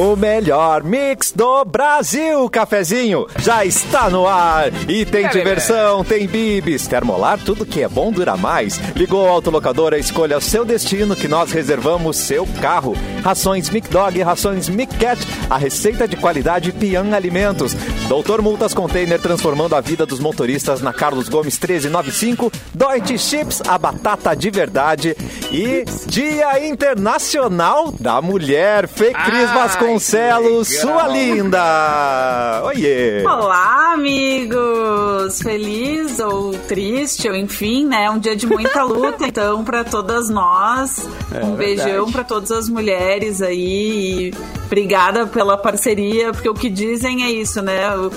O 0.00 0.14
melhor 0.14 0.84
mix 0.84 1.32
do 1.32 1.64
Brasil, 1.64 2.48
cafezinho, 2.48 3.26
já 3.40 3.64
está 3.64 4.08
no 4.08 4.28
ar. 4.28 4.70
E 4.88 5.04
tem 5.04 5.28
diversão, 5.28 6.04
tem 6.04 6.24
bibis, 6.24 6.86
termolar, 6.86 7.40
tudo 7.44 7.66
que 7.66 7.82
é 7.82 7.88
bom 7.88 8.12
dura 8.12 8.36
mais. 8.36 8.78
Ligou 8.94 9.26
a 9.26 9.30
autolocadora, 9.32 9.98
escolha 9.98 10.38
o 10.38 10.40
seu 10.40 10.64
destino 10.64 11.16
que 11.16 11.26
nós 11.26 11.50
reservamos 11.50 12.16
seu 12.16 12.46
carro. 12.62 12.94
Rações 13.24 13.70
Mic 13.70 13.90
Dog, 13.90 14.22
rações 14.22 14.68
Mic 14.68 14.96
Cat, 14.98 15.20
a 15.50 15.58
receita 15.58 16.06
de 16.06 16.16
qualidade 16.16 16.70
Pian 16.70 17.12
Alimentos. 17.12 17.74
Doutor 18.08 18.40
Multas 18.40 18.72
Container 18.72 19.20
transformando 19.20 19.74
a 19.74 19.80
vida 19.80 20.06
dos 20.06 20.20
motoristas 20.20 20.80
na 20.80 20.92
Carlos 20.92 21.28
Gomes 21.28 21.58
1395. 21.58 22.52
Deutsche 22.72 23.18
Chips, 23.18 23.60
a 23.66 23.76
batata 23.76 24.36
de 24.36 24.48
verdade. 24.48 25.16
E 25.50 25.84
Dia 26.06 26.64
Internacional 26.64 27.92
da 27.98 28.22
Mulher. 28.22 28.86
Fê 28.86 29.12
Cris 29.12 29.48
Ai, 29.48 29.54
Vasconcelos, 29.54 29.87
legal. 29.96 30.64
sua 30.64 31.08
linda. 31.08 32.62
Oiê. 32.64 33.22
Olá, 33.24 33.92
amigos! 33.94 35.40
Feliz 35.42 36.18
ou 36.18 36.52
triste, 36.52 37.28
ou 37.28 37.34
enfim, 37.36 37.86
né? 37.86 38.10
Um 38.10 38.18
dia 38.18 38.36
de 38.36 38.46
muita 38.46 38.82
luta, 38.82 39.24
então, 39.28 39.64
para 39.64 39.84
todas 39.84 40.28
nós. 40.30 41.08
um 41.42 41.54
beijão 41.54 41.86
verdade. 41.86 42.12
para 42.12 42.24
todas 42.24 42.50
as 42.50 42.68
mulheres 42.68 43.40
aí. 43.42 43.58
E 43.58 44.34
obrigada 44.66 45.26
pela 45.26 45.56
parceria, 45.56 46.32
porque 46.32 46.48
o 46.48 46.54
que 46.54 46.68
dizem 46.68 47.24
é 47.24 47.30
isso, 47.30 47.60
né? 47.62 47.90
O- 47.96 48.10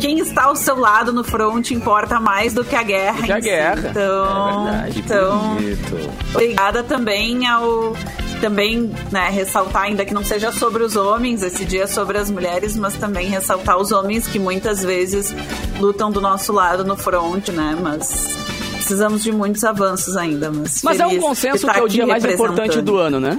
quem 0.00 0.18
está 0.18 0.44
ao 0.44 0.56
seu 0.56 0.78
lado 0.78 1.12
no 1.12 1.24
front 1.24 1.70
importa 1.70 2.20
mais 2.20 2.52
do 2.52 2.64
que 2.64 2.74
a 2.74 2.82
guerra. 2.82 3.22
Que 3.22 3.32
a 3.32 3.36
si. 3.36 3.42
guerra. 3.42 3.90
Então, 3.90 4.68
É 4.68 4.70
verdade. 4.72 4.98
então 5.00 5.54
Bonito. 5.54 6.10
Obrigada 6.34 6.82
também 6.82 7.46
ao 7.46 7.94
também, 8.40 8.92
né, 9.12 9.30
ressaltar 9.30 9.82
ainda 9.82 10.04
que 10.04 10.12
não 10.12 10.24
seja 10.24 10.50
sobre 10.50 10.82
os 10.82 10.96
homens, 10.96 11.44
esse 11.44 11.64
dia 11.64 11.84
é 11.84 11.86
sobre 11.86 12.18
as 12.18 12.28
mulheres, 12.28 12.76
mas 12.76 12.94
também 12.94 13.28
ressaltar 13.28 13.78
os 13.78 13.92
homens 13.92 14.26
que 14.26 14.36
muitas 14.36 14.82
vezes 14.82 15.32
lutam 15.78 16.10
do 16.10 16.20
nosso 16.20 16.52
lado 16.52 16.84
no 16.84 16.96
front, 16.96 17.50
né? 17.50 17.78
Mas 17.80 18.36
precisamos 18.74 19.22
de 19.22 19.30
muitos 19.30 19.62
avanços 19.62 20.16
ainda, 20.16 20.50
mas 20.50 20.82
Mas 20.82 20.98
é 20.98 21.06
um 21.06 21.20
consenso 21.20 21.68
que 21.68 21.78
é 21.78 21.82
o 21.82 21.88
dia 21.88 22.04
mais 22.04 22.24
importante 22.24 22.82
do 22.82 22.96
ano, 22.96 23.20
né? 23.20 23.38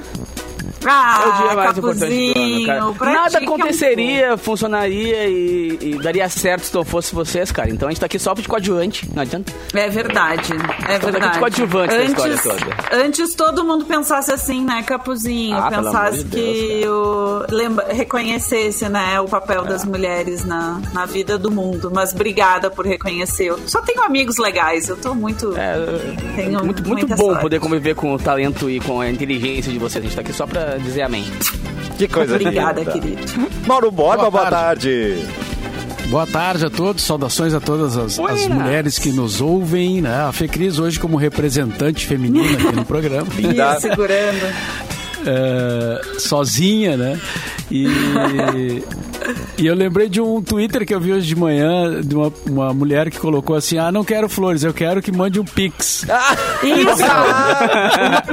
Ah, 0.85 1.23
É 1.23 1.27
o 1.27 1.31
dia 1.47 1.55
mais 1.55 1.77
importante 1.77 2.33
do 2.33 2.39
ano, 2.41 2.65
cara. 2.65 2.91
pra 2.93 3.13
Nada 3.13 3.37
é 3.37 3.41
um 3.41 3.43
aconteceria, 3.43 4.37
funcionaria 4.37 5.27
e, 5.27 5.77
e 5.81 5.95
daria 6.01 6.27
certo 6.29 6.63
se 6.65 6.73
não 6.75 6.83
fosse 6.83 7.13
vocês, 7.15 7.51
cara. 7.51 7.69
Então 7.69 7.87
a 7.87 7.91
gente 7.91 7.99
tá 7.99 8.05
aqui 8.05 8.19
só 8.19 8.33
de 8.33 8.47
coadjuvante, 8.47 9.09
não 9.13 9.21
adianta. 9.23 9.53
É 9.73 9.89
verdade, 9.89 10.51
é 10.53 10.55
Estamos 10.55 10.93
aqui 10.93 11.01
de 11.05 11.11
verdade. 11.11 11.39
coadjuvante 11.39 11.93
antes, 11.95 12.43
toda. 12.43 12.65
antes 12.91 13.35
todo 13.35 13.63
mundo 13.63 13.85
pensasse 13.85 14.31
assim, 14.31 14.63
né, 14.63 14.83
Capuzinho? 14.83 15.57
Ah, 15.57 15.69
pensasse 15.69 16.23
de 16.23 16.29
que 16.37 16.87
o, 16.87 17.45
lembra, 17.49 17.87
reconhecesse, 17.93 18.87
né, 18.89 19.19
o 19.19 19.27
papel 19.27 19.63
É. 19.65 19.67
das 19.69 19.85
mulheres 19.85 20.43
na, 20.43 20.81
na 20.93 21.05
vida 21.05 21.37
do 21.37 21.49
mundo. 21.51 21.91
Mas 21.93 22.11
obrigada 22.13 22.69
por 22.69 22.85
reconhecer. 22.85 23.45
Eu 23.45 23.59
só 23.67 23.81
tenho 23.81 24.03
amigos 24.03 24.37
legais, 24.37 24.89
eu 24.89 24.97
tô 24.97 25.13
muito... 25.15 25.53
É, 25.57 25.75
muito, 26.61 26.87
muito 26.87 27.07
bom 27.07 27.15
sorte. 27.17 27.41
poder 27.41 27.59
conviver 27.59 27.95
com 27.95 28.13
o 28.13 28.17
talento 28.19 28.69
e 28.69 28.79
com 28.79 28.99
a 29.01 29.09
inteligência 29.09 29.71
de 29.71 29.77
vocês. 29.79 30.03
A 30.03 30.07
gente 30.07 30.15
tá 30.15 30.21
aqui 30.21 30.33
só 30.33 30.45
pra 30.47 30.72
dizer 30.77 31.01
amém. 31.03 31.25
Que 31.97 32.07
coisa 32.07 32.35
Obrigada, 32.35 32.79
linda. 32.81 32.91
querido. 32.91 33.21
Mauro 33.67 33.91
Borba, 33.91 34.29
boa, 34.29 34.31
Boa 34.31 34.49
tarde. 34.49 35.17
Boa 36.07 36.27
tarde 36.27 36.65
a 36.65 36.69
todos, 36.69 37.01
saudações 37.03 37.53
a 37.53 37.59
todas 37.59 37.95
as, 37.97 38.19
as 38.19 38.47
mulheres 38.47 38.99
que 38.99 39.11
nos 39.11 39.39
ouvem, 39.41 40.01
né? 40.01 40.23
A 40.27 40.31
Fecris 40.31 40.77
hoje 40.77 40.99
como 40.99 41.17
representante 41.17 42.05
feminina 42.05 42.51
aqui 42.53 42.75
no 42.75 42.85
programa, 42.85 43.27
Linda. 43.37 43.79
Segurando. 43.79 44.53
é, 45.25 46.01
sozinha, 46.19 46.97
né? 46.97 47.19
E, 47.71 47.87
e 49.57 49.65
eu 49.67 49.75
lembrei 49.75 50.09
de 50.09 50.19
um 50.21 50.41
Twitter 50.41 50.85
que 50.85 50.93
eu 50.93 50.99
vi 50.99 51.13
hoje 51.13 51.27
de 51.27 51.35
manhã 51.35 52.01
de 52.01 52.15
uma, 52.15 52.31
uma 52.47 52.73
mulher 52.73 53.09
que 53.09 53.19
colocou 53.19 53.55
assim: 53.55 53.77
Ah, 53.77 53.91
não 53.91 54.03
quero 54.03 54.27
flores, 54.29 54.63
eu 54.63 54.73
quero 54.73 55.01
que 55.01 55.11
mande 55.11 55.39
um 55.39 55.45
pix. 55.45 56.05
Isso! 56.63 57.03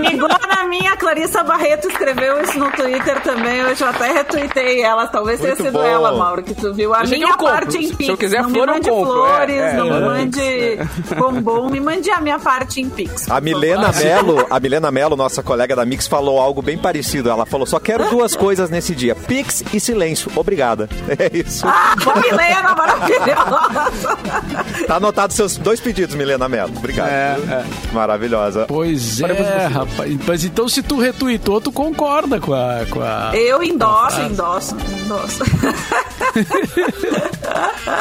Uma 0.00 0.06
amigona 0.08 0.38
minha, 0.68 0.96
Clarissa 0.96 1.42
Barreto, 1.42 1.88
escreveu 1.88 2.40
isso 2.42 2.58
no 2.58 2.70
Twitter 2.70 3.20
também. 3.22 3.64
Hoje 3.64 3.82
eu 3.82 3.88
até 3.88 4.12
retuitei 4.12 4.82
ela. 4.82 5.06
Talvez 5.06 5.40
tenha 5.40 5.54
Muito 5.54 5.64
sido 5.64 5.72
bom. 5.78 5.84
ela, 5.84 6.12
Mauro, 6.16 6.42
que 6.42 6.54
tu 6.54 6.72
viu. 6.72 6.94
A 6.94 6.98
Deixa 7.00 7.16
minha 7.16 7.30
eu 7.30 7.36
parte 7.38 7.76
em 7.78 7.88
Se 7.88 7.96
Pix. 7.96 8.08
eu 8.08 8.16
quiser 8.16 8.42
não 8.42 8.50
flor, 8.50 8.60
eu 8.60 8.66
me 8.66 8.72
mande 8.74 8.90
compro. 8.90 9.12
flores, 9.12 9.56
É, 9.56 9.70
é, 9.70 9.72
não 9.76 9.86
é. 9.88 9.98
me 10.00 10.06
mande 10.06 10.78
bombom, 11.18 11.70
me 11.70 11.80
mande 11.80 12.10
a 12.10 12.20
minha 12.20 12.38
parte 12.38 12.80
em 12.80 12.88
Pix. 12.88 13.28
A 13.30 13.40
Milena. 13.40 13.90
Melo, 13.92 14.46
a 14.48 14.60
Milena 14.60 14.90
Melo, 14.90 15.16
nossa 15.16 15.42
colega 15.42 15.74
da 15.74 15.84
Mix, 15.84 16.06
falou 16.06 16.38
algo 16.40 16.62
bem 16.62 16.78
parecido. 16.78 17.28
Ela 17.30 17.44
falou: 17.44 17.66
só 17.66 17.78
quero 17.80 18.08
duas 18.08 18.36
coisas 18.36 18.70
nesse 18.70 18.94
dia: 18.94 19.14
Pix 19.14 19.64
e 19.74 19.80
silêncio. 19.80 20.30
Obrigada. 20.36 20.79
É 21.18 21.36
isso. 21.36 21.66
Ah, 21.66 21.94
Milena, 22.20 22.74
maravilhosa! 22.74 24.18
Tá 24.86 24.96
anotado 24.96 25.32
seus 25.32 25.56
dois 25.56 25.80
pedidos, 25.80 26.14
Milena 26.14 26.48
Melo. 26.48 26.72
Obrigado. 26.76 27.08
É, 27.08 27.36
é. 27.50 27.64
Maravilhosa. 27.92 28.66
Pois 28.66 29.20
é, 29.20 29.66
rapaz. 29.66 30.18
Mas 30.26 30.44
então 30.44 30.68
se 30.68 30.82
tu 30.82 30.98
retweetou, 30.98 31.60
tu 31.60 31.72
concorda 31.72 32.40
com 32.40 32.52
a. 32.54 32.86
Com 32.88 33.00
a... 33.00 33.32
Eu 33.34 33.62
endosso, 33.62 34.20
endosso, 34.20 34.76
endosso. 35.04 35.44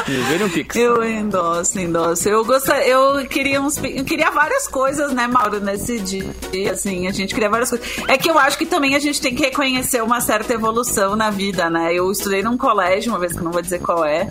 Me 0.08 0.44
um 0.44 0.50
pix. 0.50 0.76
Eu 0.76 1.04
endosso, 1.04 1.80
endosso. 1.80 2.30
Eu 2.30 2.46
gostaria, 2.46 2.88
eu 2.88 3.26
queria 3.28 3.62
uns, 3.62 3.78
eu 3.78 4.04
queria 4.04 4.30
várias 4.32 4.68
coisas, 4.68 5.14
né, 5.14 5.28
Mauro, 5.28 5.60
nesse 5.60 6.00
dia, 6.00 6.26
assim, 6.72 7.08
a 7.08 7.12
gente 7.12 7.34
queria 7.34 7.50
várias 7.50 7.70
coisas. 7.70 7.88
É 8.08 8.18
que 8.18 8.30
eu 8.30 8.38
acho 8.38 8.58
que 8.58 8.66
também 8.66 8.96
a 8.96 9.00
gente 9.00 9.20
tem 9.22 9.34
que 9.34 9.44
reconhecer 9.44 10.02
uma 10.04 10.22
certa 10.22 10.54
evolução 10.54 11.16
na 11.16 11.30
vida, 11.30 11.70
né? 11.70 11.94
Eu 11.94 12.12
estudei 12.12 12.44
num 12.44 12.58
colégio, 12.58 13.12
uma 13.12 13.20
vez 13.20 13.34
que 13.34 13.40
eu 13.40 13.44
não 13.44 13.52
vou 13.52 13.62
dizer 13.62 13.80
qual 13.80 14.06
é. 14.06 14.30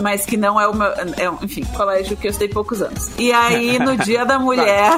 Mas 0.00 0.24
que 0.24 0.36
não 0.36 0.60
é 0.60 0.66
o 0.66 0.74
meu. 0.74 0.88
É, 0.88 1.30
enfim, 1.42 1.64
colégio 1.76 2.16
que 2.16 2.26
eu 2.26 2.30
estudei 2.30 2.48
poucos 2.48 2.82
anos. 2.82 3.10
E 3.18 3.32
aí, 3.32 3.78
no 3.78 3.96
Dia 4.02 4.24
da 4.24 4.38
Mulher, 4.38 4.96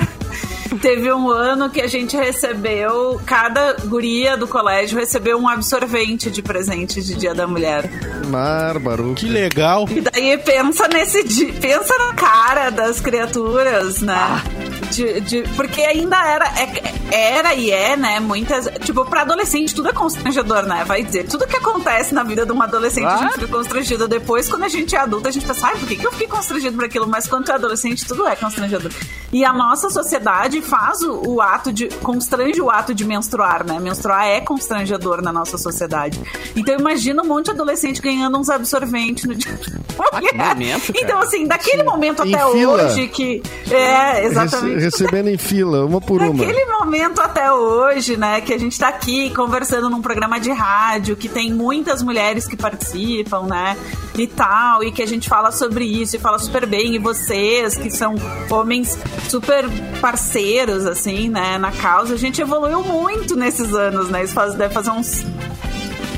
teve 0.81 1.13
um 1.13 1.29
ano 1.31 1.71
que 1.71 1.81
a 1.81 1.87
gente 1.87 2.17
recebeu, 2.17 3.21
cada 3.27 3.75
guria 3.85 4.37
do 4.37 4.47
colégio 4.47 4.99
recebeu 4.99 5.39
um 5.39 5.49
absorvente 5.49 6.31
de 6.31 6.43
presente 6.43 7.03
de 7.03 7.15
Dia 7.15 7.35
da 7.35 7.47
Mulher. 7.47 7.89
Bárbaro. 8.27 9.15
Que 9.15 9.27
legal. 9.27 9.87
E 9.91 10.01
daí 10.01 10.39
pensa 10.39 10.89
nesse 10.89 11.25
dia, 11.25 11.53
pensa 11.61 11.97
na 11.99 12.15
cara 12.15 12.71
das 12.71 13.01
criaturas, 13.01 14.01
né? 14.01 14.43
De, 14.93 15.21
de- 15.21 15.43
porque 15.57 15.81
ainda 15.81 16.17
era, 16.25 16.45
é- 16.59 16.95
era 17.39 17.55
e 17.55 17.71
é, 17.71 17.97
né? 17.97 18.21
Muitas. 18.21 18.69
Tipo, 18.85 19.05
pra 19.05 19.23
adolescente 19.23 19.75
tudo 19.75 19.89
é 19.89 19.93
constrangedor, 19.93 20.65
né? 20.67 20.85
Vai 20.87 21.03
dizer. 21.03 21.25
Tudo 21.27 21.47
que 21.47 21.57
acontece 21.57 22.15
na 22.15 22.23
vida 22.23 22.45
de 22.45 22.53
uma 22.53 22.65
adolescente, 22.65 23.07
a 23.07 23.11
gente 23.17 23.19
Claro. 23.21 23.41
fica 23.41 23.49
constrangido. 23.57 24.07
Depois, 24.09 24.49
quando 24.49 24.65
a 24.65 24.69
gente 24.69 24.95
é 24.95 24.99
adulta, 24.99 25.29
a 25.29 25.33
gente 25.33 25.47
pensa, 25.47 25.67
ai, 25.69 25.77
por 25.79 25.89
que, 25.89 25.97
que 25.97 26.07
eu 26.07 26.13
fiquei 26.13 26.27
constrangido 26.29 26.77
por 26.77 26.85
aquilo? 26.85 27.07
Mas 27.07 27.27
quando 27.27 27.45
tu 27.47 27.53
é 27.53 27.55
adolescente, 27.55 28.07
tudo 28.07 28.27
é 28.27 28.37
constrangedor. 28.37 28.91
E 29.33 29.45
a 29.45 29.53
nossa 29.53 29.89
sociedade 29.89 30.61
faz 30.61 31.01
o, 31.03 31.23
o 31.27 31.41
ato 31.41 31.73
de. 31.73 31.89
constrange 32.03 32.61
o 32.61 32.71
ato 32.71 32.95
de 32.95 33.05
menstruar, 33.05 33.65
né? 33.67 33.79
Menstruar 33.81 34.27
é 34.27 34.41
constrangedor 34.41 35.23
na 35.23 35.33
nossa 35.33 35.57
sociedade. 35.57 36.21
Então 36.55 36.75
imagina 36.79 37.23
um 37.23 37.27
monte 37.27 37.47
de 37.47 37.53
adolescente 37.53 38.01
ganhando 38.03 38.39
uns 38.39 38.51
absorventes 38.51 39.25
no 39.25 39.35
dia. 39.35 39.57
que 39.57 40.37
momento. 40.37 40.93
Então, 40.95 41.19
assim, 41.21 41.47
daquele 41.47 41.83
momento 41.83 42.23
até 42.23 42.51
fila. 42.53 42.85
hoje 42.85 43.09
que. 43.09 43.43
É, 43.71 44.25
exatamente. 44.27 44.82
Rece- 44.83 45.05
recebendo 45.05 45.29
em 45.29 45.39
fila, 45.39 45.85
uma 45.87 46.01
por 46.01 46.21
uma. 46.23 46.33
Daquele 46.45 46.65
momento 46.67 47.21
até 47.21 47.53
hoje, 47.53 48.17
né, 48.17 48.41
que 48.41 48.53
a 48.53 48.59
gente 48.59 48.79
tá 48.79 48.89
aqui 48.89 49.31
conversando 49.31 49.89
num 49.89 50.03
programa 50.03 50.39
de 50.41 50.51
rádio, 50.51 51.17
que 51.17 51.29
tem 51.29 51.53
muitas 51.53 52.03
mulheres 52.03 52.47
que 52.47 52.57
participam, 52.57 53.43
né, 53.47 53.77
e 54.17 54.27
tal, 54.27 54.83
e 54.85 54.93
que 54.93 55.03
a 55.03 55.07
gente 55.07 55.29
fala 55.29 55.51
sobre 55.53 55.85
isso 55.85 56.17
e 56.17 56.19
fala 56.19 56.39
super 56.39 56.67
bem, 56.67 56.95
e 56.95 56.99
vocês, 56.99 57.77
que 57.77 57.91
são 57.91 58.15
homens 58.51 58.99
super 59.29 59.65
parceiros, 60.01 60.85
assim, 60.87 61.29
né, 61.29 61.57
na 61.59 61.73
causa, 61.73 62.15
a 62.15 62.19
gente 62.19 62.41
evoluiu 62.41 62.83
muito 62.83 63.37
nesses 63.37 63.73
anos, 63.75 64.09
né, 64.09 64.25
isso 64.25 64.35
faz, 64.35 64.55
deve 64.55 64.75
fazer 64.75 64.91
uns. 64.91 65.25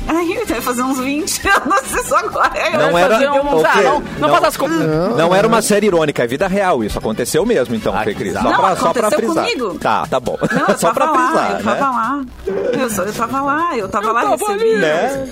Ai, 0.07 0.45
deve 0.45 0.61
fazer 0.61 0.83
uns 0.83 0.99
20 0.99 1.41
anos 1.47 1.91
isso 2.05 2.15
agora. 2.15 2.51
Não 2.77 2.91
Vai 2.91 3.03
era- 3.03 3.13
fazer 3.15 3.29
um- 3.29 3.33
Ah, 3.35 3.43
não, 3.83 3.99
não, 3.99 4.03
Não. 4.19 4.29
faz 4.29 4.43
as 4.45 4.57
contas. 4.57 4.79
Não 5.17 5.33
era 5.35 5.47
uma 5.47 5.61
série 5.61 5.87
irônica, 5.87 6.23
é 6.23 6.27
vida 6.27 6.47
real. 6.47 6.83
Isso 6.83 6.97
aconteceu 6.97 7.45
mesmo, 7.45 7.75
então, 7.75 7.95
Ah, 7.95 8.03
Fê 8.03 8.13
Cris. 8.13 8.33
Só 8.33 8.43
não, 8.43 8.53
pra, 8.55 8.75
só 8.75 8.93
pra 8.93 9.11
frisar. 9.11 9.43
comigo. 9.45 9.75
Tá, 9.79 10.05
tá 10.07 10.19
bom. 10.19 10.37
Não, 10.41 10.77
só 10.77 10.93
pra 10.93 11.11
lá, 11.11 11.27
frisar, 11.27 11.51
eu 11.59 11.65
né? 11.65 11.75
tava 11.75 11.91
lá. 11.91 12.25
Eu, 12.79 12.89
só, 12.89 13.03
eu 13.03 13.13
tava 13.13 13.41
lá, 13.41 13.77
eu 13.77 13.89
tava 13.89 14.05
Eu 14.07 14.13
lá 14.13 14.21
tava 14.21 14.35
recebi. 14.37 14.71
ali. 14.71 14.77
Né? 14.79 15.27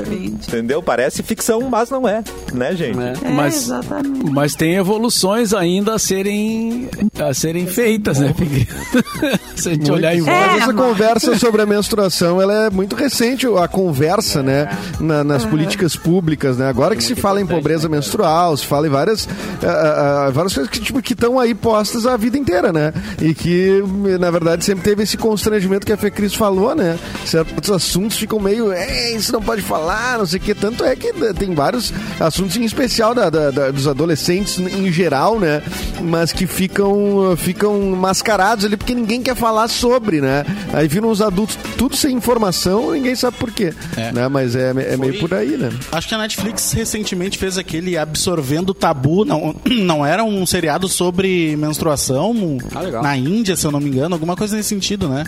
Entendeu? 0.48 0.82
Parece 0.84 1.22
ficção, 1.24 1.62
mas 1.70 1.90
não 1.90 2.08
é, 2.08 2.24
né, 2.54 2.76
gente? 2.76 3.00
É. 3.00 3.14
É, 3.24 3.30
Mas, 3.34 3.56
exatamente. 3.56 4.30
mas 4.32 4.56
tem 4.56 4.76
evoluções 4.76 5.54
ainda 5.54 5.96
a 5.96 6.00
serem, 6.00 6.90
a 7.20 7.34
serem 7.34 7.68
feitas, 7.68 8.20
né, 8.20 8.34
Fecris? 8.34 8.68
Se 9.56 9.70
a 9.70 9.74
gente 9.74 9.92
olhar 9.92 10.16
em 10.16 10.22
volta. 10.22 10.32
É, 10.40 10.58
essa 10.58 10.74
mas- 10.74 10.76
conversa 10.76 11.38
sobre 11.38 11.62
a 11.62 11.66
menstruação, 11.66 12.42
ela 12.42 12.54
é 12.66 12.70
muito 12.70 12.96
recente, 12.96 13.46
a 13.48 13.68
conversa, 13.68 14.42
né? 14.44 14.63
Né? 14.66 14.78
Na- 15.00 15.24
nas 15.24 15.46
políticas 15.46 15.96
públicas, 15.96 16.58
né? 16.58 16.68
Agora 16.70 16.96
que 16.96 17.04
se 17.04 17.16
fala 17.16 17.42
em 17.42 17.46
pobreza 17.46 17.88
menstrual, 17.90 18.56
se 18.58 18.66
fala 18.66 18.88
em 18.88 18.90
várias, 18.90 19.28
ah, 19.64 20.26
ah, 20.28 20.32
várias 20.32 20.54
coisas 20.54 20.70
que 20.72 20.80
tipo, 20.80 21.02
que 21.02 21.14
estão 21.14 21.40
aí 21.40 21.54
postas 21.54 22.06
a 22.06 22.16
vida 22.18 22.38
inteira, 22.38 22.72
né? 22.74 22.94
E 23.22 23.34
que, 23.34 23.84
na 24.20 24.30
verdade, 24.32 24.64
sempre 24.66 24.84
teve 24.84 25.04
esse 25.04 25.18
constrangimento 25.18 25.86
que 25.86 25.92
a 25.94 25.98
Fê 25.98 26.10
Cris 26.12 26.34
falou, 26.34 26.76
né? 26.76 26.98
Certos 27.26 27.70
assuntos 27.72 28.18
ficam 28.18 28.40
meio, 28.40 28.72
é, 28.72 29.12
isso 29.12 29.32
não 29.32 29.42
pode 29.42 29.62
falar, 29.62 30.18
não 30.18 30.26
sei 30.26 30.40
o 30.40 30.42
quê. 30.42 30.54
Tanto 30.56 30.84
é 30.84 30.96
que 30.96 31.12
tem 31.34 31.54
vários 31.54 31.94
assuntos, 32.20 32.58
em 32.58 32.64
especial 32.64 33.14
da- 33.16 33.30
da- 33.30 33.52
da- 33.52 33.72
dos 33.72 33.88
adolescentes 33.88 34.58
em 34.60 34.92
geral, 34.92 35.40
né? 35.40 35.62
Mas 36.02 36.32
que 36.32 36.46
ficam, 36.48 37.36
ficam 37.38 37.80
mascarados 37.96 38.66
ali 38.66 38.78
porque 38.78 38.94
ninguém 38.96 39.22
quer 39.22 39.36
falar 39.36 39.68
sobre, 39.68 40.22
né? 40.22 40.46
Aí 40.74 40.88
viram 40.88 41.10
os 41.10 41.22
adultos 41.22 41.58
tudo 41.78 41.96
sem 41.96 42.16
informação, 42.16 42.92
ninguém 42.92 43.16
sabe 43.16 43.38
por 43.38 43.52
quê. 43.52 43.74
É. 43.98 44.12
Né? 44.12 44.28
Mas 44.28 44.53
é, 44.56 44.70
é 44.70 44.98
meio 44.98 45.14
Foi- 45.14 45.20
por 45.20 45.34
aí, 45.34 45.58
né? 45.58 45.70
Acho 45.92 46.08
que 46.08 46.16
a 46.16 46.18
Netflix 46.18 46.72
recentemente 46.74 47.38
fez 47.38 47.58
aquele 47.58 47.98
Absorvendo 47.98 48.70
o 48.70 48.74
Tabu. 48.74 49.26
Não, 49.26 49.56
não 49.66 50.06
era 50.06 50.24
um 50.24 50.46
seriado 50.46 50.88
sobre 50.88 51.56
menstruação 51.56 52.58
Ah, 52.76 53.02
na 53.02 53.18
Índia, 53.18 53.56
se 53.56 53.66
eu 53.66 53.72
não 53.72 53.80
me 53.80 53.90
engano. 53.90 54.16
Alguma 54.16 54.36
coisa 54.36 54.56
nesse 54.56 54.70
sentido, 54.70 55.08
né? 55.08 55.24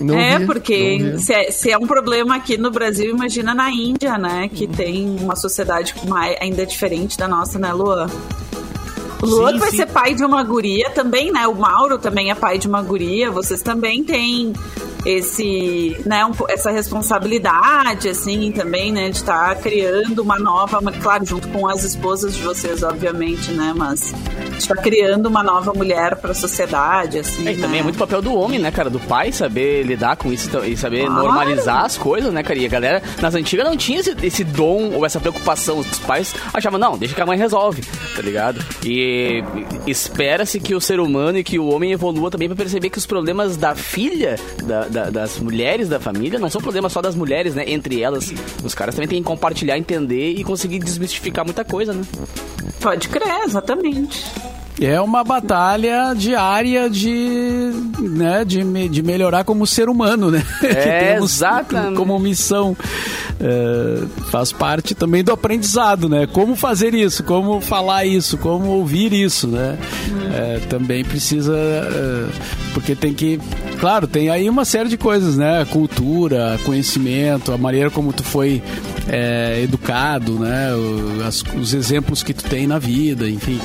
Não 0.00 0.18
é, 0.18 0.38
vi, 0.38 0.46
porque 0.46 1.16
se 1.18 1.32
é, 1.32 1.50
se 1.50 1.70
é 1.70 1.78
um 1.78 1.86
problema 1.86 2.36
aqui 2.36 2.56
no 2.56 2.70
Brasil, 2.70 3.10
imagina 3.10 3.54
na 3.54 3.70
Índia, 3.70 4.18
né? 4.18 4.48
Que 4.52 4.66
tem 4.66 5.16
uma 5.20 5.36
sociedade 5.36 5.94
mais, 6.06 6.36
ainda 6.40 6.66
diferente 6.66 7.16
da 7.16 7.28
nossa, 7.28 7.58
né, 7.58 7.72
Luan? 7.72 8.08
O 9.22 9.26
Luan 9.26 9.58
vai 9.58 9.70
sim. 9.70 9.78
ser 9.78 9.86
pai 9.86 10.14
de 10.14 10.22
uma 10.24 10.42
guria 10.42 10.90
também, 10.90 11.32
né? 11.32 11.46
O 11.46 11.54
Mauro 11.54 11.96
também 11.96 12.30
é 12.30 12.34
pai 12.34 12.58
de 12.58 12.68
uma 12.68 12.82
guria. 12.82 13.30
Vocês 13.30 13.62
também 13.62 14.04
têm 14.04 14.52
esse, 15.04 15.96
né, 16.06 16.24
um 16.24 16.32
essa 16.48 16.70
responsabilidade, 16.70 18.08
assim, 18.08 18.52
também, 18.52 18.92
né? 18.92 19.10
De 19.10 19.16
estar 19.16 19.54
criando 19.56 20.20
uma 20.20 20.38
nova, 20.38 20.80
claro, 21.00 21.24
junto 21.24 21.48
com 21.48 21.66
as 21.66 21.82
esposas 21.84 22.34
de 22.34 22.42
vocês, 22.42 22.82
obviamente, 22.82 23.50
né? 23.52 23.72
Mas 23.76 24.12
estar 24.58 24.76
criando 24.76 25.26
uma 25.26 25.42
nova 25.42 25.72
mulher 25.74 26.16
para 26.16 26.32
a 26.32 26.34
sociedade, 26.34 27.18
assim. 27.18 27.46
É, 27.46 27.52
e 27.52 27.56
também 27.56 27.70
né? 27.76 27.78
é 27.78 27.82
muito 27.82 27.98
papel 27.98 28.22
do 28.22 28.34
homem, 28.34 28.58
né, 28.58 28.70
cara? 28.70 28.88
Do 28.90 29.00
pai 29.00 29.32
saber 29.32 29.82
lidar 29.82 30.16
com 30.16 30.32
isso 30.32 30.48
e 30.64 30.76
saber 30.76 31.04
Claro. 31.06 31.22
normalizar 31.22 31.84
as 31.84 31.96
coisas, 31.98 32.32
né, 32.32 32.42
cara? 32.42 32.58
E 32.58 32.64
a 32.64 32.68
galera, 32.68 33.02
nas 33.20 33.34
antigas, 33.34 33.66
não 33.66 33.76
tinha 33.76 34.00
esse, 34.00 34.14
esse 34.22 34.44
dom 34.44 34.92
ou 34.94 35.04
essa 35.04 35.20
preocupação. 35.20 35.78
Os 35.78 35.98
pais 35.98 36.34
achavam, 36.52 36.78
não, 36.78 36.96
deixa 36.96 37.14
que 37.14 37.20
a 37.20 37.26
mãe 37.26 37.36
resolve, 37.38 37.82
tá 38.14 38.22
ligado? 38.22 38.64
E 38.84 39.42
espera-se 39.86 40.60
que 40.60 40.74
o 40.74 40.80
ser 40.80 41.00
humano 41.00 41.38
e 41.38 41.44
que 41.44 41.58
o 41.58 41.66
homem 41.68 41.92
evolua 41.92 42.30
também 42.30 42.48
pra 42.48 42.56
perceber 42.56 42.90
que 42.90 42.98
os 42.98 43.06
problemas 43.06 43.56
da 43.56 43.74
filha, 43.74 44.36
da- 44.64 44.88
da- 44.94 45.10
das 45.10 45.38
mulheres 45.40 45.88
da 45.88 45.98
família, 46.00 46.38
não 46.38 46.48
são 46.48 46.60
problemas 46.60 46.92
só 46.92 47.02
das 47.02 47.14
mulheres, 47.14 47.54
né? 47.54 47.64
Entre 47.66 48.00
elas, 48.00 48.32
os 48.62 48.74
caras 48.74 48.94
também 48.94 49.08
têm 49.08 49.18
que 49.22 49.26
compartilhar, 49.26 49.76
entender 49.76 50.30
e 50.32 50.44
conseguir 50.44 50.78
desmistificar 50.78 51.44
muita 51.44 51.64
coisa, 51.64 51.92
né? 51.92 52.02
Pode 52.80 53.08
crer, 53.08 53.42
exatamente. 53.44 54.24
É 54.84 55.00
uma 55.00 55.22
batalha 55.24 56.14
diária 56.14 56.88
de, 56.90 57.70
né, 58.00 58.44
de, 58.44 58.62
me- 58.64 58.88
de 58.88 59.02
melhorar 59.02 59.44
como 59.44 59.66
ser 59.66 59.88
humano, 59.88 60.30
né? 60.30 60.42
É, 60.62 61.16
exatamente. 61.16 61.96
como 61.96 62.18
missão. 62.18 62.76
É, 63.40 64.04
faz 64.30 64.52
parte 64.52 64.94
também 64.94 65.24
do 65.24 65.32
aprendizado, 65.32 66.08
né? 66.08 66.26
Como 66.26 66.54
fazer 66.54 66.94
isso, 66.94 67.22
como 67.24 67.60
falar 67.60 68.04
isso, 68.04 68.38
como 68.38 68.66
ouvir 68.70 69.12
isso, 69.12 69.48
né? 69.48 69.76
É, 70.32 70.60
também 70.68 71.04
precisa. 71.04 71.54
é, 71.56 72.26
porque 72.72 72.94
tem 72.94 73.12
que. 73.12 73.40
Claro, 73.80 74.06
tem 74.06 74.30
aí 74.30 74.48
uma 74.48 74.64
série 74.64 74.88
de 74.88 74.96
coisas, 74.96 75.36
né? 75.36 75.64
Cultura, 75.70 76.58
conhecimento, 76.64 77.52
a 77.52 77.58
maneira 77.58 77.90
como 77.90 78.12
tu 78.12 78.22
foi 78.22 78.62
é, 79.08 79.60
educado, 79.62 80.38
né? 80.38 80.68
As- 81.26 81.42
os 81.60 81.74
exemplos 81.74 82.22
que 82.22 82.32
tu 82.32 82.44
tem 82.44 82.66
na 82.66 82.78
vida, 82.78 83.28
enfim. 83.28 83.60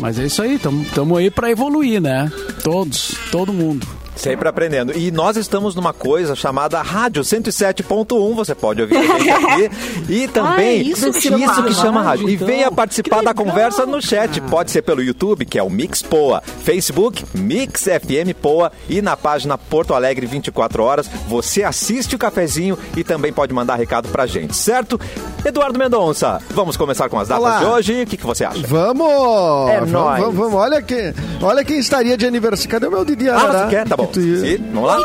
Mas 0.00 0.18
é 0.18 0.26
isso 0.26 0.42
aí, 0.42 0.54
estamos 0.54 1.18
aí 1.18 1.30
para 1.30 1.50
evoluir, 1.50 2.00
né? 2.00 2.30
Todos, 2.62 3.16
todo 3.30 3.52
mundo. 3.52 3.86
Sempre 4.18 4.48
aprendendo. 4.48 4.96
E 4.96 5.10
nós 5.10 5.36
estamos 5.36 5.74
numa 5.74 5.92
coisa 5.92 6.34
chamada 6.34 6.80
Rádio 6.82 7.22
107.1. 7.22 8.34
Você 8.34 8.54
pode 8.54 8.82
ouvir 8.82 8.96
a 8.96 9.02
gente 9.18 9.30
aqui. 9.30 9.70
E 10.08 10.26
também, 10.28 10.80
Ah, 10.80 10.82
isso 10.82 11.12
que 11.12 11.20
chama 11.20 11.38
isso 11.44 11.62
que 11.64 11.74
chama 11.74 12.02
rádio, 12.02 12.24
rádio. 12.24 12.28
E 12.30 12.34
então. 12.34 12.46
venha 12.46 12.70
participar 12.72 13.18
Que 13.18 13.24
da 13.26 13.34
conversa 13.34 13.84
no 13.86 14.00
chat. 14.00 14.40
Pode 14.42 14.70
ser 14.70 14.82
pelo 14.82 15.02
YouTube, 15.02 15.44
que 15.44 15.58
é 15.58 15.62
o 15.62 15.68
Mix 15.70 16.02
Poa. 16.02 16.42
Facebook, 16.64 17.24
Mix 17.34 17.82
FM 17.84 18.32
Poa. 18.40 18.72
E 18.88 19.02
na 19.02 19.16
página 19.16 19.56
Porto 19.58 19.92
Alegre 19.94 20.26
24 20.26 20.82
horas. 20.82 21.08
Você 21.28 21.62
assiste 21.62 22.14
o 22.16 22.18
cafezinho 22.18 22.78
e 22.96 23.04
também 23.04 23.32
pode 23.32 23.52
mandar 23.52 23.76
recado 23.76 24.08
pra 24.08 24.26
gente, 24.26 24.56
certo? 24.56 24.98
Eduardo 25.44 25.78
Mendonça, 25.78 26.40
vamos 26.50 26.76
começar 26.76 27.08
com 27.08 27.18
as 27.18 27.28
datas 27.28 27.44
Olá. 27.44 27.58
de 27.58 27.64
hoje. 27.66 28.02
O 28.02 28.06
que, 28.06 28.16
que 28.16 28.26
você 28.26 28.44
acha? 28.44 28.66
Vamos! 28.66 29.70
É 29.70 29.76
vamos, 29.80 29.90
nóis. 29.92 30.20
vamos, 30.20 30.36
vamos. 30.36 30.54
Olha, 30.54 30.82
quem, 30.82 31.14
olha 31.42 31.64
quem 31.64 31.78
estaria 31.78 32.16
de 32.16 32.26
aniversário. 32.26 32.70
Cadê 32.70 32.86
o 32.86 32.90
meu 32.90 33.04
Didi 33.04 33.28
Ah, 33.28 33.36
Arará? 33.36 33.64
você 33.64 33.70
quer? 33.70 33.86
Tá 33.88 33.96
bom. 33.96 34.07
Ia- 34.16 34.40
Sim, 34.40 34.64
vamos 34.72 34.88
lá? 34.88 34.96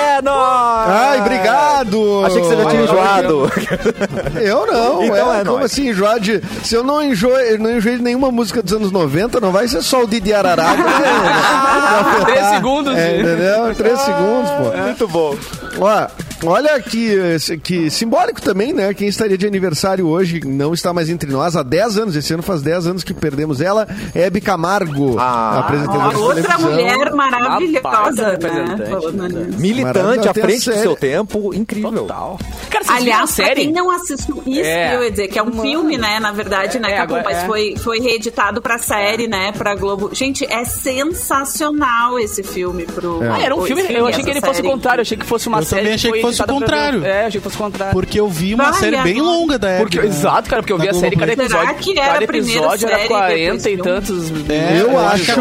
É 0.00 0.22
nóis! 0.22 0.90
Ai, 0.90 1.20
obrigado! 1.20 2.24
Achei 2.26 2.40
que 2.40 2.46
você 2.48 2.56
já 2.56 2.66
tinha 2.70 2.82
enjoado. 2.82 3.52
Eu 4.40 4.66
não, 4.66 5.02
Então 5.04 5.34
é, 5.34 5.40
é 5.40 5.44
como 5.44 5.64
assim, 5.64 5.88
enjoar 5.88 6.20
de... 6.20 6.42
Se 6.62 6.74
eu 6.74 6.82
não 6.84 7.02
enjoei, 7.02 7.56
não 7.58 7.70
enjoei 7.76 7.96
de 7.96 8.02
nenhuma 8.02 8.30
música 8.30 8.62
dos 8.62 8.72
anos 8.72 8.90
90, 8.92 9.40
não 9.40 9.50
vai 9.52 9.66
ser 9.68 9.82
só 9.82 10.02
o 10.02 10.06
Didi 10.06 10.32
Arará. 10.32 10.66
Três 12.24 12.46
segundos 12.46 12.96
É, 12.96 13.08
de- 13.14 13.20
entendeu? 13.20 13.74
Três 13.74 14.00
segundos, 14.00 14.50
pô. 14.50 14.76
Muito 14.82 15.08
bom. 15.08 15.34
Ó, 15.80 16.06
olha 16.44 16.80
que, 16.80 17.16
que 17.62 17.90
simbólico 17.90 18.40
também, 18.40 18.72
né? 18.72 18.92
Quem 18.94 19.08
estaria 19.08 19.36
de 19.38 19.46
aniversário 19.46 20.06
hoje 20.06 20.40
não 20.44 20.72
está 20.74 20.92
mais 20.92 21.08
entre 21.10 21.30
nós 21.30 21.56
há 21.56 21.62
10 21.62 21.98
anos. 21.98 22.16
Esse 22.16 22.32
ano 22.34 22.42
faz 22.42 22.62
10 22.62 22.86
anos 22.86 23.04
que 23.04 23.12
perdemos 23.14 23.60
ela. 23.60 23.86
Hebe 24.14 24.40
Camargo, 24.40 25.16
Ah, 25.18 25.60
apresentadora 25.60 26.10
de 26.14 26.20
Outra 26.20 26.58
mulher 26.58 27.12
maravilhosa, 27.14 28.38
né? 28.38 29.28
nisso. 29.48 29.60
Militante 29.60 30.28
à 30.28 30.34
frente 30.34 30.70
do 30.70 30.76
seu 30.76 30.96
tempo, 30.96 31.52
incrível. 31.54 31.92
Total. 31.92 32.38
Cara, 32.70 32.84
Aliás, 32.88 33.34
pra 33.34 33.44
série? 33.46 33.60
quem 33.62 33.72
não 33.72 33.90
assistiu 33.90 34.42
isso, 34.46 34.60
É. 34.68 34.88
que 34.90 34.94
eu 34.96 35.02
ia 35.04 35.10
dizer, 35.10 35.28
que 35.28 35.38
é 35.38 35.42
um 35.42 35.46
Mano. 35.46 35.62
filme, 35.62 35.96
né? 35.98 36.20
Na 36.20 36.32
verdade, 36.32 36.78
né, 36.78 36.92
É, 36.92 36.96
Capu? 36.96 37.14
agora- 37.14 37.22
Mas 37.24 37.38
é. 37.38 37.46
foi, 37.46 37.74
foi 37.76 37.98
reeditado 38.00 38.60
pra 38.62 38.78
série, 38.78 39.26
né? 39.26 39.52
Pra 39.56 39.74
Globo. 39.74 40.10
Gente, 40.12 40.44
é 40.44 40.64
sensacional 40.64 42.18
esse 42.18 42.42
filme 42.42 42.84
pro. 42.84 43.20
Ah, 43.22 43.40
era 43.40 43.54
um 43.54 43.62
filme. 43.62 43.82
Eu 43.88 44.06
achei 44.06 44.22
que 44.24 44.30
ele 44.30 44.40
fosse 44.40 44.60
o 44.60 44.64
contrário. 44.64 45.00
Eu 45.00 45.02
achei 45.02 45.16
que 45.16 45.26
fosse 45.26 45.48
uma 45.48 45.58
Eu 45.58 45.62
série. 45.64 45.82
também 45.82 45.94
achei 45.94 46.10
foi 46.10 46.18
que 46.18 46.22
fosse 46.28 46.40
o 46.40 46.44
editada 46.44 46.52
pra- 46.52 46.60
contrário. 46.60 47.04
É, 47.04 47.26
achei 47.26 47.40
que 47.40 47.44
fosse 47.44 47.56
o 47.56 47.58
contrário. 47.58 47.92
Porque 47.92 48.20
eu 48.20 48.28
vi 48.28 48.54
uma 48.54 48.70
Vai, 48.70 48.80
série 48.80 48.96
bem 49.02 49.20
agora. 49.20 49.36
longa 49.36 49.58
da 49.58 49.76
Porque, 49.78 49.98
Hebe, 49.98 50.08
né? 50.08 50.14
exato, 50.14 50.48
cara, 50.50 50.62
porque 50.62 50.72
eu 50.72 50.78
vi 50.78 50.88
a 50.88 50.94
série, 50.94 51.16
cada 51.16 51.34
Globoplay. 51.34 51.48
Será 51.48 51.62
episódio, 51.70 51.82
que 51.94 51.98
era 51.98 52.12
cada 52.12 52.24
a 52.24 52.26
primeira 52.28 52.58
episódio 52.60 52.86
era 52.88 52.96
série, 52.96 53.08
40 53.08 53.70
e 53.70 53.76
tantos. 53.78 54.30
É, 54.50 54.80
Eu 54.80 54.98
acho 54.98 55.32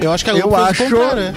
a 0.00 0.04
Eu 0.04 0.12
acho 0.12 0.24
que 0.24 0.30
a 0.30 0.34
Globo 0.34 0.54
Eu 0.56 0.64
acho. 0.64 0.84
contrário, 0.84 1.16
né? 1.22 1.34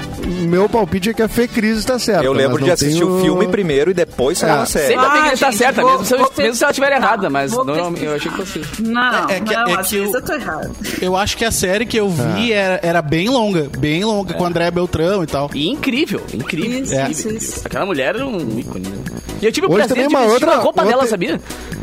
Meu 0.48 0.70
palpite 0.70 1.10
é 1.10 1.13
que 1.13 1.22
a 1.22 1.27
Fê 1.27 1.48
Cris 1.48 1.77
está 1.80 1.98
certa. 2.00 2.24
Eu 2.24 2.34
lembro 2.34 2.53
mas 2.53 2.62
de 2.62 2.68
não 2.68 2.74
assistir 2.74 3.00
tenho- 3.00 3.18
o 3.18 3.22
filme 3.22 3.48
primeiro 3.48 3.91
e 3.91 3.94
depois 3.94 4.38
saiu 4.38 4.53
É. 4.56 4.58
a 4.60 4.65
série. 4.65 4.88
Sempre 4.94 5.10
tem 5.10 5.22
que 5.24 5.30
Ah, 5.30 5.34
estar 5.34 5.51
gente, 5.51 5.58
certa, 5.60 5.82
vou- 5.82 5.91
mesmo, 6.00 6.06
se, 6.06 6.41
mesmo 6.41 6.56
se 6.56 6.63
ela 6.63 6.72
estiver 6.72 6.91
errada, 6.94 7.30
mas 7.30 7.51
normalmente 7.51 8.06
eu 8.06 8.15
achei 8.15 8.32
que 8.32 8.38
fosse. 8.38 8.62
Não, 8.82 9.30
É 9.30 9.39
que- 9.39 9.53
não, 9.56 9.68
é 9.80 9.84
que 9.84 9.96
eu- 9.98 10.12
eu 10.13 10.22
tô 10.22 10.34
errado. 10.34 10.72
Eu 11.01 11.15
acho 11.15 11.38
que 11.38 11.46
a 11.46 11.51
série 11.51 11.86
que 11.86 11.98
eu 11.98 12.10
vi 12.10 12.51
era, 12.53 12.80
era 12.84 13.01
bem 13.01 13.30
longa, 13.30 13.68
bem 13.77 14.03
longa, 14.03 14.34
com 14.34 14.44
o 14.44 14.46
André 14.48 14.70
Beltrão 14.72 15.24
e 15.24 15.27
tal. 15.27 15.50
E 15.53 15.70
incrível, 15.70 16.22
incrível. 16.34 16.80
Isso, 16.84 16.94
É. 16.96 17.10
isso, 17.10 17.30
isso. 17.30 17.62
Aquela 17.65 17.86
mulher 17.86 18.15
era 18.15 18.25
um 18.25 18.60
ícone. 18.60 18.88
né? 18.88 18.98
E 19.41 19.46
eu 19.46 19.51
tive 19.51 19.65
o 19.68 19.70
Hoje 19.70 19.77
prazer 19.88 19.96
também 19.96 20.08
de 20.08 20.15
uma 20.15 20.32
outra- 20.34 20.51
a 20.53 20.58
roupa 20.60 20.84
dela, 20.86 21.06
sabia? 21.08 21.39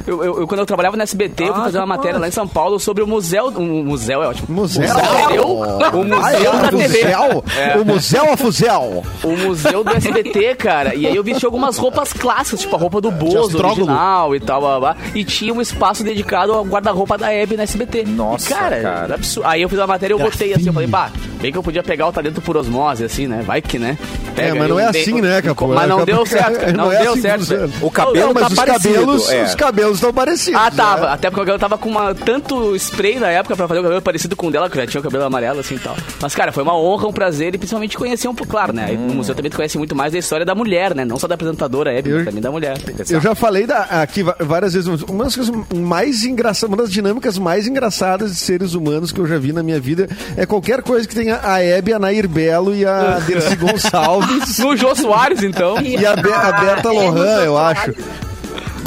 Eu, 0.09 0.25
eu- 0.25 0.41
eu- 0.41 0.47
quando 0.49 0.61
eu 0.61 0.67
trabalhava 0.67 0.97
na 0.97 1.03
SBT, 1.05 1.45
eu 1.45 1.53
fui 1.53 1.61
Ah, 1.61 1.65
fazer 1.65 1.79
uma 1.79 1.87
matéria 1.87 2.19
lá 2.19 2.27
em 2.27 2.31
São 2.31 2.49
Paulo 2.49 2.81
sobre 2.81 3.03
o 3.03 3.07
museu. 3.07 3.49
O 3.49 3.61
museu 3.85 4.23
é 4.23 4.29
ótimo. 4.29 4.47
Museu? 4.49 4.83
Museu? 4.89 5.47
O 5.93 6.05
museu 6.05 6.53
Ai, 6.53 6.61
da 6.63 6.69
o 6.69 6.71
TV. 6.79 7.05
museu? 7.05 7.45
É. 7.57 7.77
O 7.77 7.85
museu 7.85 8.33
a 8.33 8.37
fuzel. 8.37 9.05
O 9.23 9.37
museu 9.37 9.85
do 9.85 9.91
SBT, 9.91 10.55
cara. 10.57 10.95
E 10.95 11.07
aí 11.07 11.15
eu 11.15 11.23
vesti 11.23 11.45
algumas 11.45 11.77
roupas 11.77 12.13
clássicas, 12.13 12.61
tipo 12.61 12.75
a 12.75 12.79
roupa 12.79 13.01
do 13.01 13.11
Bozo 13.11 13.59
original 13.59 14.35
e 14.35 14.41
tal, 14.41 14.61
blá, 14.61 14.79
blá, 14.79 14.95
blá. 14.95 14.97
E 15.15 15.25
tinha 15.25 15.53
um 15.53 15.61
espaço 15.61 16.03
dedicado 16.03 16.53
ao 16.53 16.65
guarda-roupa 16.65 17.19
da 17.19 17.33
Hebe 17.33 17.57
na 17.57 17.65
SBT. 17.65 18.05
Nossa, 18.07 18.51
E, 18.51 18.55
cara, 18.55 18.81
cara. 18.81 19.05
era 19.05 19.15
absurdo. 19.15 19.47
Aí 19.49 19.63
eu 19.63 19.69
fiz 19.69 19.79
uma 19.79 19.87
matéria 19.87 20.15
e 20.15 20.19
eu 20.19 20.25
botei 20.25 20.53
assim, 20.55 20.67
eu 20.69 20.73
falei, 20.73 20.89
bah, 20.89 21.11
bem 21.41 21.53
que 21.53 21.59
eu 21.59 21.63
podia 21.63 21.83
pegar 21.83 22.07
o 22.09 22.13
talento 22.13 22.41
por 22.41 22.57
osmose, 22.57 23.05
assim, 23.05 23.27
né? 23.27 23.43
Vai 23.47 23.61
que, 23.63 23.79
né? 23.79 23.97
É, 24.37 24.53
mas 24.53 24.63
aí 24.63 24.69
não 24.69 24.79
é 24.81 24.85
eu 24.85 24.89
assim, 24.91 25.13
dei- 25.21 25.23
né, 25.23 25.43
Capu? 25.43 25.69
Mas 25.69 25.89
não 25.89 25.99
Capu- 25.99 26.07
deu 26.07 26.27
certo, 26.27 26.59
cara. 26.61 26.73
Não, 26.79 26.85
não 26.87 26.93
é 26.93 27.03
deu 27.03 27.13
assim 27.13 27.23
certo. 27.23 27.45
velho. 27.47 27.73
O 27.81 27.91
cabelo 27.91 28.27
Não, 28.27 28.35
Mas 28.35 28.43
tá 28.43 28.49
os 28.49 28.55
parecido, 28.55 28.95
cabelos, 28.95 29.31
é. 29.31 29.45
os 29.45 29.55
cabelos 29.55 29.95
estão 29.97 30.13
parecidos. 30.13 30.61
Ah, 30.61 30.71
tava. 30.71 31.07
né? 31.07 31.13
Até 31.13 31.29
porque 31.31 31.41
o 31.41 31.45
cabelo 31.45 31.59
tava 31.59 31.79
com 31.79 31.89
uma, 31.89 32.15
tanto 32.15 32.75
spray 32.77 33.19
na 33.19 33.29
época 33.29 33.57
pra 33.57 33.67
fazer 33.67 33.81
o 33.81 33.83
cabelo 33.83 34.03
parecido 34.03 34.37
com 34.37 34.47
o 34.47 34.51
dela, 34.51 34.69
que 34.71 34.77
já 34.77 34.87
tinha 34.87 35.01
o 35.01 35.03
cabelo 35.05 35.25
amarelo 35.25 35.59
assim 35.61 35.75
e 35.75 35.79
tal. 35.79 35.97
Mas, 36.21 36.35
cara, 36.35 36.53
foi 36.53 36.63
uma 36.63 36.77
honra, 36.79 37.09
um 37.09 37.13
prazer 37.13 37.55
e 37.55 37.59
principalmente 37.59 37.97
conhecer 37.97 38.29
um 38.29 38.35
pouco, 38.35 38.51
claro, 38.53 38.73
né? 38.73 38.93
No 38.93 39.15
museu 39.15 39.35
também 39.35 39.51
tu 39.51 39.57
conhece 39.57 39.77
muito 39.79 39.95
mais 39.97 40.13
da 40.13 40.19
história 40.19 40.45
da 40.47 40.55
mulher, 40.55 40.95
né? 40.95 41.05
Não 41.05 41.19
só 41.19 41.27
da 41.27 41.35
apresentadora 41.35 41.93
Hebe, 41.93 42.11
Eu- 42.11 42.17
mas 42.19 42.25
também 42.27 42.43
da 42.43 42.51
mulher. 42.51 42.77
Eu 43.11 43.21
já 43.21 43.35
falei 43.35 43.67
da- 43.67 43.83
aqui 44.03 44.23
várias 44.41 44.75
vezes, 44.75 44.89
uma 45.09 45.25
das 45.25 45.35
coisas 45.35 45.55
mais 45.75 46.25
engraçadas, 46.25 46.69
uma 46.69 46.77
das 46.83 46.93
dinâmicas 46.93 47.39
mais 47.39 47.67
engraçadas 47.67 48.31
de 48.33 48.37
seres 48.39 48.75
humanos 48.75 49.11
que 49.11 49.19
eu 49.21 49.27
já 49.27 49.39
vi 49.39 49.53
na 49.53 49.63
minha 49.63 49.81
vida 49.81 50.09
é 50.37 50.47
qualquer 50.47 50.83
coisa 50.83 51.09
que 51.09 51.15
tenha 51.29 51.41
a 51.43 51.63
Hebe, 51.63 51.93
a 51.93 51.99
Nair 51.99 52.27
Belo 52.29 52.75
e 52.75 52.85
a 52.87 53.19
Dercy 53.27 53.57
Gonçalves 53.57 54.59
No 54.61 54.77
Jô 54.77 54.95
Soares, 54.95 55.43
então. 55.43 55.81
e 55.81 56.05
a, 56.07 56.17
Be- 56.17 56.33
a 56.33 56.53
Berta 56.53 56.91
Lohan, 56.91 57.41
eu 57.45 57.59
acho. 57.59 57.95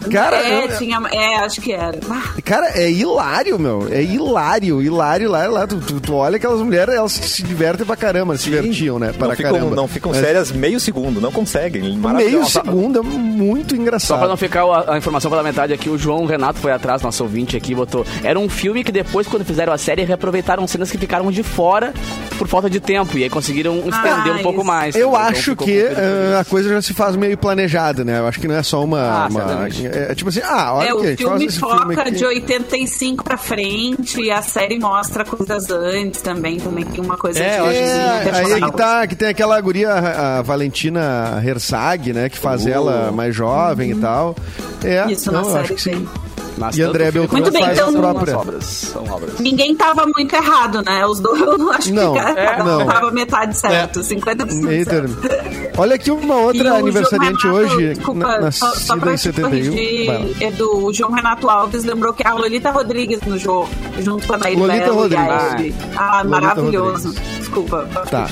Cara, 0.09 0.37
é, 0.37 0.65
eu- 0.65 0.77
tinha, 0.77 0.99
é, 1.11 1.35
acho 1.37 1.61
que 1.61 1.71
era. 1.73 1.99
Ah, 2.09 2.21
Cara, 2.43 2.71
é 2.79 2.89
hilário, 2.91 3.59
meu. 3.59 3.87
É 3.91 4.01
hilário, 4.01 4.81
hilário 4.81 5.29
lá, 5.29 5.47
lá. 5.47 5.67
Tu, 5.67 5.77
tu- 5.77 5.99
tu 5.99 6.13
olha 6.15 6.37
aquelas 6.37 6.61
mulheres, 6.61 6.93
elas 6.95 7.11
se 7.11 7.43
divertem 7.43 7.85
pra 7.85 7.95
caramba, 7.95 8.35
se 8.37 8.45
divertiam, 8.45 8.97
né? 8.99 9.13
Para 9.17 9.29
Não 9.29 9.35
ficam, 9.35 9.51
caramba. 9.53 9.75
não 9.75 9.87
ficam 9.87 10.11
Mas 10.11 10.21
sérias 10.21 10.51
meio 10.51 10.79
segundo, 10.79 11.21
não 11.21 11.31
conseguem. 11.31 11.97
Meio 11.97 12.45
segundo 12.45 12.99
é 12.99 13.03
muito 13.03 13.75
Só 13.75 13.81
engraçado. 13.81 14.19
pra 14.19 14.27
não 14.27 14.37
ficar 14.37 14.63
a, 14.65 14.93
a 14.93 14.97
informação 14.97 15.29
pela 15.29 15.43
metade 15.43 15.73
aqui, 15.73 15.89
o 15.89 15.97
João 15.97 16.25
Renato 16.25 16.59
foi 16.59 16.71
atrás, 16.71 17.01
nosso 17.01 17.23
ouvinte 17.23 17.55
aqui, 17.55 17.73
botou. 17.75 18.05
Era 18.23 18.39
um 18.39 18.49
filme 18.49 18.83
que 18.83 18.91
depois, 18.91 19.27
quando 19.27 19.45
fizeram 19.45 19.71
a 19.73 19.77
série, 19.77 20.03
reaproveitaram 20.03 20.65
cenas 20.67 20.89
que 20.91 20.97
ficaram 20.97 21.31
de 21.31 21.43
fora 21.43 21.93
por 22.37 22.47
falta 22.47 22.69
de 22.69 22.79
tempo. 22.79 23.17
E 23.17 23.23
aí 23.23 23.29
conseguiram 23.29 23.77
estender 23.77 24.31
um 24.31 24.35
isso. 24.35 24.43
pouco 24.43 24.63
mais. 24.63 24.95
Eu 24.95 25.09
Então 25.09 25.21
acho 25.21 25.55
que 25.55 25.79
eh, 25.79 26.37
a 26.39 26.43
coisa 26.43 26.69
já 26.69 26.81
se 26.81 26.93
faz 26.93 27.15
meio 27.15 27.37
planejada, 27.37 28.03
né? 28.03 28.19
Eu 28.19 28.27
acho 28.27 28.39
que 28.39 28.47
não 28.47 28.55
é 28.55 28.63
só 28.63 28.83
uma. 28.83 29.01
Ah, 29.01 29.27
uma-. 29.29 29.67
É, 29.93 30.11
é 30.11 30.15
tipo 30.15 30.29
assim, 30.29 30.41
ah, 30.43 30.73
olha 30.75 30.89
É, 30.89 30.93
o 30.93 30.99
filme 31.17 31.51
foca 31.51 31.87
filme 32.03 32.11
de 32.11 32.25
85 32.25 33.23
pra 33.23 33.37
frente 33.37 34.21
e 34.21 34.31
a 34.31 34.41
série 34.41 34.79
mostra 34.79 35.23
coisas 35.25 35.69
antes 35.69 36.21
também. 36.21 36.59
Também 36.59 36.85
tem 36.85 37.03
uma 37.03 37.17
coisa 37.17 37.39
É, 37.39 37.57
de 37.61 37.77
sim, 37.77 37.83
É, 37.83 38.31
aí 38.33 38.41
é 38.43 38.45
temporal. 38.45 38.71
que 38.71 38.77
tá, 38.77 39.07
que 39.07 39.15
tem 39.15 39.27
aquela 39.29 39.59
guria, 39.61 39.91
a 39.91 40.21
a 40.39 40.41
Valentina 40.41 41.41
Herzag, 41.45 42.13
né? 42.13 42.29
Que 42.29 42.37
faz 42.37 42.65
ela 42.65 43.11
mais 43.11 43.35
jovem 43.35 43.91
e 43.91 43.95
tal. 43.95 44.35
É, 44.83 45.11
Isso 45.11 45.31
não, 45.31 45.41
na 45.43 45.51
série 45.51 45.63
acho 45.65 45.73
que 45.75 45.81
sim. 45.81 45.91
tem. 45.91 46.09
Mas 46.57 46.77
E 46.77 46.81
André 46.81 47.11
Beltrão 47.11 47.39
Muito 47.41 47.51
bem, 47.51 47.61
faz 47.63 47.77
então- 47.77 47.89
a 47.89 47.91
São 47.91 48.01
própria. 48.01 48.37
obras. 48.37 48.63
São 48.65 49.03
obras. 49.09 49.39
Ninguém 49.39 49.75
tava 49.75 50.05
muito 50.05 50.35
errado, 50.35 50.81
né? 50.83 51.05
Os 51.05 51.19
dois, 51.19 51.39
eu 51.41 51.71
acho 51.71 51.93
Não, 51.93 52.13
que 52.13 52.19
cada 52.19 52.63
não. 52.63 52.81
um 52.81 52.85
tava 52.87 53.11
metade 53.11 53.57
certo, 53.57 54.01
50% 54.03 54.61
Meio 54.61 54.83
certo. 54.85 55.15
termo. 55.21 55.71
Olha 55.77 55.95
aqui 55.95 56.11
uma 56.11 56.35
outra 56.35 56.75
aniversariante 56.77 57.47
Renato, 57.47 57.57
hoje, 57.75 57.93
desculpa, 57.93 58.39
na, 58.39 58.51
só, 58.51 58.73
só 58.73 58.95
nascida 58.95 58.99
pra 58.99 59.11
em 59.11 59.15
te 59.15 59.21
71. 59.21 59.49
corrigir, 59.49 60.05
Vai 60.07 60.17
lá. 60.17 60.25
Edu, 60.47 60.85
o 60.85 60.93
João 60.93 61.11
Renato 61.11 61.49
Alves 61.49 61.83
lembrou 61.83 62.13
que 62.13 62.27
a 62.27 62.33
Lolita 62.33 62.71
Rodrigues 62.71 63.21
no 63.25 63.37
jogo, 63.37 63.69
junto 63.99 64.27
com 64.27 64.33
a 64.33 64.37
Nair 64.37 64.59
Lolita 64.59 64.91
Rodrigues. 64.91 65.53
Hebe. 65.53 65.75
Ah, 65.95 66.21
Lolita 66.23 66.29
maravilhoso. 66.41 67.13
Desculpa. 67.51 67.85
Tá, 68.09 68.29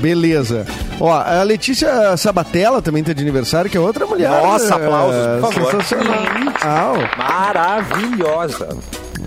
beleza. 0.00 0.66
Ó, 1.00 1.12
a 1.12 1.42
Letícia 1.44 2.16
Sabatella 2.16 2.82
também 2.82 3.04
tá 3.04 3.12
de 3.12 3.22
aniversário, 3.22 3.70
que 3.70 3.76
é 3.76 3.80
outra 3.80 4.06
mulher. 4.06 4.28
Nossa, 4.28 4.74
eh, 4.74 4.76
aplausos, 4.76 5.40
por 5.40 5.52
favor. 5.52 5.70
Sensacional. 5.82 6.94
Maravilhosa. 7.16 8.68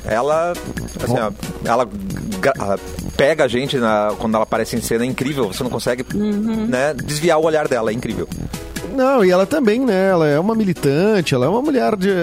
Ela, 0.05 0.53
assim, 1.03 1.17
ó, 1.19 1.31
ela 1.65 1.87
pega 3.15 3.43
a 3.43 3.47
gente 3.47 3.77
na- 3.77 4.13
quando 4.17 4.35
ela 4.35 4.43
aparece 4.43 4.75
em 4.75 4.81
cena, 4.81 5.03
é 5.03 5.07
incrível. 5.07 5.47
Você 5.47 5.63
não 5.63 5.69
consegue 5.69 6.05
né, 6.13 6.93
desviar 6.93 7.37
o 7.39 7.43
olhar 7.43 7.67
dela, 7.67 7.91
é 7.91 7.93
incrível. 7.93 8.27
Não, 8.95 9.23
e 9.23 9.29
ela 9.31 9.45
também, 9.45 9.79
né? 9.85 10.09
Ela 10.09 10.27
é 10.27 10.39
uma 10.39 10.53
militante, 10.55 11.33
ela 11.33 11.45
é 11.45 11.49
uma 11.49 11.61
mulher 11.61 11.95
de. 11.95 12.09
eh, 12.09 12.13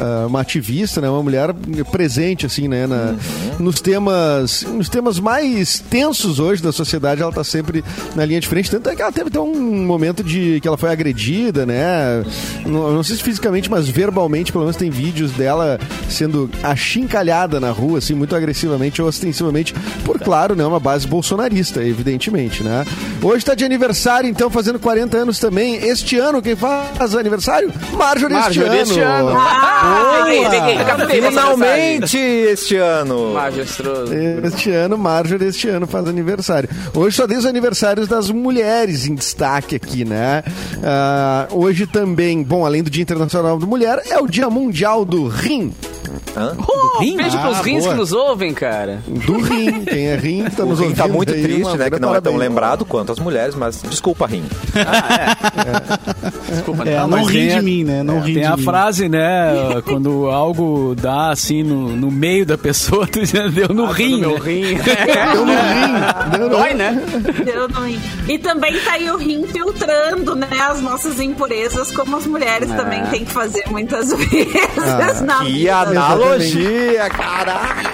eh, 0.00 0.26
uma 0.26 0.40
ativista, 0.40 1.00
né? 1.00 1.08
Uma 1.08 1.22
mulher 1.22 1.52
presente, 1.90 2.46
assim, 2.46 2.66
né? 2.68 2.86
na- 2.86 3.14
Nos 3.58 3.80
temas. 3.80 4.62
Nos 4.62 4.88
temas 4.88 5.18
mais 5.18 5.78
tensos 5.90 6.38
hoje 6.38 6.62
da 6.62 6.72
sociedade, 6.72 7.22
ela 7.22 7.32
tá 7.32 7.42
sempre 7.44 7.84
na 8.14 8.24
linha 8.24 8.40
de 8.40 8.48
frente. 8.48 8.70
Tanto 8.70 8.88
é 8.90 8.96
que 8.96 9.02
ela 9.02 9.12
teve 9.12 9.28
até 9.28 9.40
um 9.40 9.84
momento 9.86 10.22
de 10.22 10.60
que 10.60 10.68
ela 10.68 10.76
foi 10.76 10.90
agredida, 10.90 11.64
né? 11.66 12.22
Não, 12.66 12.92
não 12.92 13.02
sei 13.02 13.16
se 13.16 13.22
fisicamente, 13.22 13.70
mas 13.70 13.88
verbalmente, 13.88 14.52
pelo 14.52 14.64
menos 14.64 14.76
tem 14.76 14.90
vídeos 14.90 15.32
dela 15.32 15.78
sendo 16.08 16.48
achincalhada 16.62 17.60
na 17.60 17.70
rua, 17.70 17.98
assim, 17.98 18.14
muito 18.14 18.34
agressivamente 18.34 19.00
ou 19.02 19.08
ostensivamente, 19.08 19.74
por 20.04 20.18
claro, 20.18 20.54
né? 20.56 20.64
Uma 20.64 20.80
base 20.80 21.06
bolsonarista, 21.06 21.82
evidentemente, 21.84 22.62
né? 22.62 22.84
Hoje 23.22 23.44
tá 23.44 23.54
de 23.54 23.64
aniversário, 23.64 24.28
então, 24.28 24.48
fazendo 24.50 24.78
40 24.78 25.16
anos 25.16 25.38
também. 25.38 25.74
Este 25.76 25.97
ano, 26.18 26.42
quem 26.42 26.56
faz 26.56 27.14
aniversário? 27.14 27.72
Marjorie, 27.92 28.36
Marjorie 28.36 28.80
este 28.80 28.92
este 28.92 29.00
ano. 29.00 29.36
Ah, 29.36 30.24
Peguei, 30.24 30.48
peguei. 30.48 31.22
Finalmente 31.22 32.18
este 32.18 32.76
ano! 32.76 33.32
Majestroso. 33.34 34.12
Este 34.14 34.70
ano, 34.70 34.98
Marjorie, 34.98 35.48
este 35.48 35.68
ano 35.68 35.86
faz 35.86 36.06
aniversário. 36.08 36.68
Hoje 36.94 37.16
só 37.16 37.26
tem 37.26 37.36
os 37.36 37.46
aniversários 37.46 38.08
das 38.08 38.30
mulheres 38.30 39.06
em 39.06 39.14
destaque 39.14 39.76
aqui, 39.76 40.04
né? 40.04 40.42
Ah, 40.82 41.46
hoje 41.50 41.86
também, 41.86 42.42
bom, 42.42 42.64
além 42.64 42.82
do 42.82 42.90
Dia 42.90 43.02
Internacional 43.02 43.58
da 43.58 43.66
Mulher, 43.66 44.02
é 44.08 44.18
o 44.18 44.26
Dia 44.26 44.48
Mundial 44.50 45.04
do 45.04 45.28
Rim. 45.28 45.72
Hã? 46.36 46.52
Oh, 46.66 46.98
rim? 47.00 47.16
beijo 47.16 47.38
pros 47.38 47.56
Ah, 47.58 47.62
rins 47.62 47.80
boa. 47.84 47.94
que 47.94 48.00
nos 48.00 48.12
ouvem, 48.12 48.52
cara. 48.54 49.00
Do 49.06 49.38
rim. 49.40 49.84
Quem 49.84 50.06
é 50.08 50.16
rim 50.16 50.44
tá 50.44 50.62
O 50.64 50.68
nos 50.68 50.78
Rim 50.78 50.86
ouvindo. 50.86 50.96
tá 50.98 51.08
muito 51.08 51.32
aí, 51.32 51.42
triste, 51.42 51.76
né? 51.76 51.90
Que 51.90 51.98
não 51.98 52.10
é 52.14 52.20
tão 52.20 52.32
parabéns. 52.32 52.38
lembrado 52.38 52.84
quanto 52.84 53.12
as 53.12 53.18
mulheres, 53.18 53.54
mas 53.54 53.82
desculpa, 53.82 54.26
Rim. 54.26 54.44
Desculpa, 56.48 56.84
É, 56.88 56.96
não. 56.96 57.08
não 57.08 57.18
mas 57.18 57.28
ri 57.28 57.48
de 57.48 57.54
a- 57.54 57.62
mim, 57.62 57.84
né? 57.84 58.02
Não 58.02 58.20
ri 58.20 58.34
Tem 58.34 58.42
de 58.42 58.48
a 58.48 58.56
mim. 58.56 58.62
frase, 58.64 59.08
né? 59.08 59.80
Quando 59.84 60.26
algo 60.30 60.94
dá 60.94 61.30
assim 61.30 61.62
no, 61.62 61.88
no 61.96 62.10
meio 62.10 62.44
da 62.46 62.56
pessoa, 62.58 63.06
tu 63.08 63.24
já 63.24 63.46
deu 63.48 63.68
no 63.68 63.86
rim. 63.86 64.20
meu 64.20 64.32
né? 64.32 64.40
rim. 64.44 64.78
Deu 65.28 65.44
no 65.44 65.52
rim. 65.52 66.30
Deu 66.30 66.40
no 66.40 66.48
Dói, 66.48 66.74
né? 66.74 67.02
Deu 67.44 67.68
no 67.68 67.80
rim. 67.84 68.00
E 68.28 68.38
também 68.38 68.78
tá 68.80 68.92
aí 68.92 69.10
o 69.10 69.16
rim 69.16 69.46
filtrando, 69.46 70.34
né, 70.34 70.48
as 70.60 70.80
nossas 70.80 71.20
impurezas, 71.20 71.90
como 71.92 72.16
as 72.16 72.26
mulheres 72.26 72.68
também 72.70 73.02
têm 73.06 73.24
que 73.24 73.32
fazer 73.32 73.64
muitas 73.70 74.12
vezes 74.12 74.48
Ah, 74.78 75.22
na 75.22 75.38
Que 75.38 75.44
vida. 75.52 75.58
Analogia, 76.12 77.10
caraca! 77.10 77.88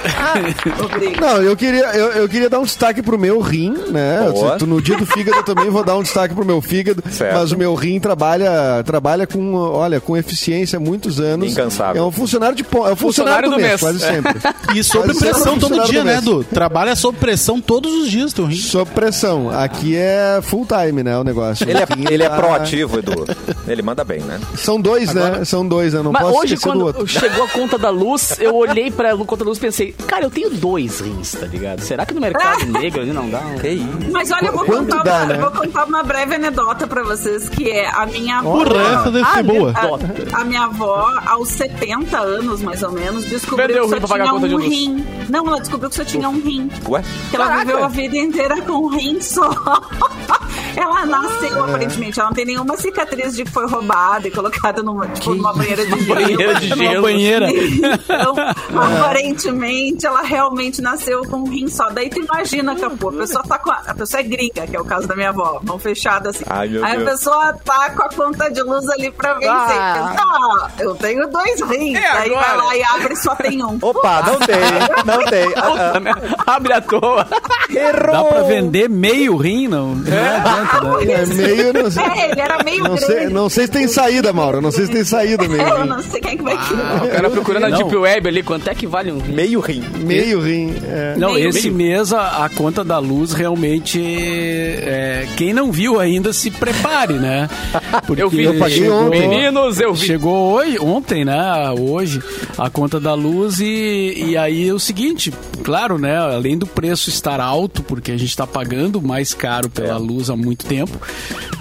Não, 1.20 1.42
eu 1.42 1.56
queria, 1.56 1.84
eu, 1.96 2.06
eu 2.12 2.28
queria 2.28 2.48
dar 2.50 2.58
um 2.60 2.64
destaque 2.64 3.02
pro 3.02 3.18
meu 3.18 3.40
rim, 3.40 3.74
né? 3.90 4.28
Boa. 4.30 4.58
No 4.58 4.80
dia 4.80 4.96
do 4.96 5.06
fígado 5.06 5.38
eu 5.38 5.42
também 5.42 5.70
vou 5.70 5.84
dar 5.84 5.96
um 5.96 6.02
destaque 6.02 6.34
pro 6.34 6.44
meu 6.44 6.60
fígado. 6.60 7.02
Certo. 7.10 7.34
Mas 7.34 7.52
o 7.52 7.56
meu 7.58 7.74
rim 7.74 7.98
trabalha, 8.00 8.82
trabalha 8.84 9.26
com, 9.26 9.54
olha, 9.54 10.00
com 10.00 10.16
eficiência 10.16 10.76
há 10.76 10.80
muitos 10.80 11.20
anos. 11.20 11.52
Incansável. 11.52 12.02
É 12.02 12.06
um 12.06 12.10
funcionário 12.10 12.56
de 12.56 12.64
po- 12.64 12.86
é 12.86 12.92
um 12.92 12.96
funcionário, 12.96 13.04
Funcionário 13.04 13.50
do 13.50 13.56
do 13.56 13.60
mês, 13.60 13.68
mês. 13.68 13.80
quase 13.80 14.04
É. 14.04 14.12
sempre. 14.14 14.78
E 14.78 14.82
sob 14.84 15.04
Quase 15.06 15.20
pressão 15.20 15.58
todo 15.58 15.76
funcionário 15.76 15.90
dia, 15.92 16.00
do 16.00 16.06
né. 16.06 16.18
Edu? 16.18 16.44
Trabalha 16.44 16.96
sob 16.96 17.18
pressão 17.18 17.60
todos 17.60 17.92
os 17.94 18.10
dias, 18.10 18.32
teu 18.32 18.46
rim. 18.46 18.56
Sob 18.56 18.90
pressão. 18.92 19.50
Aqui 19.50 19.96
é 19.96 20.40
full 20.42 20.66
time, 20.66 21.02
né, 21.02 21.16
o 21.18 21.24
negócio. 21.24 21.68
Ele 21.68 21.78
é, 21.78 21.86
ele 22.10 22.22
é 22.22 22.28
tá- 22.28 22.36
proativo, 22.36 22.98
Edu. 22.98 23.24
Ele 23.66 23.82
manda 23.82 24.04
bem, 24.04 24.20
né? 24.20 24.40
São 24.56 24.80
dois, 24.80 25.12
né? 25.14 25.44
São 25.44 25.66
dois, 25.66 25.94
né? 25.94 26.02
Não 26.02 26.12
Mas 26.12 26.22
posso 26.22 26.38
hoje, 26.38 26.56
quando 26.56 26.84
outro. 26.84 27.06
chegou 27.06 27.44
a 27.44 27.48
conta 27.48 27.78
da 27.78 27.90
luz, 27.90 28.03
eu 28.38 28.54
olhei 28.54 28.90
pra 28.90 29.16
conta 29.16 29.36
da 29.38 29.44
luz 29.44 29.58
e 29.58 29.60
pensei, 29.60 29.92
cara, 30.06 30.24
eu 30.24 30.30
tenho 30.30 30.50
dois 30.50 31.00
rins, 31.00 31.32
tá 31.32 31.46
ligado? 31.46 31.80
Será 31.80 32.04
que 32.06 32.14
no 32.14 32.20
mercado 32.20 32.64
negro 32.72 33.00
ali 33.02 33.12
não 33.12 33.28
dá? 33.28 33.40
um- 33.40 33.58
Que 33.58 33.68
isso? 33.70 33.88
Mas 34.12 34.30
olha, 34.30 34.46
eu 34.48 34.52
vou 34.52 34.64
contar, 34.64 35.02
dá, 35.02 35.16
uma, 35.16 35.24
né? 35.26 35.36
eu 35.36 35.40
vou 35.40 35.50
contar 35.50 35.84
uma 35.84 36.02
breve 36.02 36.34
anedota 36.34 36.86
pra 36.86 37.02
vocês, 37.02 37.48
que 37.48 37.70
é 37.70 37.88
a 37.88 38.06
minha 38.06 38.38
avó... 38.38 38.64
Porra, 38.64 38.80
essa 38.82 39.10
deve 39.10 39.30
ser 39.30 39.38
a, 39.38 39.42
boa. 39.42 39.72
A, 39.74 40.40
a 40.40 40.44
minha 40.44 40.62
avó, 40.64 41.10
aos 41.26 41.48
70 41.50 42.18
anos, 42.18 42.62
mais 42.62 42.82
ou 42.82 42.92
menos, 42.92 43.24
descobriu 43.24 43.66
Vendeu 43.68 43.84
o 43.86 43.88
que 44.00 44.06
só 44.06 44.14
tinha 44.16 44.34
um 44.34 44.46
luz. 44.46 44.64
rim. 44.68 45.06
Não, 45.28 45.46
ela 45.48 45.60
descobriu 45.60 45.90
que 45.90 45.96
só 45.96 46.04
tinha 46.04 46.28
um 46.28 46.40
rim. 46.40 46.70
Ué? 46.88 47.02
Que 47.30 47.36
ela 47.36 47.46
Caraca. 47.46 47.64
viveu 47.64 47.84
a 47.84 47.88
vida 47.88 48.16
inteira 48.16 48.60
com 48.62 48.72
um 48.72 48.88
rim 48.88 49.20
só. 49.20 49.48
ela 50.76 51.06
nasceu, 51.06 51.62
Ah. 51.62 51.66
aparentemente. 51.68 52.18
Ela 52.20 52.28
não 52.28 52.34
tem 52.34 52.44
nenhuma 52.46 52.76
cicatriz 52.76 53.34
de 53.36 53.44
que 53.44 53.50
foi 53.50 53.66
roubada 53.66 54.26
e 54.28 54.30
colocada 54.30 54.82
numa, 54.82 55.06
tipo, 55.08 55.34
numa 55.34 55.52
banheira 55.52 55.84
de 55.86 55.90
gelo. 56.00 56.14
Banheira 56.14 56.54
de 56.60 56.68
gelo. 56.68 57.02
banheira. 57.02 57.48
Então, 57.50 58.34
aparentemente, 58.76 60.06
ela 60.06 60.22
realmente 60.22 60.80
nasceu 60.82 61.22
com 61.24 61.38
um 61.38 61.48
rim 61.48 61.68
só. 61.68 61.90
Daí 61.90 62.08
tu 62.10 62.18
imagina, 62.20 62.74
Capô, 62.76 63.08
a 63.10 63.12
pessoa 63.12 63.42
tá 63.44 63.58
com 63.58 63.70
a, 63.70 63.82
a 63.86 63.94
pessoa 63.94 64.20
é 64.20 64.24
gringa, 64.24 64.66
que 64.66 64.76
é 64.76 64.80
o 64.80 64.84
caso 64.84 65.06
da 65.06 65.14
minha 65.14 65.28
avó, 65.30 65.60
mão 65.62 65.78
fechada 65.78 66.30
assim. 66.30 66.44
Ai, 66.48 66.68
meu 66.68 66.84
Aí 66.84 66.96
Deus. 66.96 67.08
a 67.08 67.10
pessoa 67.12 67.52
tá 67.64 67.90
com 67.90 68.02
a 68.02 68.08
conta 68.08 68.50
de 68.50 68.62
luz 68.62 68.88
ali 68.90 69.10
pra 69.10 69.34
vencer. 69.34 69.50
Ah. 69.50 70.08
Pensa, 70.10 70.24
"Ah, 70.24 70.70
eu 70.78 70.94
tenho 70.96 71.28
dois 71.28 71.60
rins. 71.62 71.98
É 71.98 72.06
Aí 72.08 72.30
vai 72.30 72.56
lá 72.56 72.76
e 72.76 72.82
abre 72.82 73.14
e 73.14 73.16
só 73.16 73.34
tem 73.34 73.64
um. 73.64 73.78
Opa, 73.80 74.22
não 74.22 74.38
tem, 74.40 74.56
não 75.04 75.24
tem. 75.26 75.52
Ah, 75.56 76.00
merda, 76.00 76.36
Abre 76.46 76.72
à 76.72 76.80
toa. 76.80 77.26
errou! 77.70 78.12
Dá 78.12 78.24
pra 78.24 78.42
vender 78.42 78.88
meio 78.88 79.36
rim, 79.36 79.68
não? 79.68 79.94
Não 79.94 80.63
né? 81.06 81.14
É 81.14 81.26
meio, 81.26 81.72
não 81.72 81.90
sei. 81.90 82.02
É, 82.04 82.30
ele 82.30 82.40
era 82.40 82.64
meio 82.64 82.84
Não 82.84 82.96
sei, 82.96 83.26
não 83.28 83.48
sei 83.48 83.64
se 83.66 83.72
tem 83.72 83.88
saída, 83.88 84.32
Mauro. 84.32 84.60
Não 84.60 84.70
sei 84.70 84.86
se 84.86 84.92
tem 84.92 85.04
saída 85.04 85.46
meio. 85.48 85.62
Eu 85.74 85.86
não 85.86 86.02
sei 86.02 86.20
quem 86.20 86.32
é 86.32 86.36
que 86.36 86.42
vai 86.42 86.54
O 86.54 86.58
querer. 86.58 87.10
cara 87.12 87.30
procurando 87.30 87.62
na 87.62 87.68
Não. 87.70 87.78
Deep 87.78 87.96
Web 87.96 88.28
ali, 88.28 88.42
quanto 88.42 88.68
é 88.68 88.74
que 88.74 88.86
vale 88.86 89.12
um 89.12 89.18
rim? 89.18 89.32
Meio 89.32 89.60
rim. 89.60 89.82
Meio 90.00 90.40
rim. 90.40 90.74
É. 90.86 91.14
Não, 91.16 91.34
Meio- 91.34 91.48
esse 91.48 91.70
mês 91.70 92.12
a, 92.12 92.44
a 92.44 92.48
conta 92.48 92.82
da 92.84 92.98
luz 92.98 93.32
realmente. 93.32 94.00
é, 94.02 95.26
quem 95.36 95.52
não 95.52 95.70
viu 95.72 95.98
ainda 96.00 96.32
se 96.32 96.50
prepare, 96.50 97.14
né? 97.14 97.48
Porque 98.06 98.22
Eu 98.22 98.28
vi. 98.30 98.44
Eu 98.44 98.54
paguei 98.58 98.78
chegou- 98.78 99.06
ontem. 99.06 99.28
Meninos, 99.28 99.80
eu 99.80 99.94
vi. 99.94 100.06
Chegou 100.06 100.52
hoje, 100.54 100.78
ontem, 100.80 101.24
né? 101.24 101.70
Hoje, 101.78 102.22
a 102.58 102.68
conta 102.70 102.98
da 103.00 103.14
luz 103.14 103.60
e, 103.60 104.24
e 104.28 104.36
aí 104.36 104.68
é 104.68 104.72
o 104.72 104.78
seguinte, 104.78 105.32
claro, 105.64 105.98
né? 105.98 106.16
Além 106.18 106.56
do 106.58 106.66
preço 106.66 107.08
estar 107.08 107.40
alto, 107.40 107.82
porque 107.82 108.12
a 108.12 108.16
gente 108.16 108.28
está 108.28 108.46
pagando 108.46 109.00
mais 109.02 109.32
caro 109.32 109.68
pela 109.70 109.96
luz 109.96 110.28
há 110.28 110.36
muito 110.36 110.66
tempo, 110.66 110.96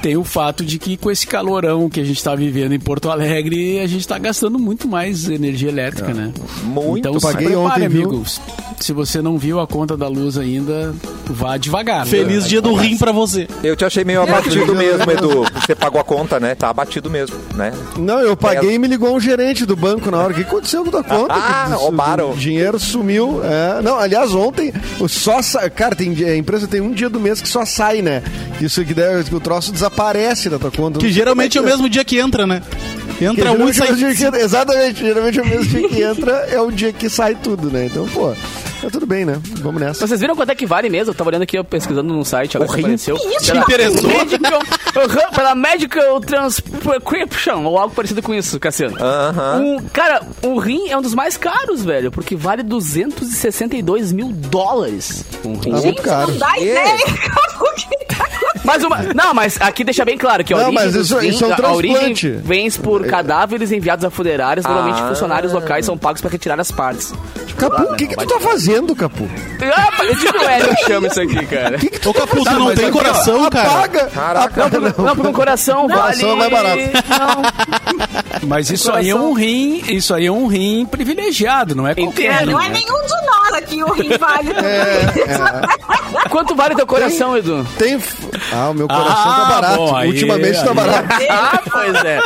tem 0.02 0.18
o 0.18 0.24
fato 0.24 0.64
de 0.66 0.78
que 0.78 0.98
com 0.98 1.10
esse 1.10 1.26
calorão 1.26 1.90
que 1.90 2.02
a 2.02 2.04
gente 2.04 2.18
está 2.18 2.36
vivendo 2.36 2.74
em 2.74 2.80
Porto 2.80 3.10
Alegre, 3.10 3.80
a 3.80 3.88
gente 3.88 4.02
está 4.02 4.20
gastando 4.20 4.60
muito 4.60 4.88
mais 4.88 5.30
energia 5.30 5.70
elétrica, 5.70 6.14
né? 6.14 6.32
Muito 6.64 7.08
Então 7.08 7.20
se 7.20 7.28
prepare, 7.28 7.56
ontem, 7.56 7.88
viu? 7.88 8.10
amigos. 8.10 8.42
se 8.80 8.92
você 8.92 9.22
não 9.22 9.38
viu 9.38 9.60
a 9.62 9.66
conta 9.66 9.96
da 9.96 10.10
luz 10.10 10.38
ainda, 10.38 10.94
vá 11.26 11.56
devagar. 11.56 12.06
Feliz 12.06 12.48
dia 12.48 12.62
do 12.62 12.74
rim 12.74 12.98
pra 12.98 13.14
você. 13.14 13.48
Eu 13.64 13.76
te 13.78 13.86
achei 13.86 14.04
meio 14.04 14.22
abatido 14.22 14.76
mesmo, 14.76 15.10
Edu. 15.10 15.46
Você 15.56 15.74
pagou 15.74 16.02
a 16.02 16.04
conta, 16.04 16.40
né? 16.40 16.54
Tá 16.54 16.70
abatido 16.70 17.10
mesmo, 17.10 17.38
né? 17.56 17.72
Não, 17.98 18.20
eu 18.20 18.36
paguei 18.36 18.76
e 18.76 18.80
me 18.80 18.88
ligou 18.88 19.16
um 19.16 19.20
gerente 19.20 19.66
do 19.66 19.76
banco 19.76 20.12
na 20.12 20.18
hora. 20.18 20.34
O 20.34 20.36
que 20.36 20.42
aconteceu 20.42 20.84
com 20.84 20.90
a 20.90 20.92
tua 20.92 21.04
conta? 21.04 21.34
Ah, 21.34 21.70
roubaram. 21.74 22.32
O 22.32 22.36
dinheiro 22.36 22.78
sumiu. 22.78 23.42
É, 23.44 23.82
não, 23.82 23.93
aliás, 23.98 24.34
ontem, 24.34 24.72
o 25.00 25.08
só 25.08 25.42
sa- 25.42 25.70
Cara, 25.70 25.96
tem, 25.96 26.14
a 26.26 26.36
empresa 26.36 26.68
tem 26.68 26.82
um 26.82 26.92
dia 26.92 27.10
do 27.10 27.20
mês 27.20 27.42
que 27.42 27.48
só 27.48 27.66
sai, 27.66 28.02
né? 28.02 28.22
Isso 28.62 28.84
que, 28.86 28.94
deve, 28.94 29.24
que 29.30 29.36
o 29.36 29.40
troço 29.40 29.72
desaparece 29.72 30.50
da 30.50 30.58
tua 30.60 30.72
conta. 30.72 31.00
Que 31.00 31.12
geralmente 31.12 31.58
é 31.58 31.62
o 31.62 31.64
mesmo 31.66 31.90
dia 31.90 32.04
que 32.06 32.18
entra, 32.20 32.46
né? 32.48 32.62
Entra 33.22 33.52
um 33.52 33.68
e 33.68 33.70
é 33.70 33.74
sai. 33.74 33.88
que- 33.96 34.26
Exatamente, 34.38 35.00
geralmente 35.00 35.40
é 35.40 35.42
o 35.42 35.48
mesmo 35.48 35.66
dia 35.66 35.90
que 35.90 36.02
entra, 36.02 36.32
é 36.52 36.60
o 36.60 36.72
dia 36.72 36.92
que 36.94 37.10
sai 37.10 37.36
tudo, 37.36 37.70
né? 37.70 37.86
Então, 37.86 38.08
pô, 38.08 38.34
tá 38.84 38.90
tudo 38.92 39.06
bem, 39.06 39.26
né? 39.26 39.40
Vamos 39.62 39.82
nessa. 39.82 40.06
Vocês 40.08 40.20
viram 40.20 40.36
quanto 40.36 40.50
é 40.52 40.56
que 40.56 40.66
vale 40.66 40.90
mesmo? 40.90 41.12
Eu 41.12 41.16
tava 41.16 41.30
olhando 41.30 41.44
aqui, 41.44 41.58
eu 41.58 41.64
pesquisando 41.64 42.14
no 42.14 42.24
site, 42.26 42.58
agora 42.58 42.72
que 42.72 42.80
apareceu. 42.80 43.18
Te 43.18 43.58
interessou? 43.58 44.10
Medical, 44.10 44.62
Aham, 44.96 45.32
pela 45.36 45.56
Medical 45.56 46.20
Transcription, 46.22 47.64
ou 47.66 47.78
algo 47.78 47.94
parecido 47.96 48.22
com 48.22 48.34
isso, 48.34 48.60
Cassiano. 48.60 48.98
Aham. 49.00 49.60
Um, 49.60 49.80
cara, 49.92 50.22
o 50.42 50.58
rim 50.60 50.90
é 50.90 50.98
um 50.98 51.02
dos 51.02 51.14
mais 51.14 51.38
caros, 51.38 51.84
velho, 51.84 52.12
porque 52.12 52.36
vale 52.36 52.64
262 52.64 54.12
mil 54.12 54.28
dólares. 54.32 55.26
Um 55.46 55.54
rim. 55.58 55.72
Tá 55.72 55.78
muito 55.82 56.02
caro. 56.02 56.32
Não 56.32 56.38
dá 56.38 56.58
ideia 56.58 56.98
tá. 58.08 58.28
Mas 58.64 58.82
uma, 58.84 58.98
não, 59.14 59.34
mas 59.34 59.60
aqui 59.60 59.84
deixa 59.84 60.06
bem 60.06 60.18
claro 60.18 60.44
que 60.44 60.54
a 60.54 60.58
Não, 60.58 60.66
origem, 60.68 60.86
mas 60.86 60.96
isso- 60.96 61.18
rins- 61.18 61.36
isso 61.36 61.44
é 61.46 61.48
um 61.50 61.66
a 61.66 61.74
origem 61.74 62.14
vem 62.44 62.72
por 62.72 63.06
cadáveres 63.06 63.72
enviados 63.72 64.06
a 64.06 64.10
funerárias. 64.10 64.66
Normalmente 64.66 65.02
Ah. 65.02 65.08
funcionários 65.10 65.52
locais 65.52 65.86
são 65.86 65.98
pagos 65.98 66.22
para 66.22 66.32
retirar 66.32 66.60
as 66.60 66.72
partes. 66.72 67.14
Capu, 67.58 67.84
o 67.84 67.96
que, 67.96 68.08
que 68.08 68.16
tu 68.16 68.26
tá 68.26 68.40
fazendo, 68.40 68.73
Capu? 68.96 69.30
Ah, 69.62 70.52
é, 70.52 70.62
eu 70.62 70.76
chamo 70.88 71.08
isso 71.08 71.22
aqui, 71.22 71.46
cara. 71.46 71.78
Ô, 72.06 72.14
Capu, 72.14 72.44
tu 72.44 72.52
não 72.52 72.74
tem 72.76 72.92
coração, 72.92 73.50
cara. 73.50 73.70
Apaga! 73.70 74.06
Caraca. 74.08 74.66
Apaga, 74.66 74.80
não. 74.80 75.06
Não, 75.06 75.16
porque 75.16 75.28
um 75.30 75.34
coração 75.34 75.88
vale... 75.88 76.02
Coração 76.02 76.32
é 76.32 76.36
mais 76.36 76.52
barato. 76.52 76.80
Não. 77.10 78.48
Mas 78.48 78.70
isso 78.70 78.92
aí 78.92 79.10
é 79.10 79.16
um 79.16 79.34
rim, 79.34 79.84
isso 79.88 80.14
aí 80.14 80.26
é 80.26 80.32
um 80.32 80.48
rim 80.48 80.86
privilegiado, 80.86 81.76
não 81.76 81.88
é 81.88 81.96
qualquer 81.96 82.26
É, 82.26 82.38
rim, 82.40 82.46
não 82.52 82.60
é 82.62 82.68
né? 82.70 82.80
nenhum 82.80 83.02
de 83.06 83.26
nós 83.26 83.54
aqui, 83.54 83.84
o 83.84 83.92
rim 83.94 84.10
vale 84.18 84.54
tudo 84.54 84.68
isso. 84.68 86.30
Quanto 86.30 86.56
vale 86.56 86.76
teu 86.76 86.88
coração, 86.88 87.38
Edu? 87.38 87.66
Tem. 87.78 88.02
Ah, 88.52 88.70
o 88.70 88.74
meu 88.74 88.88
coração 88.88 89.14
Ah, 89.32 89.46
tá 89.48 89.62
barato. 89.62 89.76
bom, 89.78 89.96
aí- 89.96 90.08
Ultimamente 90.10 90.62
tá 90.64 90.70
aí- 90.70 90.76
barato. 90.76 91.08
Ah, 91.30 91.62
pois 91.72 91.96
é. 92.06 92.20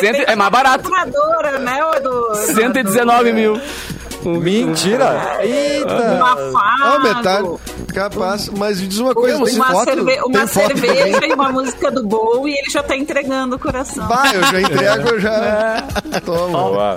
Cento- 0.00 0.30
é 0.30 0.36
mais 0.36 0.50
barato. 0.50 0.90
Né, 0.90 1.80
do... 2.02 2.34
119 2.34 3.32
mil. 3.32 3.60
Mentira! 4.34 5.38
Eita! 5.42 6.22
Afado. 6.22 6.56
Ah, 6.82 6.98
metade. 7.02 7.48
Capaz. 7.94 8.48
Mas 8.50 8.80
diz 8.80 8.98
uma 8.98 9.14
coisa, 9.14 9.42
tem 9.44 9.54
uma 9.56 9.66
foto. 9.66 9.84
cerve- 9.84 10.20
uma 10.22 10.38
tem 10.38 10.46
foto 10.46 10.66
cerveja 10.78 11.12
também. 11.12 11.30
e 11.30 11.34
uma 11.34 11.52
música 11.52 11.90
do 11.90 12.06
Bowie 12.06 12.52
e 12.54 12.58
ele 12.58 12.70
já 12.70 12.82
tá 12.82 12.96
entregando 12.96 13.56
o 13.56 13.58
coração. 13.58 14.06
Bah, 14.06 14.32
eu 14.34 14.42
já 14.42 14.60
entrego, 14.60 15.08
eu 15.08 15.20
já. 15.20 15.82
Toma. 16.24 16.58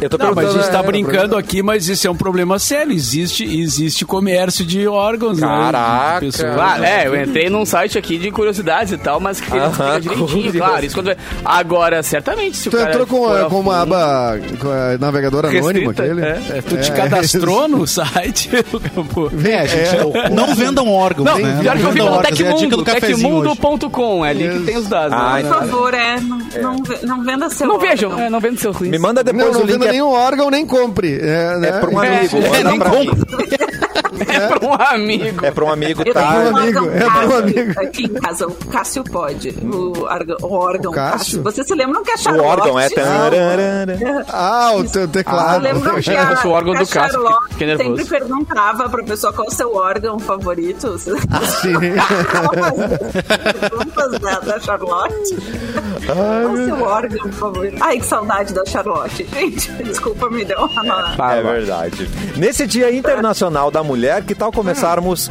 Eu 0.00 0.10
tô 0.10 0.18
Não, 0.18 0.34
mas 0.34 0.48
a 0.48 0.52
gente 0.52 0.70
tá 0.70 0.80
é, 0.80 0.82
brincando 0.82 1.36
aqui, 1.36 1.62
mas 1.62 1.88
isso 1.88 2.06
é 2.06 2.10
um 2.10 2.16
problema 2.16 2.58
sério. 2.58 2.92
Existe, 2.92 3.44
existe 3.44 4.04
comércio 4.04 4.64
de 4.64 4.86
órgãos, 4.86 5.40
Caraca. 5.40 6.14
né? 6.14 6.20
pessoas. 6.20 6.58
Ah, 6.58 6.78
é, 6.86 7.06
eu 7.06 7.22
entrei 7.22 7.48
num 7.48 7.64
site 7.64 7.96
aqui 7.96 8.18
de 8.18 8.30
curiosidades 8.30 8.92
e 8.92 8.98
tal, 8.98 9.18
mas 9.20 9.40
que 9.40 9.50
ele 9.50 9.60
Aham, 9.60 9.98
explica 9.98 10.00
direitinho, 10.00 10.52
claro. 10.54 10.84
Isso 10.84 10.94
quando... 10.96 11.16
Agora, 11.44 12.02
certamente, 12.02 12.56
se 12.56 12.68
Tu 12.70 12.76
o 12.76 12.78
cara 12.78 12.90
entrou 12.90 13.06
com, 13.06 13.26
a- 13.26 13.42
a 13.42 13.44
com 13.46 13.60
uma 13.60 13.80
aba 13.82 14.38
com 14.60 14.68
a 14.68 14.98
navegador 14.98 15.46
anônimo 15.46 15.90
Restrita, 15.90 16.02
aquele? 16.02 16.20
é. 16.22 16.58
É, 16.58 16.62
tu 16.62 16.76
te 16.76 16.92
cadastrou 16.92 17.68
no 17.68 17.86
site? 17.88 18.50
Pô, 19.14 19.30
É, 19.46 19.66
gente, 19.66 20.30
não 20.32 20.54
vendam 20.54 20.88
órgãos, 20.90 21.24
Não, 21.26 21.38
né? 21.38 21.58
pior 21.62 21.76
que 21.78 21.82
eu 21.82 21.90
vi 21.92 21.98
no. 22.00 22.06
É 22.06 22.18
a 22.18 22.22
Tecmundo, 22.22 22.84
tecmundo.com, 22.84 24.24
é 24.24 24.30
ali 24.30 24.48
que 24.48 24.60
tem 24.64 24.76
os 24.76 24.88
dados. 24.88 25.16
Ah, 25.16 25.34
né? 25.40 25.42
Por 25.48 25.58
favor, 25.60 25.94
é, 25.94 26.20
não, 26.20 26.38
não, 26.60 26.82
ve- 26.82 26.98
não 27.06 27.24
venda 27.24 27.48
seu 27.48 27.66
Não 27.66 27.78
vejam, 27.78 28.18
é, 28.18 28.28
não 28.28 28.40
vendo 28.40 28.58
seus 28.58 28.76
rins. 28.76 28.90
Me 28.90 28.98
manda 28.98 29.22
depois 29.22 29.56
o 29.56 29.62
link. 29.62 29.83
Venda 29.84 29.88
É, 29.88 29.92
nenhum 29.92 30.10
órgão, 30.10 30.50
nem 30.50 30.66
compre. 30.66 31.18
É, 31.20 31.56
né? 31.58 31.68
é 31.68 31.72
pra 31.80 31.90
um 31.90 31.98
amigo. 31.98 32.36
É, 32.38 32.64
nem 32.64 32.78
pra 32.78 32.90
mim. 32.90 33.10
É 34.28 34.48
pra 34.48 34.66
um 34.66 34.72
amigo. 34.74 35.44
É 35.46 35.50
pra 35.50 35.64
um 35.64 35.70
amigo, 35.70 36.00
Eu 36.00 36.04
tenho 36.04 36.14
tá? 36.14 36.30
um 36.30 36.52
um 36.52 36.56
amigo, 36.56 36.78
órgão 36.80 36.94
é 36.94 36.98
pra 36.98 37.08
um 37.08 37.12
Cássio 37.12 37.38
amigo. 37.38 37.80
aqui 37.80 38.04
em 38.04 38.08
casa, 38.14 38.46
o 38.46 38.54
Cássio 38.54 39.04
pode. 39.04 39.48
O, 39.50 40.04
órgão- 40.04 40.36
o 40.42 40.52
órgão 40.54 40.92
O 40.92 40.94
Cássio? 40.94 41.18
Cássio. 41.18 41.42
Você 41.42 41.64
se 41.64 41.74
lembra 41.74 42.00
que 42.02 42.10
a 42.10 42.14
O 42.14 42.18
Charlotte... 42.18 42.46
órgão 42.48 42.80
é. 42.80 42.88
tararara. 42.88 43.86
Ah, 44.28 44.72
o 44.76 44.84
teu 44.84 45.02
Eu 45.02 45.08
teclado. 45.08 45.62
lembro 45.62 46.00
que 46.02 46.10
a, 46.14 46.26
fosse 46.28 46.46
o 46.46 46.50
órgão 46.50 46.72
que 46.74 46.84
do 46.84 46.88
Cássio, 46.88 47.12
Charlotte 47.12 47.48
fiquei 47.50 47.66
nervoso. 47.66 47.96
sempre 47.96 48.18
perguntava 48.18 48.88
pra 48.88 49.02
pessoa 49.04 49.32
qual 49.32 49.48
o 49.48 49.50
seu 49.50 49.74
órgão 49.74 50.18
favorito. 50.18 50.98
Sim. 50.98 51.14
Perguntas 53.60 54.20
da, 54.20 54.38
da 54.40 54.60
Charlotte. 54.60 55.36
qual 56.06 56.52
o 56.52 56.56
seu 56.64 56.82
órgão 56.82 57.32
favorito? 57.32 57.76
Ai, 57.80 57.98
que 57.98 58.06
saudade 58.06 58.54
da 58.54 58.64
Charlotte. 58.64 59.26
Gente, 59.32 59.70
desculpa, 59.82 60.28
me 60.30 60.44
deu 60.44 60.58
uma... 60.58 61.14
Tá, 61.16 61.34
É 61.34 61.42
vai. 61.42 61.54
verdade. 61.54 62.08
Nesse 62.36 62.66
Dia 62.66 62.94
Internacional 62.94 63.70
da 63.70 63.82
Mulher, 63.82 64.22
que 64.24 64.34
tal 64.34 64.52
começarmos 64.52 65.30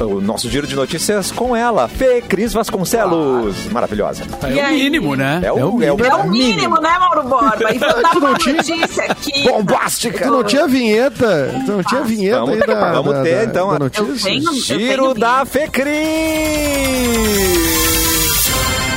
o 0.00 0.20
nosso 0.20 0.48
giro 0.48 0.66
de 0.66 0.74
notícias 0.76 1.30
com 1.32 1.54
ela, 1.56 1.88
Fê 1.88 2.22
Cris 2.22 2.52
Vasconcelos. 2.52 3.66
Maravilhosa. 3.70 4.22
É 4.42 4.52
E 4.52 4.60
o 4.60 4.68
mínimo, 4.70 5.14
né? 5.16 5.40
É 5.42 5.52
o- 5.52 5.82
é 5.82 5.92
o- 5.92 6.00
É 6.04 6.14
o 6.14 6.28
mínimo, 6.28 6.80
né, 6.80 6.98
Mauro 6.98 7.22
Borba? 7.28 7.72
E 7.72 7.78
Tu 8.12 8.20
não 8.20 8.28
uma 8.30 8.30
notícia 8.30 9.04
aqui. 9.04 9.42
Bombástica! 9.48 10.24
Tu 10.24 10.30
não 10.30 10.44
tinha 10.44 10.66
vinheta? 10.66 11.50
Tu 11.66 11.72
não 11.72 11.82
tinha 11.82 12.02
vinheta 12.02 12.38
Vamos 12.40 12.54
aí 12.54 12.60
ter, 12.60 12.66
da, 12.74 12.92
vamos 12.92 13.12
da- 13.14 13.22
ter, 13.22 13.36
da- 13.36 13.44
então, 13.44 13.68
da 13.70 13.76
a- 13.76 13.78
notícia? 13.78 14.08
Eu 14.10 14.16
tenho, 14.34 14.48
eu 14.50 14.54
Giro 14.54 15.02
tenho 15.02 15.14
da. 15.14 15.44
Fê 15.46 15.68
Cris. 15.68 15.88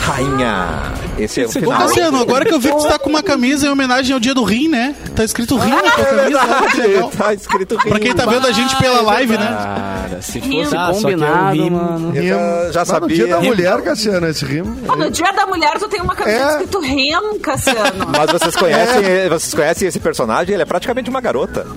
Rainha. 0.02 0.92
Esse 1.18 1.42
é 1.42 1.46
o 1.46 1.50
Ô, 1.50 1.52
final. 1.52 1.78
Cassiano, 1.82 2.20
agora 2.22 2.46
que 2.46 2.54
eu 2.54 2.60
vi 2.60 2.70
que 2.72 2.78
tu 2.78 2.88
tá 2.88 2.98
com 2.98 3.10
uma 3.10 3.22
camisa 3.22 3.68
em 3.68 3.70
homenagem 3.70 4.14
ao 4.14 4.20
dia 4.20 4.34
do 4.34 4.44
rim, 4.44 4.68
né? 4.68 4.96
Tá 5.16 5.24
escrito 5.24 5.56
rim 5.58 5.70
na 5.70 5.78
tua 5.82 6.04
É 6.04 6.06
camisa. 6.06 6.24
que 6.26 6.78
legal. 6.82 7.10
verdade, 7.10 7.18
tá 7.18 7.34
escrito 7.34 7.76
Pra 7.78 8.00
quem 8.00 8.14
tá 8.16 8.26
vendo 8.26 8.48
a 8.48 8.52
gente 8.52 8.76
pela 8.78 9.02
live, 9.02 9.38
né? 9.38 9.46
Cara, 9.48 10.22
se 10.22 10.40
Rim. 10.40 10.64
fosse 10.64 10.76
Ah, 10.76 10.88
é 10.88 10.92
o 10.92 10.96
combinado, 10.96 11.52
rim. 11.64 11.70
mano. 11.70 12.16
Eu 12.18 12.74
já, 12.74 12.80
Mas 12.86 13.02
no 13.02 13.08
dia 13.08 13.18
sabia. 13.26 13.28
da 13.28 13.42
mulher, 13.42 13.82
Cassiano, 13.84 14.28
esse 14.28 14.46
rimo. 14.46 14.76
Pô, 14.86 14.96
no 14.96 15.12
dia 15.12 15.32
da 15.34 15.46
mulher, 15.46 15.74
tu 15.78 15.88
tem 15.88 16.02
uma 16.02 16.16
camiseta 16.16 16.44
É. 16.44 16.52
escrito 16.54 16.80
REM, 16.80 17.40
Cassiano. 17.40 18.08
Mas 18.18 18.32
vocês 18.32 18.56
conhecem, 18.58 19.30
vocês 19.30 19.54
conhecem 19.54 19.88
esse 19.90 20.00
personagem? 20.00 20.54
Ele 20.54 20.64
é 20.64 20.66
praticamente 20.66 21.10
uma 21.10 21.22
garota. 21.22 21.68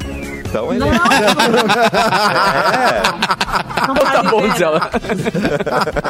Então 0.54 0.70
ele. 0.70 0.78
Não, 0.78 0.86
não, 0.86 0.94
não 3.88 3.94
Tá 4.14 4.22
bom, 4.22 4.48
diz 4.48 4.60
ela. 4.60 4.80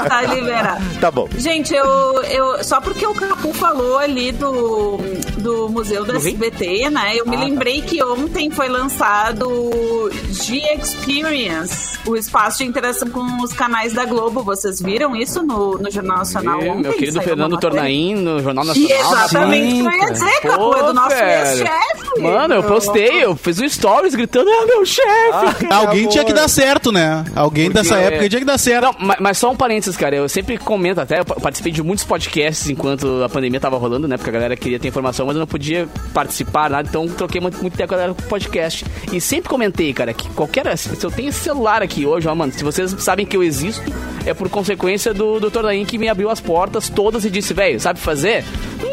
Tá 0.08 0.22
liberado. 0.22 0.84
Tá 1.00 1.10
bom. 1.10 1.28
Gente, 1.36 1.74
eu, 1.74 2.22
eu 2.24 2.62
só 2.62 2.80
porque 2.80 3.06
o 3.06 3.14
Capu 3.14 3.52
falou 3.54 3.98
ali 3.98 4.32
do, 4.32 4.98
do 5.38 5.68
Museu 5.70 6.04
do 6.04 6.14
SBT, 6.16 6.90
né? 6.90 7.14
Eu 7.16 7.26
me 7.26 7.36
lembrei 7.36 7.80
que 7.80 8.02
ontem 8.02 8.50
foi 8.50 8.68
lançado 8.68 9.48
o 9.48 10.10
G 10.30 10.60
Experience, 10.74 11.98
o 12.06 12.14
espaço 12.16 12.58
de 12.58 12.64
interação 12.64 13.08
com 13.08 13.42
os 13.42 13.52
canais 13.54 13.94
da 13.94 14.04
Globo. 14.04 14.42
Vocês 14.42 14.80
viram 14.80 15.16
isso 15.16 15.42
no, 15.42 15.78
no 15.78 15.90
Jornal 15.90 16.18
Nacional 16.18 16.60
E 16.62 16.68
ontem? 16.68 16.82
Meu 16.82 16.92
querido 16.92 17.22
Fernando. 17.22 17.54
Tornaim 17.58 18.16
no 18.16 18.42
Jornal 18.42 18.64
Nacional. 18.64 18.98
exatamente 18.98 19.76
Sim, 19.76 19.86
o 19.86 19.90
que 19.90 19.96
eu 19.96 20.02
ia 20.02 20.12
dizer. 20.12 20.40
Capu, 20.42 20.74
é 20.74 20.82
do 20.82 20.92
nosso 20.92 21.14
ex-chefe. 21.14 22.20
Mano, 22.20 22.54
eu 22.54 22.62
postei, 22.62 23.24
eu 23.24 23.34
fiz 23.36 23.60
um 23.60 23.68
stories 23.68 24.14
gritando, 24.14 24.33
é 24.40 24.66
meu 24.66 24.84
chefe! 24.84 25.66
Alguém 25.70 26.08
tinha 26.08 26.24
que 26.24 26.32
dar 26.32 26.48
certo, 26.48 26.90
né? 26.92 27.24
Alguém 27.34 27.66
Porque- 27.70 27.82
dessa 27.82 27.96
época 27.96 28.28
tinha 28.28 28.40
que 28.40 28.46
dar 28.46 28.58
certo. 28.58 28.84
Não, 28.84 28.94
mas, 28.98 29.16
mas 29.20 29.38
só 29.38 29.50
um 29.50 29.56
parênteses, 29.56 29.96
cara. 29.96 30.16
Eu 30.16 30.28
sempre 30.28 30.58
comento 30.58 31.00
até, 31.00 31.20
eu 31.20 31.24
participei 31.24 31.72
de 31.72 31.82
muitos 31.82 32.04
podcasts 32.04 32.68
enquanto 32.68 33.22
a 33.22 33.28
pandemia 33.28 33.60
tava 33.60 33.76
rolando, 33.76 34.08
né? 34.08 34.16
Porque 34.16 34.30
a 34.30 34.32
galera 34.32 34.56
queria 34.56 34.78
ter 34.78 34.88
informação, 34.88 35.26
mas 35.26 35.36
eu 35.36 35.40
não 35.40 35.46
podia 35.46 35.88
participar, 36.12 36.70
nada. 36.70 36.88
Então 36.88 37.06
troquei 37.08 37.40
muito, 37.40 37.60
muito 37.60 37.76
tempo 37.76 37.88
com 37.88 37.94
a 37.94 37.98
galera 37.98 38.14
com 38.14 38.22
podcast. 38.28 38.84
E 39.12 39.20
sempre 39.20 39.48
comentei, 39.48 39.92
cara, 39.92 40.12
que 40.12 40.28
qualquer. 40.30 40.64
Se 40.76 41.02
eu 41.04 41.10
tenho 41.10 41.28
esse 41.28 41.40
celular 41.40 41.82
aqui 41.82 42.06
hoje, 42.06 42.26
ó, 42.28 42.34
mano, 42.34 42.52
se 42.52 42.64
vocês 42.64 42.94
sabem 42.98 43.26
que 43.26 43.36
eu 43.36 43.42
existo, 43.42 43.82
é 44.26 44.32
por 44.34 44.48
consequência 44.48 45.12
do 45.14 45.38
Dr. 45.40 45.62
Daim 45.62 45.84
que 45.84 45.98
me 45.98 46.08
abriu 46.08 46.30
as 46.30 46.40
portas 46.40 46.88
todas 46.88 47.24
e 47.24 47.30
disse, 47.30 47.52
velho, 47.54 47.78
sabe 47.80 47.98
fazer? 48.00 48.44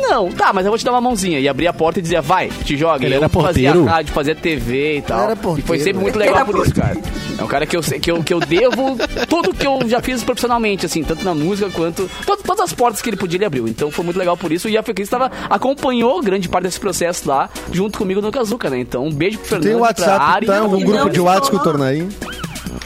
Não, 0.02 0.30
tá, 0.32 0.52
mas 0.54 0.66
eu 0.66 0.72
vou 0.72 0.78
te 0.78 0.84
dar 0.86 0.92
uma 0.92 1.02
mãozinha. 1.02 1.40
E 1.40 1.48
abrir 1.48 1.68
a 1.68 1.74
porta 1.74 2.00
e 2.00 2.02
dizia, 2.02 2.22
vai, 2.22 2.50
te 2.50 2.76
joga. 2.78 3.06
Ele 3.06 3.14
E 3.14 3.18
eu 3.18 3.20
era 3.20 3.30
fazia 3.30 3.70
porteiro? 3.72 3.86
rádio, 3.86 4.14
fazia 4.14 4.36
TV 4.36 4.98
e 4.98 5.02
tal. 5.02 5.22
Era 5.24 5.34
e 5.34 5.36
porteiro. 5.36 5.68
foi 5.68 5.80
sempre 5.80 6.02
muito 6.02 6.16
Ele 6.16 6.26
legal 6.26 6.38
era 6.38 6.46
por 6.46 6.66
isso, 6.66 6.74
cara. 6.76 6.98
É 7.38 7.44
um 7.44 7.48
cara 7.48 7.66
que 7.66 7.76
eu, 7.78 7.82
sei- 7.84 8.00
que 8.00 8.12
eu, 8.12 8.22
que 8.24 8.34
eu 8.34 8.40
devo 8.40 8.98
tudo 9.30 9.54
que 9.54 9.66
eu 9.66 9.80
já 9.88 10.02
fiz 10.02 10.24
profissionalmente, 10.24 10.86
assim, 10.86 11.04
tanto 11.04 11.24
na 11.24 11.34
música 11.34 11.70
quanto. 11.72 12.10
todo- 12.26 12.44
todas 12.44 12.62
as 12.66 12.74
portas 12.74 13.02
que 13.02 13.10
ele 13.10 13.18
podia, 13.18 13.38
ele 13.38 13.46
abriu. 13.46 13.68
Então 13.68 13.90
foi 13.92 14.04
muito 14.06 14.18
legal 14.18 14.36
por 14.38 14.52
isso. 14.52 14.68
E 14.70 14.78
a 14.78 14.84
Fecris 14.84 15.08
estava 15.08 15.32
acompanhou 15.50 16.22
grande 16.22 16.50
parte 16.50 16.64
desse 16.66 16.80
processo 16.80 17.28
lá, 17.30 17.50
junto 17.72 17.98
comigo 17.98 18.22
no 18.22 18.32
Kazuca, 18.32 18.70
né? 18.70 18.80
Então 18.80 19.06
um 19.06 19.12
beijo 19.14 19.38
pro 19.40 19.48
Fernando. 19.48 19.66
Tem 19.68 19.76
o 19.76 19.80
pra 19.80 19.88
WhatsApp, 19.88 20.26
Ari, 20.26 20.46
tá? 20.48 20.64
Um 20.64 20.78
e 20.80 20.84
grupo 20.84 21.10
de 21.10 21.20
WhatsApp 21.20 21.58
com 21.58 21.58
o. 21.70 22.10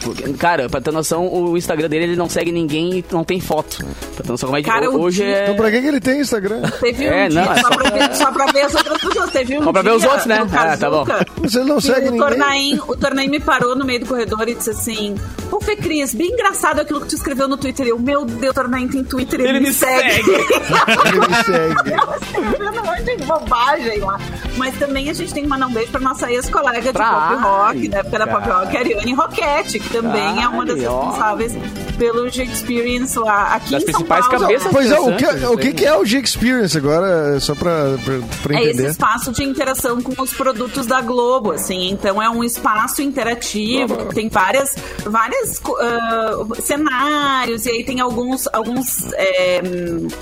Porque, 0.06 0.34
cara, 0.34 0.70
pra 0.70 0.80
ter 0.80 0.92
noção, 0.94 1.28
o 1.28 1.58
Instagram 1.58 1.90
dele 1.90 2.04
ele 2.04 2.16
não 2.16 2.30
segue 2.30 2.52
ninguém 2.52 3.00
e 3.00 3.06
não 3.12 3.24
tem 3.24 3.40
foto. 3.40 3.78
Pra 4.16 4.24
ter 4.24 4.30
noção 4.32 4.48
como 4.48 4.58
é 4.60 4.62
que 4.62 4.70
Cara, 4.70 4.88
hoje 4.92 5.24
dia- 5.24 5.36
é. 5.36 5.44
Então 5.46 5.56
pra 5.56 5.72
que, 5.72 5.82
que 5.82 5.88
ele 5.88 6.00
tem 6.00 6.22
Instagram? 6.22 6.62
Teve 6.80 7.10
um 7.10 7.12
É, 7.12 7.28
dia 7.28 7.42
não, 7.44 7.52
é 7.52 7.56
só, 7.60 7.68
só 7.70 7.76
pra 7.76 7.90
ver, 7.90 8.16
só 8.16 8.32
pra 8.32 8.46
ver 8.52 8.62
as 8.62 8.76
outras 8.76 9.02
pessoas. 9.02 9.30
Teve 9.32 9.58
um 9.58 9.64
Só 9.64 9.72
pra 9.74 9.82
ver 9.82 9.92
os 9.94 10.04
outros, 10.04 10.26
né? 10.28 10.48
Ah, 10.56 10.78
tá 10.78 10.90
bom. 10.92 11.06
Você 11.42 11.60
não 11.64 11.82
segue 11.82 12.10
o 12.10 12.12
ninguém. 12.12 12.20
Tornaim, 12.30 12.80
o 12.88 12.96
Tornaim 12.96 13.28
me 13.30 13.40
parou 13.40 13.76
no 13.76 13.84
meio 13.84 14.02
do 14.02 14.06
corredor 14.06 14.48
e 14.48 14.54
disse 14.54 14.70
assim: 14.70 15.16
Pô, 15.50 15.60
Fê 15.60 15.76
Cris, 15.76 16.14
bem 16.14 16.32
engraçado 16.34 16.80
aquilo 16.82 17.02
que 17.02 17.08
tu 17.08 17.16
escreveu 17.16 17.48
no 17.48 17.58
Twitter. 17.58 17.88
Eu, 17.88 17.98
meu 17.98 18.26
Deus, 18.26 18.52
o 18.52 18.54
Tornaim 18.54 18.88
tem 18.88 19.04
Twitter, 19.04 19.40
ele, 19.40 19.50
Ele 19.50 19.60
me 19.62 19.68
me 19.70 19.74
segue. 19.74 20.30
Ele 20.32 21.20
me 21.20 21.36
segue. 21.44 21.76
escrevendo 22.22 22.82
um 22.82 22.86
monte 22.86 23.04
de 23.18 23.26
bobagem 23.26 24.00
lá. 24.00 24.20
Mas 24.58 24.78
também 24.78 25.10
a 25.10 25.14
gente 25.14 25.34
tem 25.34 25.44
que 25.44 25.50
mandar 25.50 25.68
um 25.68 25.74
beijo 25.74 25.92
pra 25.92 26.00
nossa 26.02 26.32
ex-colega 26.32 26.82
de 26.82 26.94
Pra 26.94 27.12
pop 27.36 27.44
rock, 27.44 27.88
da 27.90 27.98
época 28.00 28.20
da 28.20 28.28
pop 28.28 28.48
rock, 28.50 28.78
a 28.78 28.80
Ariane 28.80 29.14
Roquette, 29.14 29.80
que 29.80 29.90
também 30.02 30.44
é 30.44 30.48
uma 30.48 30.66
das 30.66 30.78
responsáveis 30.80 31.54
pelo 31.98 32.30
G-Experience 32.30 33.18
lá 33.18 33.56
aqui 33.56 33.72
Das 33.72 33.84
em 33.84 33.86
São 33.86 33.94
principais 33.94 34.28
Paulo. 34.28 34.42
cabeças 34.42 34.72
Pois 34.72 34.92
é, 34.92 35.00
o 35.00 35.06
que, 35.06 35.12
Interessantes, 35.26 35.50
o 35.50 35.58
que, 35.58 35.74
que 35.74 35.86
é 35.86 35.98
o 35.98 36.06
G-Experience 36.06 36.78
agora? 36.78 37.40
Só 37.40 37.56
pra, 37.56 37.96
pra, 38.04 38.20
pra 38.44 38.56
É 38.58 38.62
esse 38.64 38.70
entender. 38.74 38.90
espaço 38.92 39.32
de 39.32 39.44
interação 39.44 40.02
com 40.02 40.22
os 40.22 40.34
produtos 40.34 40.86
da 40.86 41.02
Globo, 41.02 41.52
assim. 41.52 41.90
Então 41.92 42.22
é 42.22 42.30
um 42.30 42.44
espaço 42.44 43.02
interativo 43.02 44.06
que 44.08 44.16
tem 44.16 44.28
várias, 44.30 44.76
várias 45.06 45.62
ah, 45.80 46.38
cenários 46.62 47.66
e 47.66 47.70
aí 47.72 47.84
tem 47.84 48.00
alguns, 48.02 48.48
alguns, 48.52 49.12
é, 49.14 49.62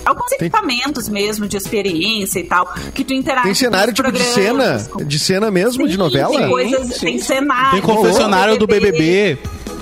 alguns 0.05 0.31
equipamentos 0.33 1.09
mesmo 1.09 1.47
de 1.47 1.57
experiência 1.57 2.39
e 2.39 2.43
tal 2.43 2.71
que 2.93 3.03
tu 3.03 3.13
interage. 3.13 3.45
Tem 3.45 3.53
cenário 3.55 3.93
com 3.93 4.03
tipo 4.03 4.11
de 4.11 4.23
cena? 4.23 4.87
com- 4.91 5.03
De 5.03 5.19
cena 5.19 5.49
mesmo, 5.51 5.85
de 5.87 5.93
Sim, 5.93 5.97
novela? 5.97 6.37
Tem, 6.37 6.49
coisas, 6.49 6.87
Sim, 6.95 6.99
tem 6.99 7.17
sim. 7.19 7.23
cenário. 7.25 7.71
Tem 7.71 7.81
confessionário 7.81 8.57
do 8.57 8.67
BBB. 8.67 9.37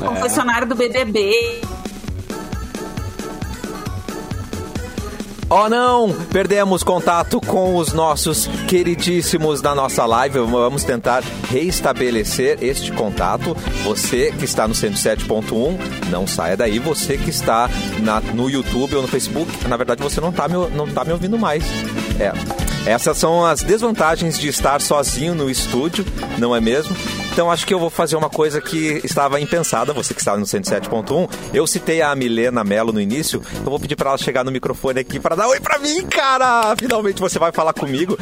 Confessionário 0.08 0.68
do 0.68 0.76
BBB. 0.76 1.62
Oh 5.54 5.68
não, 5.68 6.14
perdemos 6.32 6.82
contato 6.82 7.42
com 7.42 7.76
os 7.76 7.92
nossos 7.92 8.48
queridíssimos 8.70 9.60
da 9.62 9.76
nossa 9.76 10.06
live. 10.06 10.40
Vamos 10.40 10.86
tentar 10.86 11.22
reestabelecer 11.50 12.58
este 12.62 12.90
contato. 12.94 13.54
Você 13.84 14.32
que 14.32 14.46
está 14.46 14.66
no 14.66 14.74
107.1, 14.74 15.78
não 16.10 16.26
saia 16.26 16.56
daí. 16.56 16.80
Você 16.80 17.18
que 17.18 17.30
está 17.30 17.70
na- 18.00 18.22
no 18.22 18.50
YouTube 18.50 18.96
ou 18.96 19.02
no 19.02 19.10
Facebook, 19.10 19.52
na 19.68 19.76
verdade 19.76 20.02
você 20.02 20.22
não 20.22 20.30
está 20.30 20.48
me, 20.48 20.54
não 20.74 20.88
tá 20.88 21.04
me 21.04 21.12
ouvindo 21.12 21.38
mais. 21.38 21.66
É. 22.18 22.32
Essas 22.90 23.18
são 23.18 23.46
as 23.46 23.62
desvantagens 23.62 24.40
de 24.40 24.48
estar 24.48 24.80
sozinho 24.80 25.36
no 25.36 25.50
estúdio, 25.50 26.06
não 26.38 26.56
é 26.56 26.62
mesmo? 26.62 26.96
Então 27.32 27.50
acho 27.50 27.66
que 27.66 27.74
eu 27.74 27.80
vou 27.80 27.90
fazer 27.90 28.16
uma 28.18 28.30
coisa 28.30 28.60
que 28.60 29.00
estava 29.04 29.40
impensada, 29.40 29.94
você 29.94 30.14
que 30.14 30.20
está 30.20 30.36
no 30.36 30.46
107.1. 30.46 31.30
Eu 31.54 31.66
citei 31.66 32.02
a 32.02 32.14
Milena 32.14 32.64
Mello 32.64 32.92
no 32.92 33.00
início, 33.00 33.42
eu 33.56 33.64
vou 33.64 33.80
pedir 33.80 33.96
para 33.96 34.10
ela 34.10 34.18
chegar 34.18 34.44
no 34.44 34.52
microfone 34.52 35.00
aqui 35.00 35.20
para 35.20 35.36
dar 35.36 35.48
oi 35.48 35.60
para 35.60 35.80
mim, 35.80 36.06
cara! 36.06 36.76
Finalmente 36.78 37.22
você 37.22 37.40
vai 37.40 37.52
falar 37.52 37.74
comigo. 37.74 38.18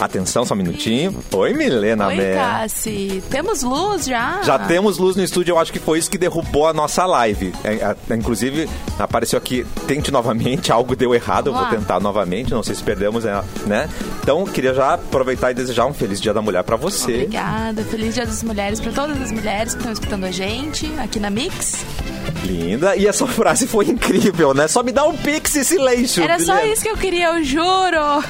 Atenção, 0.00 0.44
só 0.44 0.54
um 0.54 0.56
minutinho. 0.56 1.22
Oi, 1.32 1.52
Milena 1.52 2.08
Oi. 2.08 2.16
Cassi. 2.34 3.22
Temos 3.30 3.62
luz 3.62 4.04
já? 4.04 4.42
Já 4.42 4.58
temos 4.58 4.98
luz 4.98 5.14
no 5.16 5.22
estúdio, 5.22 5.52
eu 5.52 5.58
acho 5.58 5.72
que 5.72 5.78
foi 5.78 5.98
isso 5.98 6.10
que 6.10 6.18
derrubou 6.18 6.66
a 6.66 6.72
nossa 6.72 7.06
live. 7.06 7.52
É, 7.62 7.94
é, 8.10 8.14
inclusive, 8.14 8.68
apareceu 8.98 9.38
aqui, 9.38 9.64
tente 9.86 10.10
novamente, 10.10 10.70
algo 10.72 10.96
deu 10.96 11.14
errado, 11.14 11.48
eu 11.48 11.52
vou 11.52 11.62
Vamos 11.62 11.74
lá. 11.74 11.78
tentar 11.78 12.00
novamente, 12.00 12.50
não 12.52 12.62
sei 12.62 12.74
se 12.74 12.82
perdemos, 12.82 13.24
é, 13.24 13.42
né? 13.66 13.88
Então, 14.22 14.44
queria 14.44 14.74
já 14.74 14.94
aproveitar 14.94 15.50
e 15.50 15.54
desejar 15.54 15.86
um 15.86 15.94
feliz 15.94 16.20
Dia 16.20 16.34
da 16.34 16.42
Mulher 16.42 16.64
pra 16.64 16.76
você. 16.76 17.14
Obrigada. 17.14 17.84
Feliz 17.84 18.14
Dia 18.14 18.26
das 18.26 18.42
Mulheres 18.42 18.80
para 18.80 18.92
todas 18.92 19.20
as 19.20 19.30
mulheres 19.30 19.74
que 19.74 19.78
estão 19.78 19.92
escutando 19.92 20.24
a 20.24 20.30
gente 20.30 20.90
aqui 20.98 21.20
na 21.20 21.30
Mix. 21.30 21.84
Linda. 22.44 22.96
E 22.96 23.06
essa 23.06 23.26
frase 23.26 23.66
foi 23.66 23.86
incrível, 23.86 24.52
né? 24.54 24.66
Só 24.68 24.82
me 24.82 24.92
dá 24.92 25.04
um 25.04 25.16
pix 25.16 25.54
e 25.54 25.64
silêncio. 25.64 26.22
Era 26.22 26.38
só 26.40 26.64
isso 26.64 26.82
que 26.82 26.88
eu 26.88 26.96
queria, 26.96 27.34
eu 27.36 27.44
juro. 27.44 28.24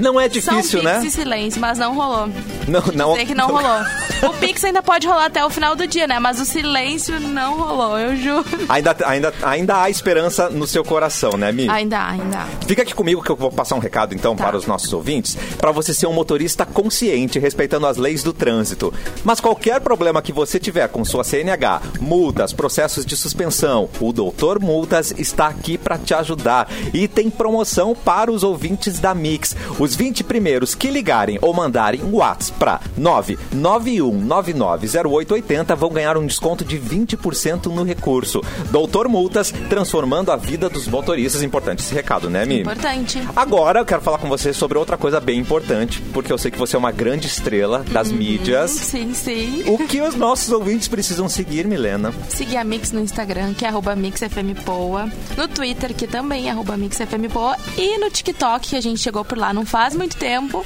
Não 0.00 0.20
é 0.20 0.28
difícil, 0.28 0.80
Pix 0.80 0.84
né? 0.84 1.02
e 1.04 1.10
silêncio, 1.10 1.60
mas 1.60 1.78
não 1.78 1.94
rolou. 1.94 2.28
Não, 2.68 2.82
não. 2.94 3.14
Sei 3.14 3.26
que 3.26 3.34
não 3.34 3.48
rolou. 3.48 3.84
O 4.24 4.32
Pix 4.38 4.64
ainda 4.64 4.82
pode 4.82 5.06
rolar 5.06 5.26
até 5.26 5.44
o 5.44 5.50
final 5.50 5.76
do 5.76 5.86
dia, 5.86 6.06
né? 6.06 6.18
Mas 6.18 6.40
o 6.40 6.46
silêncio 6.46 7.20
não 7.20 7.58
rolou, 7.58 7.98
eu 7.98 8.16
juro. 8.16 8.44
Ainda, 8.70 8.96
ainda, 9.04 9.34
ainda 9.42 9.82
há 9.82 9.90
esperança 9.90 10.48
no 10.48 10.66
seu 10.66 10.82
coração, 10.82 11.32
né, 11.32 11.52
Mi? 11.52 11.68
Ainda, 11.68 12.02
ainda. 12.02 12.46
Fica 12.66 12.80
aqui 12.82 12.94
comigo 12.94 13.22
que 13.22 13.28
eu 13.30 13.36
vou 13.36 13.52
passar 13.52 13.74
um 13.74 13.80
recado 13.80 14.14
então 14.14 14.34
Tá. 14.34 14.44
para 14.46 14.56
os 14.56 14.66
nossos 14.66 14.90
ouvintes, 14.94 15.36
para 15.58 15.70
você 15.72 15.92
ser 15.92 16.06
um 16.06 16.12
motorista 16.14 16.64
consciente, 16.64 17.38
respeitando 17.38 17.86
as 17.86 17.98
leis 17.98 18.22
do 18.22 18.32
trânsito. 18.32 18.94
Mas 19.22 19.40
qualquer 19.40 19.80
problema 19.82 20.22
que 20.22 20.32
você 20.32 20.58
tiver 20.58 20.88
com 20.88 21.04
sua 21.04 21.22
CNH, 21.22 21.82
multas, 22.00 22.52
processos 22.54 23.04
de 23.04 23.16
suspensão, 23.16 23.90
o 24.00 24.10
Doutor 24.10 24.58
Multas 24.58 25.12
está 25.18 25.48
aqui 25.48 25.76
para 25.76 25.98
te 25.98 26.14
ajudar. 26.14 26.70
E 26.94 27.06
tem 27.06 27.28
promoção 27.28 27.94
para 27.94 28.32
os 28.32 28.42
ouvintes 28.42 28.98
da 28.98 29.14
Mix. 29.14 29.54
Os 29.84 29.94
20 29.94 30.24
primeiros 30.24 30.74
que 30.74 30.88
ligarem 30.88 31.38
ou 31.42 31.52
mandarem 31.52 32.02
um 32.02 32.14
WhatsApp 32.14 32.58
para 32.58 32.80
991990880 32.98 35.76
vão 35.76 35.90
ganhar 35.90 36.16
um 36.16 36.26
desconto 36.26 36.64
de 36.64 36.78
20% 36.78 37.66
no 37.66 37.82
recurso. 37.82 38.40
Doutor 38.70 39.10
Multas, 39.10 39.52
transformando 39.68 40.32
a 40.32 40.36
vida 40.36 40.70
dos 40.70 40.88
motoristas. 40.88 41.42
Importante 41.42 41.80
esse 41.80 41.92
recado, 41.92 42.30
né, 42.30 42.46
Mi? 42.46 42.62
Importante. 42.62 43.22
Agora 43.36 43.80
eu 43.80 43.84
quero 43.84 44.00
falar 44.00 44.16
com 44.16 44.26
você 44.26 44.54
sobre 44.54 44.78
outra 44.78 44.96
coisa 44.96 45.20
bem 45.20 45.38
importante, 45.38 46.00
porque 46.14 46.32
eu 46.32 46.38
sei 46.38 46.50
que 46.50 46.56
você 46.56 46.76
é 46.76 46.78
uma 46.78 46.90
grande 46.90 47.26
estrela 47.26 47.84
das 47.90 48.10
mídias. 48.10 48.70
Sim, 48.70 49.12
sim. 49.12 49.64
O 49.66 49.76
que 49.86 50.00
os 50.00 50.14
nossos 50.14 50.50
ouvintes 50.50 50.88
precisam 50.88 51.28
seguir, 51.28 51.66
Milena? 51.66 52.10
Seguir 52.30 52.56
a 52.56 52.64
Mix 52.64 52.90
no 52.90 53.00
Instagram, 53.00 53.52
que 53.52 53.66
é 53.66 53.68
arroba 53.68 53.94
MixFMPoa. 53.94 55.10
No 55.36 55.46
Twitter, 55.46 55.92
que 55.92 56.06
também 56.06 56.48
é 56.48 56.52
arroba 56.52 56.74
MixFMPoa. 56.74 57.58
E 57.76 57.98
no 57.98 58.08
TikTok, 58.08 58.70
que 58.70 58.76
a 58.76 58.80
gente 58.80 59.00
chegou 59.00 59.26
por 59.26 59.36
lá 59.36 59.52
não 59.52 59.66
faz 59.74 59.92
muito 59.96 60.16
tempo, 60.16 60.64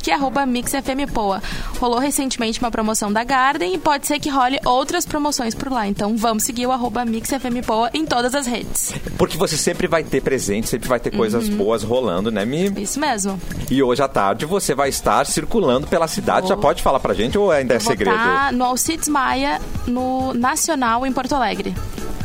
que 0.00 0.12
é 0.12 0.14
arroba 0.14 0.46
MixFMPoa. 0.46 1.42
Rolou 1.80 1.98
recentemente 1.98 2.60
uma 2.60 2.70
promoção 2.70 3.12
da 3.12 3.24
Garden 3.24 3.74
e 3.74 3.78
pode 3.78 4.06
ser 4.06 4.20
que 4.20 4.30
role 4.30 4.60
outras 4.64 5.04
promoções 5.04 5.56
por 5.56 5.72
lá. 5.72 5.88
Então 5.88 6.16
vamos 6.16 6.44
seguir 6.44 6.64
o 6.64 6.70
arroba 6.70 7.04
MixFMPoa 7.04 7.90
em 7.92 8.06
todas 8.06 8.32
as 8.32 8.46
redes. 8.46 8.94
Porque 9.18 9.36
você 9.36 9.56
sempre 9.56 9.88
vai 9.88 10.04
ter 10.04 10.20
presente, 10.20 10.68
sempre 10.68 10.88
vai 10.88 11.00
ter 11.00 11.10
coisas 11.10 11.48
boas 11.48 11.82
rolando, 11.82 12.30
né, 12.30 12.44
Mi? 12.44 12.72
Isso 12.80 13.00
mesmo. 13.00 13.40
E 13.68 13.82
hoje 13.82 14.04
à 14.04 14.06
tarde 14.06 14.46
você 14.46 14.72
vai 14.72 14.88
estar 14.88 15.26
circulando 15.26 15.88
pela 15.88 16.06
cidade. 16.06 16.46
Já 16.46 16.56
pode 16.56 16.80
falar 16.80 17.00
pra 17.00 17.12
gente 17.12 17.36
ou 17.36 17.50
ainda 17.50 17.74
é 17.74 17.80
segredo? 17.80 18.16
no 18.52 18.62
Alcides 18.62 19.08
Maia, 19.08 19.60
no 19.84 20.32
Nacional, 20.32 21.04
em 21.04 21.12
Porto 21.12 21.34
Alegre. 21.34 21.74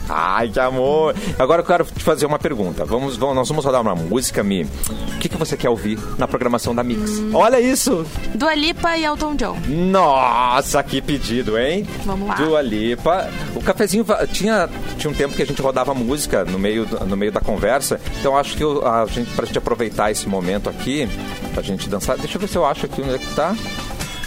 Ai, 0.10 0.50
que 0.50 0.60
amor! 0.60 1.16
Agora 1.38 1.62
eu 1.62 1.66
quero 1.66 1.86
te 1.86 2.04
fazer 2.04 2.26
uma 2.26 2.40
pergunta. 2.40 2.84
Vamos, 2.84 3.16
vamos, 3.16 3.36
nós 3.36 3.48
vamos 3.48 3.64
rodar 3.64 3.82
uma 3.82 3.96
música, 3.96 4.44
Mi. 4.44 4.64
O 4.64 5.20
que, 5.20 5.30
que 5.30 5.38
você 5.38 5.56
quer 5.56 5.70
ouvir 5.70 6.00
na 6.18 6.28
programação 6.28 6.74
da 6.74 6.84
Mix? 6.84 7.20
Hum. 7.20 7.32
Olha 7.34 7.60
isso! 7.60 8.06
Dua 8.34 8.56
Lipa 8.56 8.98
e 8.98 9.06
Elton 9.06 9.36
John. 9.36 9.58
Nossa, 9.68 10.82
que 10.82 11.02
pedido, 11.02 11.58
hein? 11.58 11.86
Vamos 12.06 12.28
lá. 12.28 12.36
Dua 12.36 12.62
Lipa. 12.62 13.30
O 13.56 13.62
cafezinho 13.62 14.06
tinha, 14.32 14.68
tinha 14.98 15.12
um 15.12 15.14
tempo 15.14 15.36
que 15.36 15.44
a 15.44 15.46
gente 15.46 15.62
rodava 15.62 15.94
música 15.94 16.44
no 16.44 16.58
meio, 16.58 16.88
no 17.08 17.16
meio 17.16 17.32
da 17.32 17.42
conversa. 17.42 18.00
Então 18.20 18.36
acho 18.38 18.58
que 18.58 18.64
a 18.64 19.06
gente, 19.06 19.32
pra 19.34 19.46
gente 19.46 19.58
aproveitar 19.58 20.10
esse 20.12 20.28
momento 20.28 20.70
aqui, 20.70 21.08
pra 21.54 21.62
gente 21.62 21.88
dançar. 21.88 22.18
Deixa 22.18 22.38
eu 22.38 22.42
ver 22.42 22.48
se 22.48 22.58
eu 22.58 22.66
acho 22.66 22.86
aqui 22.86 23.02
onde 23.02 23.16
é 23.16 23.18
que 23.18 23.36
tá. 23.36 23.56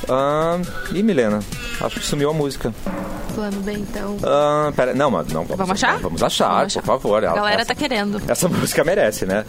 Ah, 0.09 0.59
ih, 0.93 1.03
Milena, 1.03 1.41
acho 1.81 2.01
que 2.01 2.07
sumiu 2.07 2.31
a 2.31 2.33
música. 2.35 2.73
Plano 3.35 3.61
bem, 3.63 3.79
então. 3.79 4.17
Ah, 4.23 4.73
pera, 4.77 4.93
não, 4.95 5.11
mas 5.11 5.27
não. 5.33 5.45
Vamos 5.45 5.71
achar? 5.71 5.99
Vamos 6.01 6.23
achar, 6.23 6.49
Vamos 6.49 6.67
achar. 6.67 6.81
por 6.83 6.87
favor. 6.87 7.25
A 7.25 7.35
galera 7.35 7.63
essa, 7.63 7.69
tá 7.69 7.75
querendo. 7.75 8.21
essa 8.29 8.49
música 8.51 8.85
merece, 8.85 9.25
né? 9.25 9.45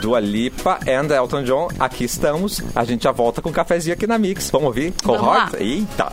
Dua 0.00 0.20
Lipa 0.20 0.78
and 0.86 1.12
Elton 1.14 1.42
John, 1.42 1.68
aqui 1.78 2.04
estamos. 2.04 2.62
A 2.74 2.84
gente 2.84 3.02
já 3.04 3.12
volta 3.12 3.42
com 3.42 3.50
o 3.50 3.52
cafezinho 3.52 3.94
aqui 3.94 4.06
na 4.06 4.16
Mix. 4.18 4.50
Vamos 4.50 4.68
ouvir? 4.68 4.94
Vamos 5.02 5.20
Cohort? 5.20 5.52
lá. 5.52 5.60
Eita! 5.60 6.12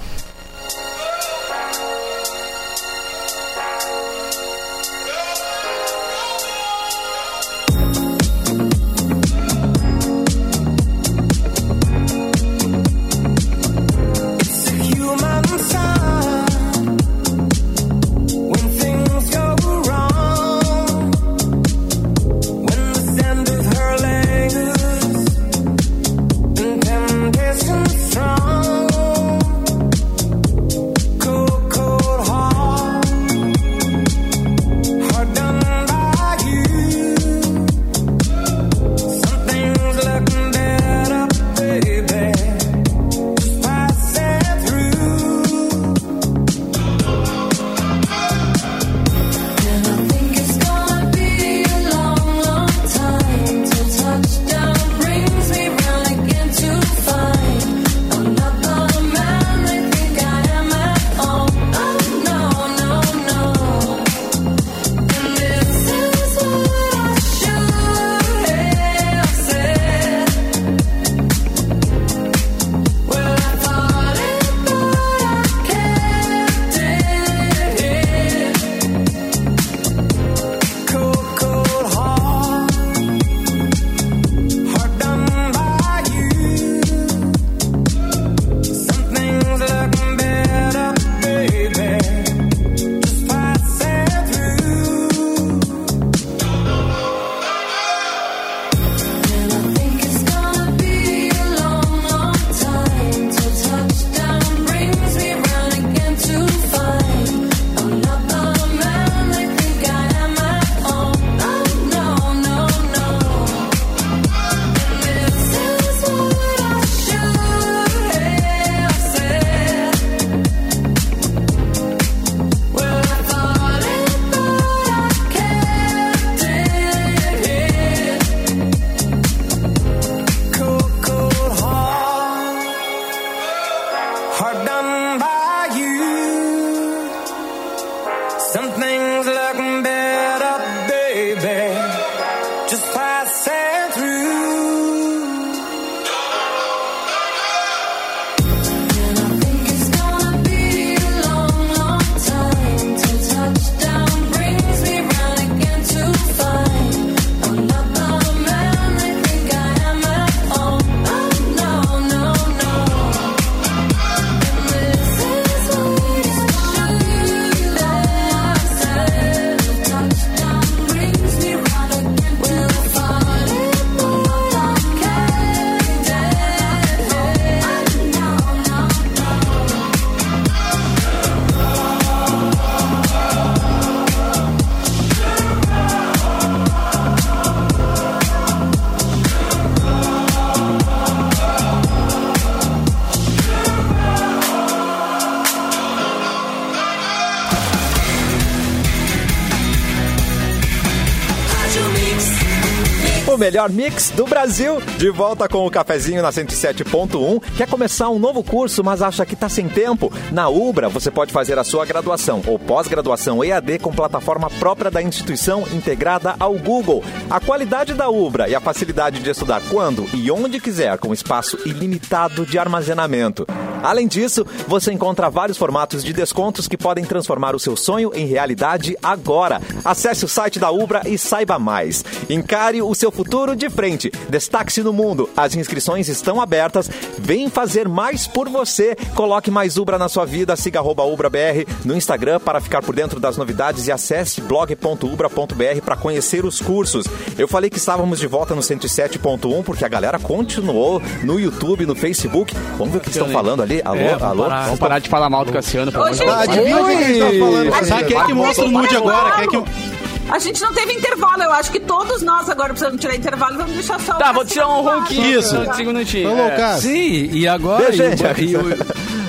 Melhor 203.65 203.69
mix 203.69 204.11
do 204.11 204.25
Brasil, 204.25 204.81
de 204.97 205.09
volta 205.09 205.47
com 205.47 205.65
o 205.65 205.71
cafezinho 205.71 206.21
na 206.21 206.29
107.1. 206.29 207.41
Quer 207.57 207.67
começar 207.67 208.09
um 208.09 208.19
novo 208.19 208.43
curso, 208.43 208.83
mas 208.83 209.01
acha 209.01 209.25
que 209.25 209.35
tá 209.35 209.49
sem 209.49 209.67
tempo? 209.67 210.11
Na 210.31 210.49
Ubra, 210.49 210.89
você 210.89 211.09
pode 211.09 211.31
fazer 211.31 211.57
a 211.57 211.63
sua 211.63 211.85
graduação 211.85 212.41
ou 212.45 212.59
pós-graduação 212.59 213.43
EAD 213.43 213.79
com 213.79 213.93
plataforma 213.93 214.49
própria 214.49 214.91
da 214.91 215.01
instituição 215.01 215.63
integrada 215.73 216.35
ao 216.39 216.53
Google. 216.55 217.03
A 217.29 217.39
qualidade 217.39 217.93
da 217.93 218.09
Ubra 218.09 218.47
e 218.49 218.55
a 218.55 218.61
facilidade 218.61 219.19
de 219.19 219.29
estudar 219.29 219.61
quando 219.69 220.05
e 220.13 220.29
onde 220.31 220.59
quiser, 220.59 220.97
com 220.97 221.13
espaço 221.13 221.57
ilimitado 221.65 222.45
de 222.45 222.57
armazenamento. 222.57 223.47
Além 223.85 224.07
disso, 224.07 224.43
você 224.67 224.91
encontra 224.91 225.29
vários 225.29 225.59
formatos 225.59 226.03
de 226.03 226.11
descontos 226.11 226.67
que 226.67 226.75
podem 226.75 227.05
transformar 227.05 227.55
o 227.55 227.59
seu 227.59 227.77
sonho 227.77 228.09
em 228.15 228.25
realidade 228.25 228.97
agora. 229.03 229.61
Acesse 229.83 230.25
o 230.25 230.27
site 230.27 230.57
da 230.57 230.71
Ubra 230.71 231.03
e 231.05 231.19
saiba 231.19 231.59
mais. 231.59 232.03
Encare 232.27 232.81
o 232.81 232.95
seu 232.95 233.11
futuro 233.11 233.55
de 233.55 233.69
frente. 233.69 234.11
Destaque-se 234.27 234.81
no 234.81 234.91
mundo. 234.91 235.29
As 235.37 235.55
inscrições 235.55 236.09
estão 236.09 236.41
abertas. 236.41 236.89
Vem 237.19 237.47
fazer 237.47 237.87
mais 237.87 238.25
por 238.25 238.49
você. 238.49 238.95
Coloque 239.13 239.51
mais 239.51 239.77
Ubra 239.77 239.99
na 239.99 240.09
sua 240.09 240.25
vida. 240.25 240.55
Siga 240.55 240.81
UbraBR 240.81 241.67
no 241.83 241.95
Instagram 241.95 242.39
para 242.39 242.59
ficar 242.59 242.81
por 242.81 242.95
dentro 242.95 243.19
das 243.19 243.37
novidades 243.37 243.85
e 243.85 243.91
acesse 243.91 244.41
blog.ubra.br 244.41 245.81
para 245.85 245.95
conhecer 245.95 246.43
os 246.43 246.59
cursos. 246.59 247.05
Eu 247.37 247.47
falei 247.47 247.69
que 247.69 247.77
estávamos 247.77 248.17
de 248.17 248.25
volta 248.25 248.55
no 248.55 248.61
107.1 248.61 249.63
porque 249.63 249.85
a 249.85 249.89
galera 249.89 250.17
continuou 250.17 250.99
no 251.23 251.39
YouTube, 251.39 251.85
no 251.85 251.93
Facebook. 251.93 252.51
Vamos 252.79 252.91
ver 252.91 252.97
o 252.97 253.01
que 253.01 253.09
estão 253.09 253.29
falando 253.29 253.61
ali. 253.61 253.74
Alô, 253.83 253.95
É, 253.99 254.09
vamos 254.15 254.23
alô? 254.23 254.43
parar. 254.43 254.63
Vamos 254.65 254.79
parar 254.79 254.99
de 254.99 255.09
falar 255.09 255.29
mal 255.29 255.43
do 255.45 255.51
Cassiano, 255.51 255.91
Ô, 255.99 256.13
gente. 256.13 256.29
Ah, 256.29 256.41
adivinha 256.41 256.77
o 256.81 256.85
que 256.85 256.91
a 256.93 257.01
gente 257.01 257.19
tá 257.19 257.45
falando? 257.45 257.85
Sabe 257.87 258.03
quem 258.05 258.17
é 258.17 258.23
que 258.25 258.33
mostra 258.33 258.65
o 258.65 258.71
nude 258.71 258.95
agora? 258.95 259.31
Quem 259.35 259.43
é 259.43 259.47
que... 259.63 259.95
A 260.27 260.39
gente 260.39 260.59
não 260.59 260.73
teve 260.73 260.91
intervalo, 260.93 261.43
eu 261.43 261.51
acho 261.53 261.71
que 261.71 261.79
todos 261.79 262.23
nós 262.23 262.49
agora 262.49 262.69
precisamos 262.69 262.99
tirar 262.99 263.15
intervalo 263.15 263.53
e 263.53 263.57
vamos 263.57 263.73
deixar 263.73 263.99
só 263.99 264.13
o 264.13 264.15
Tá, 264.17 264.31
vou 264.31 264.43
tirar 264.43 264.67
um 264.69 264.81
ronquinho. 264.81 265.39
Isso. 265.39 265.55
Cinco 265.75 265.91
minutinhos. 265.91 266.31
Falou, 266.31 266.47
É. 266.47 266.55
cara. 266.55 266.77
Sim, 266.77 267.29
e 267.31 267.47
agora? 267.47 267.85
Deixa, 267.91 268.05
e, 268.07 268.17
gente. 268.17 268.43
e, 268.43 268.57
o, 268.57 268.61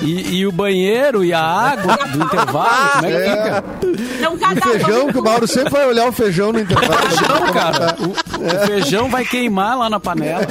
e- 0.01 0.37
e 0.39 0.47
o 0.47 0.51
banheiro 0.51 1.23
e 1.23 1.33
a 1.33 1.39
água 1.41 1.97
do 1.97 2.23
intervalo? 2.23 2.89
Como 2.93 3.05
é 3.05 3.11
que 3.11 3.29
fica? 3.29 3.63
Então, 4.17 4.37
cada 4.37 4.59
O 4.59 4.63
feijão, 4.63 5.07
que 5.07 5.17
o 5.19 5.23
Mauro 5.23 5.47
sempre 5.47 5.69
vai 5.71 5.87
olhar 5.87 6.07
o 6.07 6.11
feijão 6.11 6.51
no 6.51 6.59
intervalo. 6.59 6.93
Não, 7.45 7.53
cara. 7.53 7.95
O, 7.99 8.07
o 8.11 8.65
feijão 8.67 9.09
vai 9.09 9.23
queimar 9.25 9.77
lá 9.77 9.89
na 9.89 9.99
panela. 9.99 10.41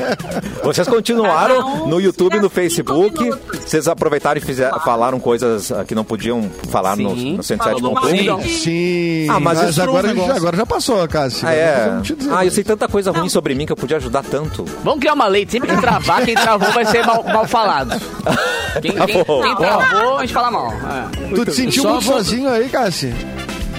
Vocês 0.63 0.87
continuaram 0.89 1.85
um 1.85 1.89
no 1.89 2.01
YouTube, 2.01 2.39
no 2.41 2.49
Facebook. 2.51 3.31
Vocês 3.65 3.89
aproveitaram 3.89 4.39
e 4.39 4.41
fizeram, 4.45 4.79
falaram 4.81 5.19
coisas 5.19 5.71
ah, 5.73 5.85
que 5.85 5.95
não 5.95 6.05
podiam 6.05 6.49
falar 6.71 6.97
no, 6.97 7.17
Sim. 7.17 7.37
no 7.37 7.43
Falou 7.43 7.93
107.1. 7.93 8.27
mal. 8.27 8.41
Sim, 8.43 9.27
Ah, 9.31 9.41
mas 9.41 9.59
mas, 9.59 9.71
isso 9.71 9.83
agora, 9.83 10.11
é 10.11 10.15
um 10.15 10.27
já, 10.27 10.37
agora 10.37 10.57
já 10.57 10.67
passou, 10.67 11.09
Cássio. 11.09 11.47
Ah, 11.49 11.53
é? 11.55 11.99
dizer. 12.03 12.33
Ah, 12.33 12.45
eu 12.45 12.51
sei 12.51 12.63
tanta 12.65 12.87
coisa 12.89 13.11
ruim 13.11 13.29
sobre 13.29 13.55
mim 13.55 13.65
que 13.67 13.73
eu 13.73 13.77
podia 13.77 13.97
ajudar 13.97 14.23
tanto. 14.25 14.65
Vamos 14.85 15.01
criar 15.01 15.15
uma 15.15 15.27
lei. 15.27 15.47
Sempre 15.49 15.75
que 15.75 15.81
travar, 15.81 16.25
quem 16.25 16.35
travou 16.35 16.71
vai 16.73 16.85
ser 16.85 17.05
mal, 17.07 17.23
mal 17.25 17.47
falado. 17.47 17.95
Quem, 18.83 18.93
quem- 18.93 19.25
bom. 19.27 19.43
quem 19.43 19.57
travou, 19.57 20.19
a 20.19 20.21
gente 20.23 20.35
fala 20.35 20.51
mal. 20.51 20.73
É. 20.73 21.35
Tu 21.35 21.45
te 21.45 21.53
sentiu 21.53 21.85
muito 21.85 22.05
sozinho 22.05 22.49
aí, 22.51 22.69
Cássio? 22.69 23.15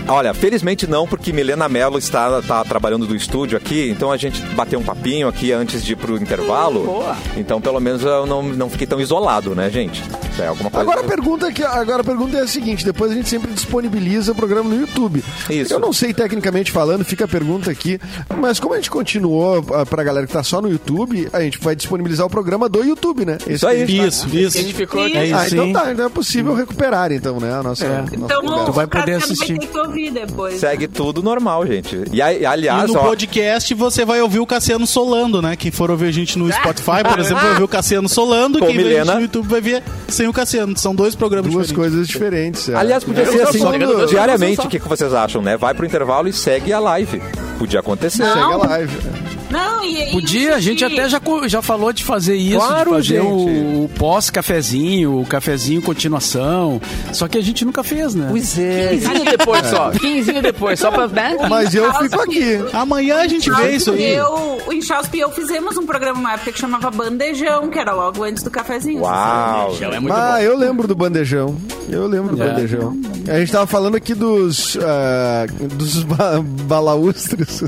Olha, 0.08 0.34
felizmente 0.34 0.88
não, 0.88 1.06
porque 1.06 1.34
Milena 1.34 1.68
Mello 1.68 1.98
está, 1.98 2.42
tá 2.42 2.64
trabalhando 2.64 3.06
do 3.06 3.16
estúdio 3.16 3.58
aqui, 3.58 3.90
então 3.90 4.12
a 4.12 4.18
gente 4.18 4.42
bateu 4.56 4.80
um 4.80 4.84
papinho 4.84 5.28
aqui 5.28 5.52
antes 5.52 5.84
de 5.84 5.94
ir 5.94 5.96
pro 5.98 6.16
intervalo. 6.18 6.84
Boa. 6.84 7.18
Então, 7.36 7.60
pelo 7.60 7.80
menos 7.80 8.04
eu 8.04 8.26
não, 8.26 8.42
não 8.42 8.70
fiquei 8.70 8.88
tão 8.88 9.02
isolado, 9.02 9.54
né, 9.54 9.70
gente? 9.70 10.02
Isso 10.32 10.42
é 10.42 10.48
alguma 10.48 10.70
coisa. 10.70 10.90
Agora 10.90 11.06
a 11.06 11.10
pergunta 11.10 11.52
que 11.52 11.64
agora 11.64 12.02
a 12.02 12.06
pergunta 12.06 12.38
é 12.38 12.42
a 12.42 12.48
seguinte: 12.48 12.86
depois 12.86 13.12
a 13.12 13.16
gente 13.16 13.28
sempre 13.28 13.52
disponibiliza 13.52 14.32
o 14.32 14.36
programa 14.36 14.70
no 14.70 14.80
YouTube. 14.80 15.24
Isso. 15.50 15.74
Eu 15.74 15.80
não 15.80 15.92
sei 15.92 16.14
tecnicamente 16.14 16.72
falando, 16.72 17.04
fica 17.04 17.26
a 17.26 17.28
pergunta 17.28 17.70
aqui, 17.70 18.00
mas 18.38 18.60
como 18.60 18.74
a 18.74 18.78
gente 18.78 18.90
continuou 18.90 19.66
ah, 19.74 19.86
pra 19.86 20.04
galera 20.04 20.26
que 20.26 20.34
tá 20.34 20.44
só 20.44 20.62
no 20.62 20.70
YouTube, 20.70 21.28
a 21.34 21.42
gente 21.42 21.60
vai 21.60 21.76
disponibilizar 21.76 22.26
o 22.26 22.30
programa 22.30 22.70
do 22.70 22.84
YouTube, 22.84 23.26
né? 23.26 23.38
Esse 23.42 23.54
Isso 23.54 23.68
aí. 23.68 23.84
a 23.84 23.86
gente 23.86 24.08
Isso, 24.08 24.26
A 24.26 24.40
isso. 24.40 24.58
gente 24.58 24.74
ficou 24.74 25.08
Sim. 25.08 25.18
É 25.18 25.26
isso. 25.26 25.36
Ah, 25.36 25.48
então 25.48 25.74
tá, 25.74 25.92
então 25.92 26.06
é 26.06 26.10
possível 26.10 26.54
recuperar, 26.54 27.12
então, 27.12 27.40
né? 27.40 27.54
A 27.54 27.64
nossa. 27.64 27.86
É. 27.86 28.02
nosso 28.02 28.16
Então. 28.16 28.66
Tu 28.66 28.72
vai 28.72 28.88
poder 28.88 29.14
assistir. 29.16 29.58
vai 29.58 29.97
ouvir 29.98 30.12
depois. 30.12 30.60
Segue 30.60 30.88
tudo 30.88 31.24
normal, 31.24 31.66
gente. 31.66 32.04
E 32.12 32.22
aliás, 32.22 32.90
e 32.90 32.94
no 32.94 33.00
ó, 33.00 33.04
podcast 33.04 33.74
você 33.74 34.06
vai 34.06 34.22
ouvir 34.22 34.40
o 34.40 34.46
Cassiano 34.46 34.86
solando, 34.86 35.42
né? 35.42 35.56
Quem 35.56 35.72
for 35.72 35.90
ouvir 35.90 36.08
a 36.08 36.12
gente 36.12 36.38
no 36.38 36.52
Spotify, 36.52 37.04
por 37.08 37.20
exemplo, 37.20 37.42
vai 37.42 37.50
ouvir 37.52 37.64
o 37.64 37.68
Cassiano 37.68 38.08
solando. 38.08 38.60
Com 38.60 38.66
Quem 38.68 38.76
vê 38.78 38.82
a 38.82 38.86
gente 38.86 38.94
Milena. 39.00 39.16
no 39.16 39.22
YouTube 39.22 39.48
vai 39.48 39.62
ver 39.62 39.84
sem 40.08 40.28
o 40.28 40.34
Cassiano. 40.34 40.78
São 40.78 40.94
dois 40.94 41.16
programas 41.16 41.52
Duas 41.52 41.68
diferentes. 41.68 41.92
coisas 41.94 42.08
diferentes. 42.08 42.70
é. 42.70 42.76
Aliás, 42.76 43.04
podia 43.04 43.24
Eu 43.24 43.32
ser 43.32 43.58
só 43.58 43.70
assim 43.70 44.06
diariamente. 44.08 44.62
O 44.66 44.70
que, 44.70 44.80
que 44.80 44.88
vocês 44.88 45.14
acham, 45.14 45.42
né? 45.42 45.58
Vai 45.58 45.74
pro 45.74 45.86
intervalo 45.86 46.28
e 46.28 46.34
segue 46.34 46.72
a 46.72 46.80
live. 46.80 47.22
Podia 47.58 47.80
acontecer. 47.80 48.24
Segue 48.24 48.36
Não. 48.40 48.64
a 48.64 48.68
live. 48.68 49.27
Não, 49.50 49.84
e, 49.84 50.10
e 50.10 50.12
Podia, 50.12 50.56
a 50.56 50.60
gente 50.60 50.84
até 50.84 51.08
já, 51.08 51.22
já 51.48 51.62
falou 51.62 51.94
de 51.94 52.04
fazer 52.04 52.36
isso, 52.36 52.58
Claro, 52.58 52.90
de 52.92 52.96
fazer 52.98 53.22
gente. 53.22 53.26
o, 53.26 53.84
o 53.86 53.90
pós-cafezinho, 53.98 55.22
o 55.22 55.26
cafezinho 55.26 55.82
continuação. 55.82 56.82
Só 57.14 57.28
que 57.28 57.38
a 57.38 57.42
gente 57.42 57.64
nunca 57.64 57.84
fez, 57.84 58.14
né? 58.14 58.28
Pois 58.30 58.58
é. 58.58 58.90
15 58.90 59.08
depois 59.38 59.66
só. 59.68 59.92
15 59.98 60.42
depois, 60.42 60.80
só 60.80 60.92
pra. 60.92 61.08
Né? 61.08 61.38
Mas 61.50 61.74
eu 61.74 61.94
fico 61.96 62.20
aqui. 62.22 62.60
Amanhã 62.74 63.18
a 63.18 63.28
gente 63.28 63.50
vê 63.50 63.76
isso 63.76 63.92
aí. 63.92 64.16
Eu, 64.16 64.62
o 64.68 64.74
Inchausp 64.74 65.16
e 65.16 65.20
eu 65.20 65.32
fizemos 65.32 65.78
um 65.78 65.86
programa 65.86 66.20
uma 66.20 66.34
época 66.34 66.52
que 66.52 66.60
chamava 66.60 66.92
Bandejão, 66.92 67.70
que 67.70 67.80
era 67.80 67.94
logo 67.94 68.24
antes 68.24 68.44
do 68.44 68.52
cafezinho. 68.52 69.02
Uau. 69.02 69.76
Já 69.76 69.88
é 69.88 70.00
muito 70.00 70.14
ah, 70.14 70.34
bom. 70.34 70.38
eu 70.40 70.58
lembro 70.58 70.88
do 70.88 70.96
bandejão. 70.96 71.56
Eu 71.90 72.06
lembro 72.08 72.36
do 72.36 72.44
É. 72.44 72.50
bandejão. 72.50 72.98
A 73.28 73.40
gente 73.40 73.52
tava 73.52 73.68
falando 73.68 73.96
aqui 73.96 74.14
dos 74.14 74.78
ah, 74.82 75.46
dos 75.74 76.04
ba 76.04 76.42
balaústres. 76.42 77.64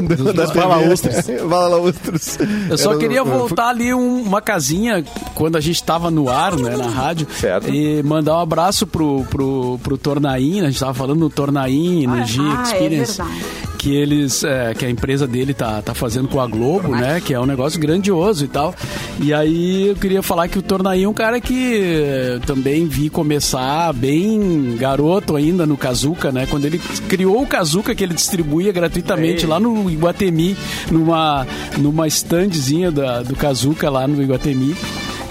Do, 0.00 0.32
da 0.32 0.46
TV. 0.46 1.05
balaústres. 1.48 2.36
balaústres. 2.36 2.38
Eu 2.70 2.78
só 2.78 2.90
Era- 2.90 2.98
queria 3.00 3.24
voltar 3.24 3.68
ali 3.68 3.92
um- 3.94 4.22
uma 4.22 4.40
casinha 4.40 5.04
quando 5.34 5.56
a 5.56 5.60
gente 5.60 5.82
tava 5.82 6.10
no 6.10 6.28
ar, 6.28 6.56
né, 6.56 6.76
na 6.76 6.88
rádio. 6.88 7.26
Certo. 7.38 7.68
E 7.72 8.02
mandar 8.02 8.36
um 8.36 8.40
abraço 8.40 8.86
pro, 8.86 9.24
pro, 9.30 9.78
pro 9.82 9.96
Tornaim, 9.98 10.60
né, 10.60 10.66
a 10.68 10.70
gente 10.70 10.80
tava 10.80 10.94
falando 10.94 11.20
no 11.20 11.30
Tornaim, 11.30 12.06
no 12.06 12.24
G 12.24 12.40
ah, 12.42 12.58
é 12.58 12.62
Experience. 12.62 13.16
verdade. 13.18 13.40
Que 13.86 13.94
eles, 13.94 14.42
é, 14.42 14.74
que 14.74 14.84
a 14.84 14.90
empresa 14.90 15.28
dele 15.28 15.54
tá, 15.54 15.80
tá 15.80 15.94
fazendo 15.94 16.26
com 16.26 16.40
a 16.40 16.46
Globo, 16.48 16.88
né? 16.88 17.22
Que 17.24 17.32
é 17.32 17.38
um 17.38 17.46
negócio 17.46 17.78
grandioso 17.78 18.44
e 18.44 18.48
tal. 18.48 18.74
E 19.20 19.32
aí 19.32 19.86
eu 19.86 19.94
queria 19.94 20.24
falar 20.24 20.48
que 20.48 20.58
o 20.58 20.62
Tornaí 20.62 21.04
é 21.04 21.08
um 21.08 21.14
cara 21.14 21.40
que 21.40 21.80
eh, 21.82 22.40
também 22.44 22.88
vi 22.88 23.08
começar 23.08 23.92
bem 23.92 24.76
garoto 24.76 25.36
ainda 25.36 25.64
no 25.64 25.76
Kazuca, 25.76 26.32
né? 26.32 26.46
Quando 26.50 26.64
ele 26.64 26.80
criou 27.08 27.40
o 27.40 27.46
Kazuca 27.46 27.94
que 27.94 28.02
ele 28.02 28.14
distribuía 28.14 28.72
gratuitamente 28.72 29.46
lá 29.46 29.60
no 29.60 29.88
Iguatemi, 29.88 30.56
numa, 30.90 31.46
numa 31.78 32.08
standzinha 32.08 32.90
da, 32.90 33.22
do 33.22 33.36
Kazuca 33.36 33.88
lá 33.88 34.08
no 34.08 34.20
Iguatemi. 34.20 34.74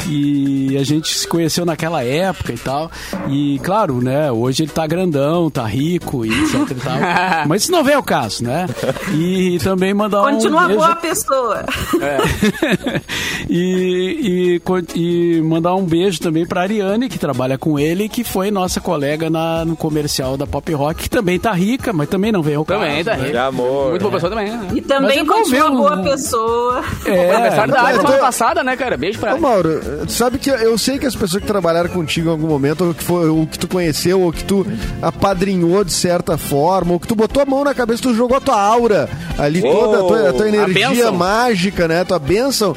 E 0.08 0.78
a 0.80 0.84
gente 0.84 1.14
se 1.18 1.28
conheceu 1.28 1.66
naquela 1.66 2.04
época 2.04 2.54
e 2.54 2.58
tal. 2.58 2.92
E, 3.30 3.60
claro, 3.64 4.02
né, 4.04 4.32
hoje 4.32 4.64
ele 4.64 4.72
tá 4.72 4.86
grandão, 4.86 5.50
tá 5.50 5.66
rico 5.66 6.26
e 6.26 6.30
etc 6.30 6.72
e 6.72 6.76
tal. 6.76 6.98
Mas 7.48 7.64
isso 7.64 7.72
não 7.72 7.84
vem 7.84 7.96
ao 7.96 8.04
caso, 8.04 8.44
né? 8.44 8.68
E 9.14 9.58
também 9.64 9.94
mandar 9.94 10.22
um 10.24 10.32
Continua 10.34 10.66
beijo... 10.66 10.80
boa 10.80 10.96
pessoa. 10.96 11.66
e, 13.50 14.56
e, 14.56 14.60
con- 14.60 14.82
e 14.96 15.42
mandar 15.42 15.76
um 15.76 15.84
beijo 15.86 16.20
também 16.20 16.46
pra 16.46 16.62
Ariane, 16.62 17.10
que 17.10 17.18
trabalha 17.20 17.58
com 17.58 17.78
ele, 17.80 18.08
que 18.10 18.24
foi 18.24 18.52
nossa 18.52 18.80
colega 18.82 19.30
na- 19.30 19.66
no 19.66 19.76
comercial 19.76 20.38
da 20.38 20.46
Pop 20.48 20.72
Rock, 20.74 21.04
que 21.04 21.10
também 21.10 21.40
tá 21.40 21.52
rica, 21.52 21.92
mas 21.94 22.10
também 22.10 22.32
não 22.32 22.42
veio 22.42 22.60
ao 22.60 22.66
caso. 22.66 22.82
Também, 22.82 23.04
tá 23.04 23.16
né? 23.18 23.30
De 23.30 23.38
amor. 23.38 23.90
Muito 23.90 24.02
boa 24.02 24.14
pessoa 24.14 24.30
também, 24.30 24.50
né? 24.50 24.68
E 24.76 24.82
também 24.82 25.20
é 25.20 25.26
continua 25.26 25.72
um- 25.72 25.78
boa 25.78 25.98
pessoa. 26.04 26.84
É, 27.06 27.32
Aniversário 27.36 27.74
da 27.74 27.92
eu 27.92 27.98
semana 27.98 28.18
passada, 28.18 28.64
né, 28.64 28.76
cara? 28.76 28.98
Beijo 28.98 29.20
pra 29.20 29.36
Ô. 29.36 29.40
Mauro, 29.40 29.70
tu 30.06 30.12
sabe 30.12 30.38
que 30.38 30.50
eu 30.50 30.78
sei 30.78 30.98
que 30.98 31.06
as 31.06 31.16
pessoas 31.16 31.42
que 31.42 31.48
trabalharam 31.48 31.90
contigo 31.90 32.30
em 32.30 32.32
algum 32.32 32.48
momento, 32.48 32.86
ou 32.86 32.94
que, 32.94 33.04
foi, 33.04 33.30
ou 33.30 33.46
que 33.48 33.58
tu 33.60 33.68
conheceu, 33.68 34.22
ou 34.22 34.32
que 34.32 34.44
tu 34.44 34.66
apadrinhou 35.02 35.84
de 35.84 35.94
certa 35.94 36.38
forma, 36.38 36.94
ou 36.94 37.00
que 37.00 37.08
tu 37.08 37.16
botou 37.16 37.42
a 37.42 37.46
mão 37.46 37.64
na 37.64 37.74
cabeça, 37.74 38.02
tu 38.04 38.14
jogou 38.14 38.38
a 38.38 38.42
tua 38.42 38.60
aura 38.60 39.10
ali, 39.38 39.62
Uou, 39.62 39.74
toda 39.74 39.98
a 39.98 40.08
tua, 40.08 40.30
a 40.30 40.34
tua 40.34 40.46
a 40.46 40.50
energia 40.50 40.90
bênção. 40.90 41.14
mágica, 41.16 41.88
né? 41.88 42.04
Tua 42.04 42.20
bênção. 42.20 42.76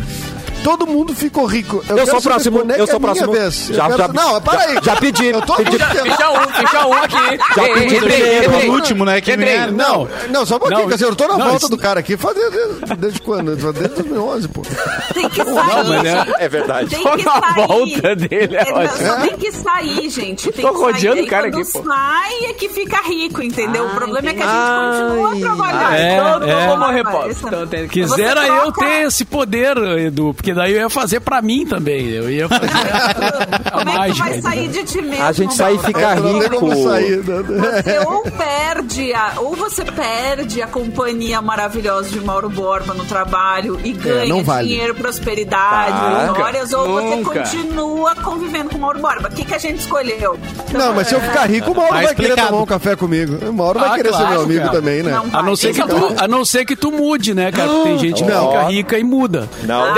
Todo 0.69 0.87
mundo 0.87 1.15
ficou 1.15 1.47
rico. 1.47 1.83
Eu 1.89 1.97
quero 1.97 2.11
sou 2.11 2.21
próximo, 2.23 2.59
é 2.61 2.81
eu 2.81 2.85
que 2.85 2.91
sou 2.93 3.01
o 3.01 3.03
é 3.09 3.13
minha 3.13 3.15
próximo. 3.15 3.33
vez. 3.33 3.71
Eu 3.71 3.75
Já- 3.77 3.87
quero- 3.87 3.99
já- 3.99 4.09
Não, 4.09 4.41
para 4.43 4.61
aí. 4.61 4.79
Já 4.83 4.97
pedi. 4.97 5.27
Eu 5.29 5.41
tô 5.43 5.55
pedi- 5.55 5.79
Ficha 5.79 6.31
um, 6.31 6.49
ficha 6.53 6.87
um 6.87 6.93
aqui. 6.93 7.39
Já 7.57 7.65
Ei, 7.65 7.75
pedi 7.75 7.95
ei, 7.95 8.01
primeiro. 8.01 8.45
entrei. 8.55 8.69
último, 8.71 9.05
né? 9.05 9.21
Que 9.21 9.33
Entrei. 9.33 9.47
merda. 9.59 9.73
Não, 9.73 10.09
não, 10.31 10.45
só 10.47 10.57
um 10.57 10.59
pouquinho, 10.59 10.81
Não, 10.81 10.89
quer 10.89 10.95
dizer, 10.95 11.07
eu 11.07 11.17
tô 11.17 11.27
na 11.27 11.37
não, 11.39 11.45
volta 11.47 11.57
isso- 11.57 11.69
do 11.71 11.79
cara 11.79 12.01
aqui 12.01 12.17
faz 12.19 12.35
desde, 12.37 12.95
desde 12.97 13.21
quando? 13.23 13.57
Desde 13.57 13.89
2011, 13.95 14.49
pô. 14.49 14.63
Tem 15.15 15.29
que 15.31 15.43
sair. 15.45 15.55
mas 15.89 16.05
é- 16.05 16.45
É 16.45 16.49
verdade. 16.49 16.91
Tem 16.91 17.03
que 17.17 17.25
na 17.25 17.41
sair. 17.41 17.67
volta 17.67 18.17
dele, 18.17 18.57
é 18.57 18.69
É, 18.69 18.73
ótimo. 18.75 19.07
Só 19.07 19.17
tem 19.21 19.37
que 19.39 19.53
sair, 19.53 20.11
gente. 20.11 20.53
Tem 20.53 20.65
Tô 20.65 20.73
que 20.73 20.79
sair. 20.81 20.93
rodeando 20.93 21.23
o 21.23 21.27
cara 21.27 21.47
aqui, 21.49 21.65
pô. 21.73 21.83
sai 21.85 22.35
é 22.45 22.53
que 22.53 22.69
fica 22.69 23.01
rico, 23.03 23.43
entendeu? 23.43 23.87
o 23.87 23.91
problema 23.95 24.29
é 24.29 24.35
que 24.35 24.43
a 24.43 24.47
gente 24.47 25.39
continua 25.39 25.57
trabalhando. 25.57 25.95
É, 25.95 26.15
Então, 26.15 26.29
é. 26.49 26.67
não 26.77 27.29
Então 27.31 27.67
tem 27.67 27.89
que- 27.89 27.99
Quisera 28.01 28.41
Você 28.43 28.51
eu 28.53 28.73
ter 28.73 29.07
esse 29.07 29.25
poder, 29.25 29.77
Edu, 29.79 30.35
porque 30.35 30.53
daí 30.59 30.73
eu 30.75 30.81
ia 30.81 30.91
fazer 30.91 31.21
pra 31.21 31.41
mim 31.41 31.65
também. 31.67 32.09
Eu 32.11 32.31
ia 32.31 32.49
fazer 32.49 32.67
a 32.67 33.71
Como 33.79 33.91
é 33.91 34.11
que 34.11 34.19
vai 34.19 34.41
sair 34.43 34.69
de 34.69 34.85
ti 34.85 35.01
mesmo? 35.03 35.25
A 35.25 35.33
gente 35.33 35.55
sai 35.55 35.75
e 35.75 35.79
fica 35.79 36.15
Não 36.17 36.39
tem 36.41 36.51
como 36.51 36.73
rico. 36.73 36.89
sair. 36.89 37.17
né? 37.25 37.43
Você 37.83 37.99
ou 38.07 38.23
perde 38.23 39.13
a, 39.15 39.33
ou 39.39 39.57
você 39.57 39.85
perde 39.85 40.61
a 40.63 40.67
companhia 40.67 41.41
maravilhosa 41.41 42.11
de 42.11 42.21
Mauro 42.21 42.51
Borba 42.51 42.95
no 42.95 43.05
trabalho 43.05 43.81
e 43.85 43.93
ganha 43.93 44.27
não 44.27 44.43
vale. 44.45 44.69
dinheiro, 44.69 44.95
prosperidade, 44.95 45.93
Nunca, 45.93 46.33
vitórias, 46.35 46.73
ou 46.73 46.87
você 46.87 47.17
nunca. 47.17 47.41
continua 47.41 48.15
convivendo 48.17 48.71
com 48.71 48.79
Mauro 48.79 48.99
Borba. 48.99 49.29
O 49.29 49.33
que, 49.33 49.45
que 49.45 49.55
a 49.55 49.59
gente 49.59 49.79
escolheu? 49.81 50.39
Então, 50.69 50.81
Não, 50.89 50.95
mas 50.95 51.09
se 51.09 51.15
eu 51.15 51.21
ficar 51.21 51.49
rico, 51.49 51.71
o 51.71 51.75
Mauro 51.77 51.89
Tá 51.93 51.95
vai 52.03 52.15
querer 52.15 52.29
explicado. 52.29 52.49
tomar 52.49 52.63
um 52.63 52.67
café 52.67 52.97
comigo. 52.97 53.39
O 53.49 53.53
Mauro 53.53 53.79
vai 53.81 53.91
Ah, 53.91 53.95
querer 53.95 54.09
ser 54.11 54.17
claro, 54.17 54.31
meu 54.33 54.43
amigo 54.43 54.61
cara. 54.61 54.73
também, 54.73 55.03
né? 55.03 55.11
Não 55.13 55.39
A 55.39 55.43
não, 55.43 55.57
ser 55.57 55.73
que 55.75 55.81
é 55.81 55.87
tu, 55.87 56.15
a 56.19 56.29
não 56.29 56.45
ser 56.45 56.65
que 56.65 56.77
tu 56.77 56.91
mude, 56.91 57.35
né, 57.35 57.51
cara? 57.53 57.69
Tem 57.85 57.99
gente 57.99 58.23
que 58.25 58.31
Não. 58.31 58.49
fica 58.51 58.63
rica 58.65 58.99
e 58.99 59.05
muda. 59.05 59.49
Não, 59.63 59.95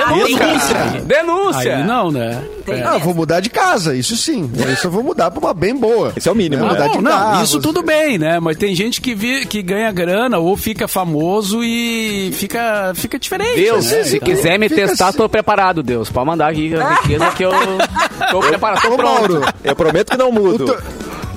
Denúncia. 0.51 1.03
Denúncia. 1.05 1.77
Aí 1.77 1.85
não, 1.85 2.11
né? 2.11 2.43
Tem- 2.65 2.83
Ah, 2.83 2.99
vou 2.99 3.15
mudar 3.15 3.41
de 3.41 3.51
casa, 3.51 3.95
isso 3.95 4.17
sim. 4.17 4.51
Isso 4.73 4.87
eu 4.87 4.91
vou 4.91 5.03
mudar 5.03 5.31
pra 5.31 5.41
uma 5.41 5.55
bem 5.55 5.75
boa. 5.75 6.13
Esse 6.17 6.29
é 6.29 6.33
o 6.33 6.35
mínimo, 6.35 6.63
Né? 6.65 6.71
Mudar 6.71 6.87
Não, 6.87 6.93
de 6.97 7.03
não, 7.03 7.11
carro, 7.11 7.45
isso 7.45 7.61
tudo 7.61 7.83
bem, 7.83 8.19
né? 8.19 8.39
Mas 8.41 8.57
tem 8.57 8.75
gente 8.75 9.01
que, 9.01 9.15
vi, 9.15 9.47
que 9.47 9.63
ganha 9.63 9.91
grana 9.93 10.39
ou 10.39 10.57
fica 10.57 10.87
famoso 10.89 11.63
e 11.63 12.31
fica, 12.35 12.93
fica 12.95 13.19
diferente. 13.19 13.57
Deus, 13.61 13.91
né? 13.91 14.05
se 14.05 14.17
Então, 14.17 14.27
quiser 14.29 14.59
me 14.59 14.69
fica 14.69 14.89
testar, 14.89 15.09
assim. 15.09 15.19
tô 15.19 15.29
preparado, 15.29 15.83
Deus. 15.83 16.11
Pode 16.11 16.27
mandar 16.27 16.49
aqui 16.51 16.75
a 16.75 16.95
riqueza 16.95 17.27
que 17.33 17.45
eu 17.45 17.51
tô 18.31 18.41
preparado. 18.41 18.83
Tô 18.83 18.97
pronto. 18.97 19.03
Mauro, 19.33 19.43
Eu 19.65 19.75
prometo 19.77 20.11
que 20.11 20.17
não 20.17 20.31
mudo. 20.33 20.77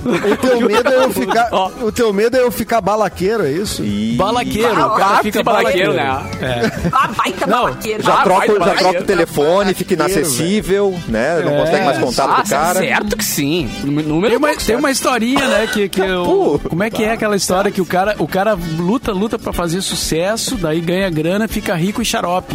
O 0.04 0.36
teu 0.36 0.60
medo 0.68 0.88
é 0.88 0.96
eu 1.04 1.10
ficar. 1.10 1.48
O 1.82 1.92
teu 1.92 2.12
medo 2.12 2.36
é 2.36 2.40
eu 2.40 2.50
ficar 2.50 2.80
balaqueiro, 2.80 3.44
é 3.46 3.50
isso? 3.50 3.82
E- 3.84 4.14
Balaqueiro, 4.16 4.72
o 4.86 4.90
cara 4.96 5.22
fica 5.22 5.42
balaqueiro, 5.42 5.94
balaqueiro. 5.94 6.38
né? 6.40 6.70
É. 6.84 6.88
Ah, 6.92 7.08
baita 7.16 7.46
Não, 7.46 7.62
balaqueiro. 7.64 8.02
Já 8.02 8.14
Ah, 8.14 8.22
troca, 8.22 8.58
vai, 8.58 8.68
já 8.68 8.74
troca 8.76 9.00
o 9.00 9.04
telefone, 9.04 9.74
fica 9.74 9.94
inacessível, 9.94 10.98
né? 11.08 11.40
Não 11.44 11.52
É. 11.52 11.60
consegue 11.60 11.84
mais 11.84 11.98
contato 11.98 12.30
Ah, 12.30 12.42
do 12.42 12.48
cara. 12.48 12.78
certo 12.80 13.16
que 13.16 13.24
sim. 13.24 13.70
Número 13.84 14.30
Tem 14.30 14.36
uma, 14.38 14.48
pouco 14.48 14.64
tem 14.64 14.76
uma 14.76 14.90
historinha, 14.90 15.46
né, 15.48 15.66
que, 15.72 15.88
que 15.88 16.00
eu, 16.02 16.60
como 16.68 16.82
é 16.82 16.90
que 16.90 17.02
é 17.04 17.12
aquela 17.12 17.36
história 17.36 17.70
que 17.70 17.80
o 17.80 17.86
cara, 17.86 18.14
o 18.18 18.28
cara 18.28 18.56
luta, 18.78 19.12
luta 19.12 19.38
pra 19.38 19.52
fazer 19.52 19.80
sucesso, 19.80 20.56
daí 20.56 20.80
ganha 20.80 21.08
grana, 21.10 21.48
fica 21.48 21.74
rico 21.74 22.00
e 22.02 22.04
xarope. 22.04 22.54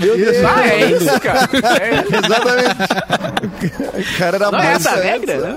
Meu 0.00 0.16
Deus. 0.16 0.36
Ah, 0.44 0.66
é 0.66 0.90
isso, 0.90 1.20
cara. 1.20 1.48
É. 1.80 2.16
Exatamente. 2.16 2.82
O 4.14 4.18
cara 4.18 4.36
era 4.36 4.50
Não 4.50 4.58
é 4.58 4.62
mais. 4.64 4.86
essa 4.86 4.90
a 4.90 5.00
regra, 5.02 5.36
né? 5.38 5.56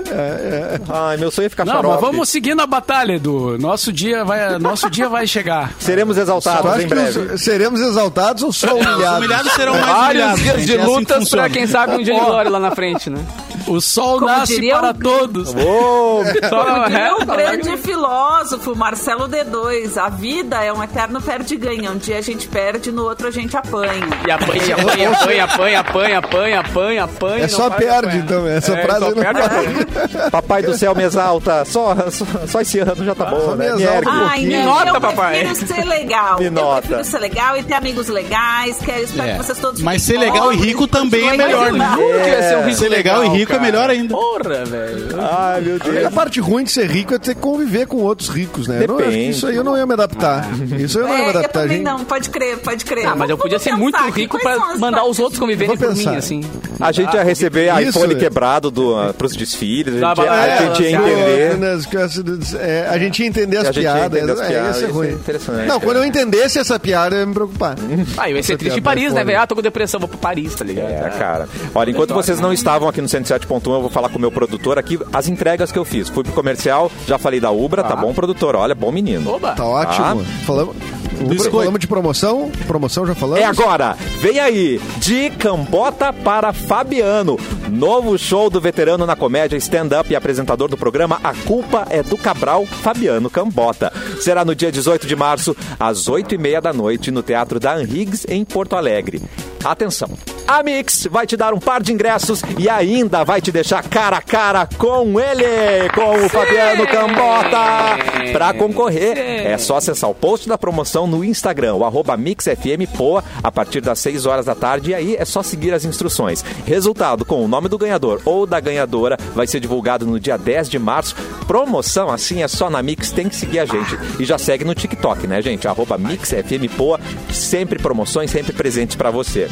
Ai, 0.96 1.16
meu 1.16 1.30
sonho 1.30 1.46
é 1.46 1.48
ficar 1.48 1.64
Não, 1.64 1.74
xarope. 1.74 1.94
mas 1.94 2.00
vamos 2.00 2.28
seguindo 2.28 2.60
a 2.60 2.66
batalha, 2.66 3.12
Edu. 3.14 3.58
Nosso 3.58 3.92
dia 3.92 4.24
vai, 4.24 4.58
nosso 4.58 4.88
dia 4.90 5.08
vai 5.08 5.26
chegar. 5.26 5.72
Seremos 5.78 6.16
exaltados 6.16 6.82
em 6.82 6.86
breve. 6.86 7.18
os- 7.34 7.42
seremos 7.42 7.80
exaltados 7.80 8.42
ou 8.42 8.52
só 8.52 8.66
Os 8.68 8.72
humilhados? 8.86 9.18
humilhados 9.18 9.52
serão 9.52 9.72
mais 9.74 9.86
Vários 9.86 10.08
humilhados. 10.24 10.40
dias 10.42 10.56
gente, 10.56 10.66
de 10.66 10.76
é 10.76 10.80
assim 10.82 10.86
lutas 10.94 11.18
funciona. 11.18 11.42
pra 11.44 11.52
quem 11.52 11.66
sabe 11.66 11.92
um 11.94 12.02
dia 12.02 12.14
de 12.14 12.20
glória 12.20 12.50
lá 12.50 12.58
na 12.60 12.70
frente, 12.70 13.10
né? 13.10 13.18
O 13.66 13.80
sol 13.80 14.18
Como 14.20 14.26
nasce 14.30 14.54
diria 14.54 14.78
para 14.78 14.90
o- 14.90 14.94
todos. 14.94 15.50
Ô, 15.54 16.22
Só 16.48 16.86
E 16.88 16.94
é, 16.94 17.12
o 17.14 17.26
grande 17.26 17.76
filósofo 17.78 18.74
Marcelo 18.76 19.28
D2, 19.28 19.96
a 19.96 20.08
vida 20.08 20.62
é 20.64 20.72
um 20.72 20.82
eterno 20.82 21.20
perde-ganha. 21.20 21.90
Um 21.90 21.96
dia 21.98 22.18
a 22.18 22.20
gente 22.20 22.46
perde, 22.48 22.92
no 22.92 23.04
outro 23.04 23.28
a 23.28 23.30
gente 23.30 23.56
apanha. 23.56 24.06
E 24.26 24.30
apanha, 24.30 24.76
apanha, 24.76 25.10
apanha, 25.10 25.44
apanha, 25.44 25.78
apanha, 25.80 26.18
apanha, 26.18 26.60
apanha, 26.60 27.04
apanha. 27.04 27.44
É 27.44 27.48
só 27.48 27.68
perde, 27.70 28.18
então. 28.18 28.46
Essa 28.46 28.74
É, 28.74 28.82
frase 28.84 29.00
só 29.00 29.06
aí 29.06 29.14
não 29.14 29.22
perde, 29.22 29.40
apanha. 29.42 30.30
papai 30.30 30.62
do 30.62 30.74
céu 30.76 30.94
me 30.94 31.02
exalta. 31.02 31.64
Só, 31.64 31.94
só, 32.10 32.24
só 32.46 32.60
esse 32.60 32.78
ano 32.80 33.04
já 33.04 33.14
tá 33.14 33.24
bom, 33.26 33.40
só 33.40 33.54
né? 33.56 33.70
me 33.70 33.76
Me 33.76 33.82
exalta 33.82 33.96
ergue 33.98 34.08
um 34.08 34.26
Ai, 34.26 34.44
não, 34.46 34.64
nota, 34.64 34.88
eu 34.90 35.00
papai. 35.00 35.40
prefiro 35.44 35.66
ser 35.74 35.84
legal. 35.84 36.38
Me 36.38 36.44
eu 36.46 36.50
nota. 36.52 36.80
prefiro 36.82 37.04
ser 37.04 37.18
legal 37.18 37.56
e 37.56 37.62
ter 37.62 37.74
amigos 37.74 38.08
legais. 38.08 38.78
Quero, 38.84 39.02
espero 39.02 39.28
É. 39.28 39.32
que 39.32 39.38
vocês 39.38 39.58
todos 39.58 39.82
Mas 39.82 40.02
ser 40.02 40.18
legal 40.18 40.52
e 40.52 40.56
rico 40.56 40.86
também 40.86 41.28
é 41.28 41.36
melhor, 41.36 41.72
né? 41.72 41.88
Nunca 41.96 42.28
ia 42.28 42.42
ser 42.42 42.64
rico 42.64 42.76
Ser 42.76 42.88
legal 42.90 43.24
e 43.24 43.28
rico 43.28 43.55
é 43.56 43.60
melhor 43.60 43.90
ainda. 43.90 44.14
Porra, 44.14 44.64
velho. 44.64 45.08
Ai, 45.20 45.60
meu 45.60 45.76
A 45.76 45.78
Deus. 45.78 46.14
parte 46.14 46.40
ruim 46.40 46.64
de 46.64 46.70
ser 46.72 46.90
rico 46.90 47.14
é 47.14 47.18
ter 47.18 47.34
que 47.34 47.40
conviver 47.40 47.86
com 47.86 47.98
outros 47.98 48.28
ricos, 48.28 48.66
né? 48.68 48.82
Eu 48.82 48.88
não- 48.88 48.96
Depende. 48.96 49.30
isso 49.30 49.46
aí 49.46 49.56
eu 49.56 49.64
não 49.64 49.76
ia 49.76 49.86
me 49.86 49.92
adaptar. 49.94 50.46
Isso 50.78 50.98
eu 50.98 51.06
não 51.06 51.10
ia 51.10 51.16
me 51.16 51.20
É, 51.20 51.24
eu 51.26 51.30
adaptar, 51.30 51.60
também 51.62 51.76
gente. 51.78 51.84
não, 51.86 52.04
pode 52.04 52.30
crer, 52.30 52.58
pode 52.58 52.84
crer. 52.84 53.06
Ah, 53.06 53.14
mas 53.16 53.30
eu 53.30 53.38
podia 53.38 53.58
ser 53.58 53.72
muito 53.76 53.98
rico 54.10 54.38
pra 54.40 54.58
mandar 54.76 55.04
os 55.04 55.18
outros 55.18 55.38
conviverem 55.38 55.76
por 55.76 55.94
mim, 55.94 56.16
assim. 56.16 56.40
A 56.80 56.92
gente 56.92 57.14
ia 57.14 57.22
receber 57.22 57.72
Isso, 57.80 57.98
iPhone 57.98 58.14
é. 58.14 58.18
quebrado 58.18 58.70
do, 58.70 58.94
uh, 58.94 59.14
pros 59.14 59.34
desfiles. 59.34 59.94
A 60.02 60.08
gente, 60.08 60.18
ia- 60.18 60.24
pra- 60.24 60.32
a 60.42 60.46
é, 60.46 60.58
gente 60.58 60.82
ia 60.82 60.90
entender. 60.92 62.56
É, 62.60 62.86
a 62.90 62.98
gente 62.98 63.22
ia 63.22 63.26
entender 63.28 63.56
as 63.58 63.68
A 63.68 63.72
gente 63.72 63.84
ia 63.84 63.92
piadas. 63.92 64.18
entender 64.18 64.32
as 64.32 64.40
é, 64.40 64.46
piadas, 64.48 64.76
isso 64.76 64.84
é 64.84 64.88
isso 64.88 64.90
é 64.90 64.92
ruim. 65.06 65.12
interessante, 65.12 65.66
não, 65.68 65.80
quando 65.80 65.96
eu 65.98 66.04
entendesse 66.04 66.58
essa 66.58 66.78
piada, 66.78 67.16
eu 67.16 67.20
ia 67.20 67.26
me 67.26 67.34
preocupar. 67.34 67.76
Ah, 68.16 68.30
eu 68.30 68.36
ia 68.36 68.42
ser 68.42 68.52
Essa 68.52 68.58
triste 68.58 68.78
em 68.78 68.82
Paris, 68.82 69.12
é 69.12 69.14
né, 69.14 69.24
velho? 69.24 69.40
Ah, 69.40 69.46
tô 69.46 69.54
com 69.54 69.62
depressão, 69.62 69.98
vou 70.00 70.08
pro 70.08 70.18
Paris, 70.18 70.54
tá 70.54 70.64
ligado? 70.64 70.88
É, 70.90 71.10
cara. 71.18 71.48
Olha, 71.74 71.90
enquanto 71.90 72.14
vocês 72.14 72.40
não 72.40 72.52
estavam 72.52 72.88
aqui 72.88 73.00
no 73.00 73.08
107.1, 73.46 73.74
eu 73.74 73.80
vou 73.80 73.90
falar 73.90 74.08
com 74.08 74.18
o 74.18 74.20
meu 74.20 74.30
produtor 74.30 74.78
aqui 74.78 74.98
as 75.12 75.28
entregas 75.28 75.72
que 75.72 75.78
eu 75.78 75.84
fiz. 75.84 76.08
Fui 76.08 76.22
pro 76.24 76.32
comercial, 76.32 76.90
já 77.06 77.18
falei 77.18 77.40
da 77.40 77.50
Ubra, 77.50 77.82
tá 77.82 77.96
bom, 77.96 78.12
produtor? 78.12 78.56
Olha, 78.56 78.74
bom 78.74 78.92
menino. 78.92 79.30
Oba! 79.30 79.52
Tá 79.52 79.64
ótimo. 79.64 80.24
Falamos, 80.44 80.76
Biscoito. 81.24 81.58
falamos 81.58 81.80
de 81.80 81.86
promoção? 81.86 82.50
Promoção 82.66 83.06
já 83.06 83.14
falamos? 83.14 83.42
É 83.42 83.46
agora, 83.46 83.96
vem 84.20 84.38
aí, 84.38 84.80
de 84.98 85.30
Cambota 85.30 86.12
para 86.12 86.52
Fabiano. 86.52 87.38
Novo 87.70 88.18
show 88.18 88.50
do 88.50 88.60
veterano 88.60 89.06
na 89.06 89.16
comédia, 89.16 89.56
stand-up 89.56 90.10
e 90.10 90.16
apresentador 90.16 90.68
do 90.68 90.76
programa 90.76 91.18
A 91.24 91.34
Culpa 91.34 91.86
é 91.90 92.02
do 92.02 92.16
Cabral, 92.16 92.66
Fabiano 92.66 93.30
Cambota. 93.30 93.92
Será 94.20 94.44
no 94.44 94.54
dia 94.54 94.70
18 94.70 95.06
de 95.06 95.16
março, 95.16 95.56
às 95.80 96.08
8 96.08 96.34
e 96.34 96.38
meia 96.38 96.60
da 96.60 96.72
noite, 96.72 97.10
no 97.10 97.22
Teatro 97.22 97.58
da 97.58 97.74
Anrigs, 97.74 98.26
em 98.28 98.44
Porto 98.44 98.76
Alegre. 98.76 99.22
Atenção, 99.64 100.08
a 100.46 100.62
Mix 100.62 101.08
vai 101.10 101.26
te 101.26 101.36
dar 101.36 101.52
um 101.52 101.58
par 101.58 101.82
de 101.82 101.92
ingressos 101.92 102.40
e 102.56 102.68
ainda 102.68 103.24
vai 103.24 103.40
te 103.40 103.50
deixar 103.50 103.82
cara 103.82 104.18
a 104.18 104.22
cara 104.22 104.68
com 104.78 105.18
ele, 105.18 105.88
com 105.92 106.24
o 106.24 106.28
Fabiano 106.28 106.86
Cambota. 106.86 108.32
Para 108.32 108.54
concorrer, 108.54 109.18
é 109.18 109.58
só 109.58 109.76
acessar 109.76 110.08
o 110.08 110.14
post 110.14 110.48
da 110.48 110.56
promoção 110.56 111.06
no 111.06 111.24
Instagram, 111.24 111.74
o 111.74 111.84
arroba 111.84 112.16
MixFMPoa, 112.16 113.24
a 113.42 113.50
partir 113.50 113.80
das 113.80 113.98
6 113.98 114.24
horas 114.24 114.46
da 114.46 114.54
tarde. 114.54 114.90
E 114.90 114.94
aí 114.94 115.16
é 115.16 115.24
só 115.24 115.42
seguir 115.42 115.74
as 115.74 115.84
instruções. 115.84 116.44
Resultado 116.64 117.24
com 117.24 117.44
o 117.44 117.48
nome 117.48 117.68
do 117.68 117.78
ganhador 117.78 118.20
ou 118.24 118.46
da 118.46 118.60
ganhadora 118.60 119.16
vai 119.34 119.48
ser 119.48 119.58
divulgado 119.58 120.06
no 120.06 120.20
dia 120.20 120.38
10 120.38 120.70
de 120.70 120.78
março. 120.78 121.16
Promoção 121.46 122.08
assim 122.08 122.42
é 122.42 122.48
só 122.48 122.70
na 122.70 122.82
Mix, 122.82 123.10
tem 123.10 123.28
que 123.28 123.34
seguir 123.34 123.58
a 123.58 123.64
gente. 123.64 123.98
E 124.20 124.24
já 124.24 124.38
segue 124.38 124.64
no 124.64 124.74
TikTok, 124.74 125.26
né, 125.26 125.42
gente? 125.42 125.66
Arroba 125.66 125.98
MixFMPoa, 125.98 127.00
sempre 127.32 127.80
promoções, 127.80 128.30
sempre 128.30 128.52
presentes 128.52 128.94
para 128.94 129.10
você. 129.10 129.45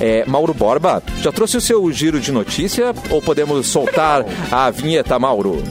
É, 0.00 0.24
Mauro 0.26 0.54
Borba, 0.54 1.02
já 1.20 1.32
trouxe 1.32 1.56
o 1.56 1.60
seu 1.60 1.90
giro 1.92 2.20
de 2.20 2.30
notícia 2.30 2.94
ou 3.10 3.20
podemos 3.20 3.66
soltar 3.66 4.24
a 4.50 4.70
vinheta, 4.70 5.18
Mauro? 5.18 5.62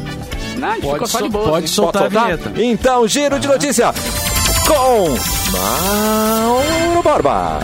Não, 0.57 0.67
a 0.69 0.73
gente 0.73 0.81
ficou 0.81 0.97
Pode, 0.99 1.09
só 1.11 1.17
de 1.17 1.23
sol- 1.23 1.29
boa. 1.31 1.49
pode 1.49 1.67
soltar 1.67 2.03
Pode 2.03 2.17
a 2.17 2.23
vinheta. 2.25 2.51
Então, 2.61 3.07
giro 3.07 3.39
de 3.39 3.47
notícia 3.47 3.93
com 4.67 5.07
Mauro 5.51 7.01
Borba. 7.03 7.59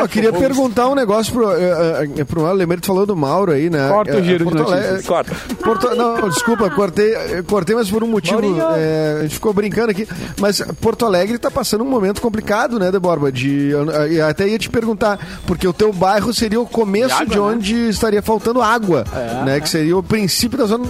Eu 0.00 0.08
queria 0.08 0.32
perguntar 0.32 0.88
um 0.88 0.94
negócio 0.94 1.32
pro, 1.32 1.50
eh, 1.52 2.08
eh, 2.18 2.24
pro 2.24 2.42
Mauro. 2.42 2.56
Lembrei 2.56 2.76
que 2.76 2.82
tu 2.82 2.86
falou 2.88 3.06
do 3.06 3.16
Mauro 3.16 3.52
aí, 3.52 3.68
né? 3.70 3.88
Corta 3.88 4.14
o 4.16 4.18
Eh, 4.18 4.22
giro 4.22 4.38
de 4.38 4.44
Porto 4.44 4.58
notícias. 4.58 4.84
Alegre- 4.88 5.02
Corta. 5.06 5.34
Porto- 5.62 5.94
não, 5.94 6.28
desculpa, 6.28 6.70
cortei, 6.70 7.14
cortei, 7.46 7.74
mas 7.76 7.90
por 7.90 8.02
um 8.04 8.08
motivo. 8.08 8.40
Eh, 8.76 9.16
a 9.20 9.22
gente 9.22 9.34
ficou 9.34 9.52
brincando 9.52 9.90
aqui. 9.90 10.06
Mas 10.40 10.60
Porto 10.80 11.04
Alegre 11.06 11.38
tá 11.38 11.50
passando 11.50 11.82
um 11.84 11.88
momento 11.88 12.20
complicado, 12.20 12.78
né, 12.78 12.90
Deborba? 12.90 13.30
De, 13.32 13.70
eu, 13.70 14.26
até 14.28 14.46
ia 14.48 14.58
te 14.58 14.68
perguntar, 14.70 15.18
porque 15.46 15.66
o 15.66 15.72
teu 15.72 15.92
bairro 15.92 16.32
seria 16.34 16.60
o 16.60 16.66
começo 16.66 17.08
De 17.08 17.22
água, 17.22 17.26
de 17.26 17.34
né? 17.36 17.40
onde 17.40 17.74
estaria 17.88 18.22
faltando 18.22 18.60
água, 18.62 19.04
né? 19.44 19.60
Que 19.60 19.68
seria 19.68 19.96
o 19.96 20.02
princípio 20.02 20.58
da 20.58 20.66
zona. 20.66 20.84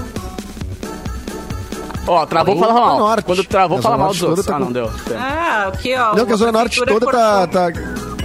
Ó, 2.06 2.26
travou 2.26 2.54
Ou 2.56 2.60
fala 2.60 2.72
pra 2.74 2.82
mal. 2.82 2.98
norte. 2.98 3.24
Quando 3.24 3.44
travou, 3.44 3.80
fala 3.80 3.96
mal 3.96 4.08
dos 4.08 4.22
outros. 4.22 4.44
toda 4.44 4.56
Ah, 4.56 4.58
tá 4.58 4.64
não 4.64 4.72
deu. 4.72 4.90
Ah, 5.16 5.70
aqui, 5.72 5.94
ó. 5.94 6.16
Não, 6.16 6.26
que 6.26 6.32
a 6.32 6.36
Zona 6.36 6.50
Norte 6.52 6.84
toda 6.84 7.06
tá, 7.06 7.46
tá, 7.46 7.68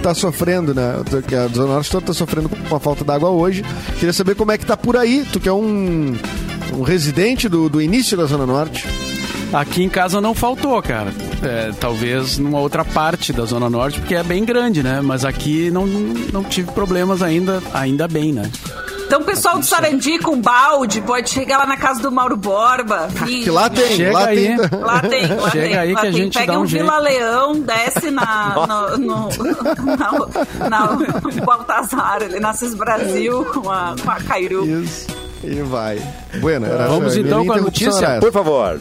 tá 0.08 0.14
sofrendo, 0.14 0.74
né? 0.74 0.94
A 1.44 1.48
Zona 1.54 1.74
Norte 1.74 1.90
toda 1.90 2.06
tá 2.06 2.14
sofrendo 2.14 2.48
com 2.48 2.76
a 2.76 2.80
falta 2.80 3.04
d'água 3.04 3.30
hoje. 3.30 3.64
Queria 3.94 4.12
saber 4.12 4.34
como 4.34 4.52
é 4.52 4.58
que 4.58 4.64
tá 4.64 4.76
por 4.76 4.96
aí. 4.96 5.26
Tu 5.32 5.38
que 5.40 5.48
é 5.48 5.52
um, 5.52 6.16
um 6.72 6.82
residente 6.82 7.48
do, 7.48 7.68
do 7.68 7.80
início 7.80 8.16
da 8.16 8.24
Zona 8.24 8.46
Norte. 8.46 8.86
Aqui 9.52 9.82
em 9.82 9.88
casa 9.88 10.20
não 10.20 10.34
faltou, 10.34 10.80
cara. 10.82 11.12
É, 11.42 11.72
talvez 11.78 12.38
numa 12.38 12.58
outra 12.58 12.84
parte 12.84 13.32
da 13.32 13.44
Zona 13.44 13.70
Norte, 13.70 14.00
porque 14.00 14.14
é 14.14 14.22
bem 14.22 14.44
grande, 14.44 14.82
né? 14.82 15.00
Mas 15.02 15.24
aqui 15.24 15.70
não, 15.70 15.86
não 15.86 16.44
tive 16.44 16.70
problemas 16.72 17.22
ainda, 17.22 17.62
ainda 17.72 18.06
bem, 18.08 18.32
né? 18.32 18.50
Então, 19.08 19.20
o 19.22 19.24
pessoal 19.24 19.58
do 19.58 19.64
Sarandi 19.64 20.18
com 20.18 20.38
balde 20.38 21.00
pode 21.00 21.30
chegar 21.30 21.56
lá 21.56 21.64
na 21.66 21.78
casa 21.78 21.98
do 22.02 22.12
Mauro 22.12 22.36
Borba. 22.36 23.08
E- 23.26 23.42
Que 23.42 23.50
lá 23.50 23.70
tem, 23.70 23.96
Chega 23.96 24.12
lá 24.12 24.26
aí. 24.26 24.36
tem. 24.36 24.56
Lá 24.58 25.00
tem, 25.00 25.26
lá 25.34 25.50
Chega 25.50 25.64
tem. 25.66 25.76
aí 25.78 25.92
lá 25.94 26.00
que 26.02 26.06
a 26.06 26.10
tem. 26.10 26.20
gente 26.20 26.38
Pega 26.38 26.52
dá 26.52 26.58
um 26.58 26.62
um. 26.62 26.66
Vila 26.66 26.98
Leão, 26.98 27.58
desce 27.60 28.10
na, 28.10 28.54
no, 28.98 28.98
no, 28.98 29.28
na, 29.96 30.68
na, 30.68 30.86
no 30.92 31.44
Baltazar, 31.46 32.22
ali, 32.22 32.38
Nasces 32.38 32.74
Brasil, 32.74 33.46
com 33.46 33.70
a, 33.70 33.94
com 34.04 34.10
a 34.10 34.16
Cairu. 34.16 34.66
Isso. 34.82 35.06
E 35.42 35.54
vai. 35.62 35.98
Bueno, 36.42 36.66
era 36.66 36.86
Vamos 36.88 37.12
essa- 37.12 37.20
então 37.20 37.46
com 37.46 37.52
a 37.54 37.56
notícia. 37.62 38.18
Por 38.20 38.30
favor. 38.30 38.78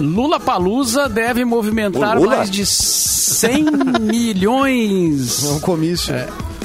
Lula 0.00 0.38
Palusa 0.38 1.08
deve 1.08 1.44
movimentar 1.46 2.20
mais 2.20 2.50
de 2.50 2.66
100 2.66 3.64
milhões 4.00 5.44
É 5.44 5.48
um 5.52 5.60
comício. 5.60 6.14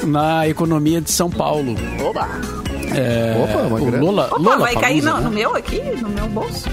Na 0.06 0.48
economia 0.48 1.00
de 1.00 1.10
São 1.10 1.30
Paulo. 1.30 1.74
Oba. 2.02 2.28
É, 2.94 3.36
Opa, 3.44 3.58
uma. 3.66 3.78
Lula, 3.78 4.26
Opa, 4.26 4.36
Lula 4.38 4.58
vai 4.58 4.74
cair 4.74 5.02
no, 5.02 5.14
né? 5.16 5.20
no 5.20 5.30
meu 5.30 5.54
aqui, 5.56 5.80
no 6.00 6.08
meu 6.08 6.26
bolso. 6.28 6.68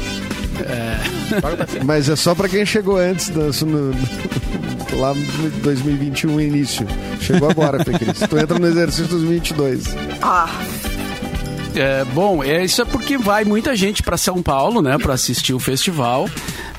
Mas 1.85 2.09
é 2.09 2.15
só 2.15 2.33
pra 2.33 2.49
quem 2.49 2.65
chegou 2.65 2.97
antes, 2.97 3.29
da- 3.29 3.49
no- 3.65 3.91
no- 3.91 4.99
lá 4.99 5.13
em 5.13 5.49
2021, 5.61 6.41
início. 6.41 6.87
Chegou 7.21 7.49
agora, 7.49 7.83
Fê 7.83 7.91
Cris. 7.97 8.19
Tu 8.27 8.37
entra 8.37 8.57
no 8.57 8.67
exercício 8.67 9.07
2022. 9.07 9.95
Ah, 10.21 10.49
É, 11.75 12.03
bom, 12.05 12.43
é, 12.43 12.63
isso 12.65 12.81
é 12.81 12.85
porque 12.85 13.19
vai 13.19 13.45
muita 13.45 13.75
gente 13.75 14.01
para 14.01 14.17
São 14.17 14.41
Paulo, 14.41 14.81
né, 14.81 14.97
para 14.97 15.13
assistir 15.13 15.53
o 15.53 15.59
festival. 15.59 16.27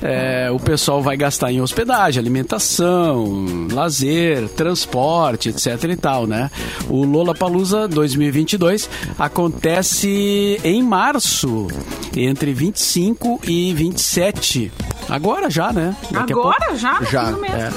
É, 0.01 0.49
o 0.51 0.59
pessoal 0.59 1.01
vai 1.01 1.17
gastar 1.17 1.51
em 1.51 1.61
hospedagem, 1.61 2.19
alimentação, 2.19 3.45
lazer, 3.71 4.47
transporte, 4.49 5.49
etc 5.49 5.83
e 5.83 5.95
tal, 5.95 6.25
né? 6.25 6.49
O 6.89 7.03
Lola 7.03 7.35
Palusa 7.35 7.87
2022 7.87 8.89
acontece 9.17 10.59
em 10.63 10.81
março, 10.81 11.67
entre 12.15 12.53
25 12.53 13.41
e 13.45 13.73
27. 13.73 14.71
Agora 15.09 15.49
já, 15.49 15.73
né? 15.73 15.95
Daqui 16.11 16.33
agora 16.33 16.75
já? 16.75 17.01
Já. 17.03 17.33
É. 17.47 17.71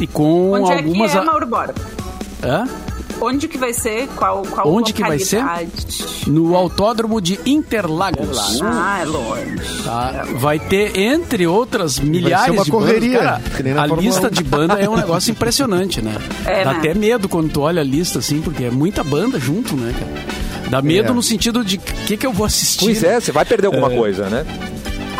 E 0.00 0.06
com 0.06 0.52
Onde 0.52 0.72
algumas. 0.72 1.10
é 1.10 1.14
que 1.14 1.18
é, 1.18 1.24
Mauro 1.24 1.46
Borba? 1.46 1.74
Hã? 2.42 2.66
Onde 3.20 3.48
que 3.48 3.58
vai 3.58 3.72
ser? 3.72 4.08
Qual, 4.16 4.42
qual 4.42 4.68
Onde 4.72 4.92
que 4.92 5.02
vai 5.02 5.18
ser? 5.18 5.42
localidade? 5.42 6.04
No 6.26 6.56
Autódromo 6.56 7.20
de 7.20 7.38
Interlagos. 7.46 8.60
Ah, 8.62 9.00
é 9.02 9.04
longe. 9.04 9.82
Tá? 9.84 10.24
Vai 10.36 10.58
ter, 10.58 10.96
entre 10.98 11.46
outras 11.46 11.98
milhares 11.98 12.54
uma 12.54 12.64
de 12.64 12.70
correria, 12.70 13.18
bandas. 13.18 13.42
Cara, 13.52 13.72
a 13.82 13.88
Fórmula 13.88 14.00
lista 14.02 14.26
1. 14.28 14.30
de 14.30 14.42
banda 14.44 14.74
é 14.74 14.88
um 14.88 14.96
negócio 14.96 15.30
impressionante, 15.30 16.00
né? 16.00 16.16
É, 16.46 16.64
Dá 16.64 16.72
né? 16.72 16.78
até 16.78 16.94
medo 16.94 17.28
quando 17.28 17.50
tu 17.50 17.60
olha 17.60 17.80
a 17.80 17.84
lista, 17.84 18.18
assim, 18.20 18.40
porque 18.40 18.64
é 18.64 18.70
muita 18.70 19.04
banda 19.04 19.38
junto, 19.38 19.76
né, 19.76 19.94
cara? 19.98 20.40
Dá 20.70 20.80
medo 20.80 21.10
É. 21.10 21.14
no 21.14 21.22
sentido 21.22 21.64
de 21.64 21.76
o 21.76 21.80
que, 21.80 22.16
que 22.16 22.26
eu 22.26 22.32
vou 22.32 22.46
assistir. 22.46 22.84
Pois 22.84 23.02
é, 23.02 23.18
você 23.20 23.32
vai 23.32 23.44
perder 23.44 23.66
alguma 23.66 23.90
coisa, 23.90 24.28
né? 24.30 24.46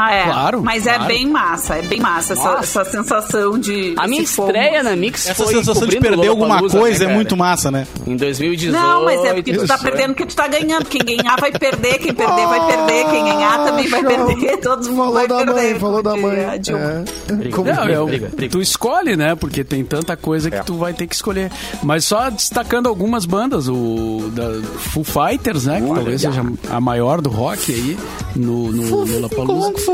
Ah, 0.03 0.12
é. 0.14 0.24
Claro, 0.24 0.62
Mas 0.62 0.86
é 0.86 0.94
claro. 0.94 1.09
bem 1.12 1.26
massa, 1.26 1.74
é 1.76 1.82
bem 1.82 2.01
massa 2.01 2.32
essa, 2.32 2.51
essa 2.61 2.84
sensação 2.84 3.59
de. 3.59 3.94
A 3.98 4.07
minha 4.07 4.22
estreia 4.22 4.82
na 4.82 4.96
Mix 4.96 5.26
Essa 5.28 5.44
foi 5.44 5.55
sensação 5.55 5.86
de 5.86 6.01
perder 6.01 6.28
alguma 6.28 6.46
Lollapalooza, 6.46 6.78
coisa 6.78 7.05
né, 7.07 7.12
é 7.12 7.14
muito 7.14 7.36
massa, 7.36 7.70
né? 7.70 7.86
Em 8.07 8.16
2018. 8.16 8.72
Não, 8.82 9.05
mas 9.05 9.22
é 9.24 9.34
porque 9.34 9.53
tu 9.53 9.66
tá 9.66 9.76
perdendo 9.78 10.14
que 10.14 10.24
tu 10.26 10.34
tá 10.34 10.48
ganhando. 10.48 10.86
Quem 10.86 11.01
ganhar 11.05 11.36
vai 11.38 11.53
perder, 11.53 11.98
quem 11.98 12.14
perder 12.14 12.46
vai 12.46 12.66
perder, 12.66 13.11
quem 13.11 13.24
ganhar 13.24 13.64
também 13.66 13.88
vai 13.88 14.03
perder, 14.05 14.57
todo 14.59 14.84
mundo 14.90 14.96
Falou 14.96 15.12
vai 15.12 15.28
da 15.28 15.36
perder. 15.36 15.53
mãe, 15.55 15.78
falou 15.78 16.03
da 16.03 16.11
porque 16.12 16.26
mãe. 16.26 16.44
a 16.46 16.57
Dilma- 16.57 17.05
É. 17.44 17.48
Como- 17.51 17.72
Não, 17.72 17.84
é 17.84 18.01
o- 18.01 18.07
briga, 18.07 18.30
briga. 18.34 18.53
Tu 18.53 18.61
escolhe, 18.62 19.16
né? 19.16 19.34
Porque 19.34 19.62
tem 19.62 19.84
tanta 19.84 20.16
coisa 20.16 20.51
que 20.51 20.57
É. 20.57 20.62
tu 20.62 20.74
vai 20.76 20.92
ter 20.94 21.07
que 21.07 21.14
escolher. 21.14 21.51
Mas 21.82 22.05
só 22.05 22.30
destacando 22.30 22.88
algumas 22.88 23.24
bandas, 23.26 23.68
o 23.68 24.30
da 24.32 24.51
Foo 24.78 25.05
Fighters, 25.05 25.66
né? 25.66 25.80
Que 25.80 25.94
talvez 25.94 26.20
seja 26.22 26.42
a 26.70 26.80
maior 26.80 27.20
do 27.20 27.28
rock 27.28 27.72
aí 27.72 27.98
no, 28.34 28.72
no 28.72 29.05
Lollapalooza. 29.05 29.89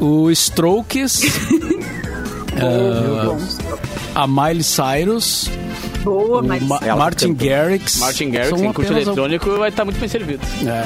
O 0.00 0.30
Strokes, 0.30 1.22
a 4.14 4.26
Miley 4.26 4.62
Cyrus, 4.62 5.50
Boa, 6.02 6.40
o 6.40 6.46
mas. 6.46 6.62
Ma- 6.62 6.78
Ela 6.82 6.96
Martin 6.96 7.34
cantou. 7.34 7.48
Garrix. 7.48 7.98
Martin 7.98 8.30
Garrix, 8.30 8.50
curte 8.72 8.90
apenas 8.90 9.06
eletrônico, 9.06 9.56
vai 9.58 9.68
estar 9.68 9.84
muito 9.84 9.98
bem 10.00 10.08
servido. 10.08 10.40
É. 10.66 10.84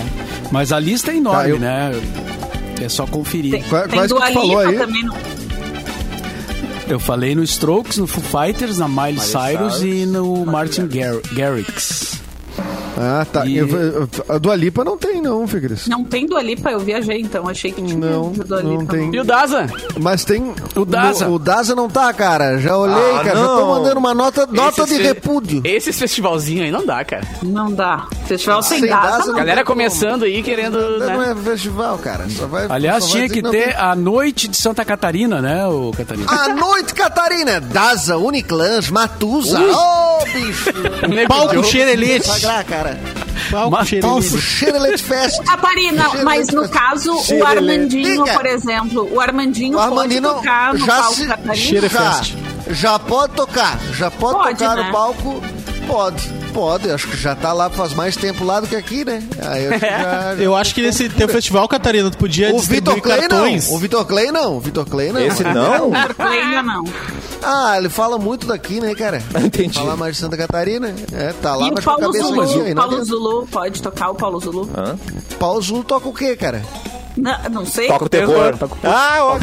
Mas 0.51 0.73
a 0.73 0.79
lista 0.81 1.13
é 1.13 1.17
enorme, 1.17 1.43
Tá, 1.43 1.49
eu- 1.49 1.59
né? 1.59 1.93
É 2.81 2.89
só 2.89 3.07
conferir. 3.07 3.53
Tem, 3.53 3.63
quais 3.63 4.13
que 4.13 4.19
tu 4.19 4.33
falou 4.33 4.59
aí? 4.59 4.77
também. 4.79 5.05
no- 5.05 5.15
Eu 6.89 6.99
falei 6.99 7.35
no 7.35 7.43
Strokes, 7.45 7.99
no 7.99 8.07
Foo 8.07 8.23
Fighters, 8.23 8.79
na 8.79 8.89
Miley 8.89 9.21
Cyrus, 9.21 9.77
Cyrus. 9.77 9.83
e 9.83 10.07
no 10.07 10.45
Martin 10.45 10.89
Gar 10.89 11.21
Garrix. 11.33 12.21
Ah, 12.99 13.27
tá. 13.31 13.47
E- 13.47 13.57
Eu- 13.57 14.09
a 14.29 14.39
Dua 14.39 14.55
Lipa 14.55 14.85
não 14.85 14.97
tem, 14.99 15.21
não, 15.21 15.47
Fê 15.49 15.61
Cris. 15.61 15.87
Não 15.89 16.05
tem 16.05 16.27
Dua 16.27 16.43
Lipa, 16.43 16.71
eu 16.71 16.79
viajei, 16.79 17.21
então 17.21 17.49
achei 17.49 17.73
que 17.73 17.83
tinha 17.83 17.97
Não, 17.99 18.31
Dua 18.33 18.63
não 18.63 18.81
Lipa. 18.81 18.93
tem. 18.97 19.15
E 19.15 19.19
o 19.21 19.25
Daza? 19.25 19.67
Mas 19.99 20.25
tem. 20.25 20.53
O 20.77 20.85
Daza. 20.85 21.29
O, 21.29 21.35
o 21.35 21.39
Daza 21.39 21.75
não 21.75 21.89
tá, 21.89 22.13
cara. 22.13 22.59
Já 22.59 22.77
olhei, 22.77 22.95
Ah, 23.17 23.25
cara. 23.25 23.39
Já 23.39 23.47
tô 23.47 23.57
não. 23.61 23.69
mandando 23.69 23.99
uma 23.99 24.15
nota, 24.15 24.47
nota 24.47 24.85
de 24.85 24.97
fe- 24.97 25.03
repúdio. 25.03 25.63
Esses 25.65 25.99
festivalzinhos 25.99 26.67
aí 26.67 26.71
não 26.71 26.85
dá, 26.85 27.03
cara. 27.05 27.27
Não 27.43 27.73
dá. 27.73 28.07
Festival 28.27 28.63
sem 28.63 28.81
Sem 28.81 28.89
data. 28.89 29.07
Daza 29.07 29.19
não 29.21 29.27
não 29.29 29.35
Galera 29.37 29.57
tem 29.57 29.65
como. 29.65 29.77
começando 29.79 30.25
aí 30.25 30.43
querendo. 30.43 30.79
Não 30.99 31.19
Né? 31.19 31.33
é 31.33 31.35
festival, 31.51 31.99
cara. 31.99 32.29
Só 32.29 32.47
vai, 32.47 32.67
Aliás, 32.69 33.05
só 33.05 33.13
tinha 33.13 33.29
que 33.29 33.41
não 33.43 33.51
ter 33.51 33.69
tem- 33.69 33.75
a 33.77 33.95
noite 33.97 34.49
de 34.49 34.57
Santa 34.57 34.85
Catarina, 34.85 35.41
né, 35.41 35.67
o 35.67 35.93
Catarina? 35.97 36.27
A 36.31 36.49
noite, 36.49 36.93
Catarina. 36.95 37.61
Daza, 37.61 38.17
Uniclans, 38.19 38.91
Matusa. 38.91 39.59
Ô, 39.61 40.25
bicho. 40.27 40.71
Nego 41.09 41.29
Palco 41.29 41.55
Joe. 41.55 41.65
Sagrar, 42.43 42.65
cara. 42.65 43.01
Palco 43.51 44.23
Xerelete 44.23 45.03
Fest. 45.03 45.43
Catarina, 45.45 46.09
mas 46.25 46.49
no 46.49 46.69
caso, 46.69 47.13
o. 47.15 47.45
Armandinho, 47.47 48.25
por 48.25 48.47
exemplo, 48.47 49.09
o 49.13 49.21
Armandinho, 49.21 49.77
O 49.77 49.81
Armandinho 49.81 50.23
pode 50.23 50.35
tocar 50.37 50.75
no 50.75 50.87
já 50.87 50.97
palco 50.97 51.15
se- 51.15 51.27
Catarina? 51.27 51.55
Cheira- 51.57 51.89
já, 51.89 52.21
já 52.71 52.99
pode 52.99 53.35
tocar. 53.35 53.79
Já 53.95 54.11
pode, 54.11 54.35
Pode, 54.39 54.59
tocar 54.59 54.77
né? 54.77 54.83
no 54.85 54.93
palco. 54.93 55.43
Pode, 55.87 56.29
pode. 56.53 56.91
Acho 56.91 57.09
que 57.09 57.17
já 57.17 57.35
tá 57.35 57.53
lá 57.53 57.69
faz 57.71 57.93
mais 57.95 58.17
tempo 58.17 58.45
lá 58.45 58.61
do 58.61 58.67
que 58.67 58.77
aqui, 58.77 59.05
né? 59.05 59.23
Aí 59.41 59.65
eu 59.65 59.71
acho 59.73 59.81
que 59.81 59.87
já- 59.91 60.35
Eu 60.39 60.57
acho 60.57 60.75
que 60.75 60.83
nesse 60.83 61.09
teu 61.09 61.29
festival, 61.29 61.67
Catarina, 61.69 62.11
tu 62.11 62.19
podia 62.19 62.51
O 62.51 62.57
distribuir 62.59 62.81
Vitor 62.95 63.01
Clay 63.03 63.21
cartões. 63.29 63.69
não. 63.69 63.75
O 63.75 63.79
Vitor 63.79 64.05
Clay 64.05 64.31
não. 64.33 64.57
O 64.57 64.61
Vitor 64.61 64.85
Clay 64.87 65.13
não. 65.13 65.21
Esse 65.21 65.43
não? 65.45 65.91
Ainda 66.19 66.63
não. 66.63 66.85
Ah, 67.43 67.77
ele 67.77 67.89
fala 67.89 68.19
muito 68.19 68.47
daqui, 68.47 68.81
né, 68.81 68.95
cara? 68.95 69.23
Entendi. 69.43 69.77
Fala 69.79 69.97
mais 69.97 70.15
de 70.15 70.21
Santa 70.21 70.37
Catarina. 70.37 70.95
É, 71.13 71.33
tá 71.41 71.57
lá, 71.57 71.67
E 71.67 71.71
o 71.71 71.75
mas 71.75 71.85
com 71.85 71.91
a 71.91 71.95
Paulo 71.99 72.13
cabeça 72.13 72.29
Zulu, 72.29 72.65
aí, 72.67 72.75
não 72.75 72.83
Paulo. 72.89 73.05
Zulu, 73.05 73.47
pode 73.51 73.83
tocar 73.83 74.11
o 74.11 74.15
Paulo 74.15 74.39
Zulu? 74.41 74.71
Hã? 74.77 74.97
Paulo 75.39 75.61
Zulu 75.61 75.83
toca 75.85 76.09
o 76.09 76.13
quê, 76.13 76.37
cara? 76.37 76.63
Não, 77.17 77.37
não 77.51 77.67
sei. 77.67 77.89
Toca 77.89 78.05
o 78.07 78.09
terror. 78.09 78.55
Ah, 78.85 79.19
ó, 79.21 79.39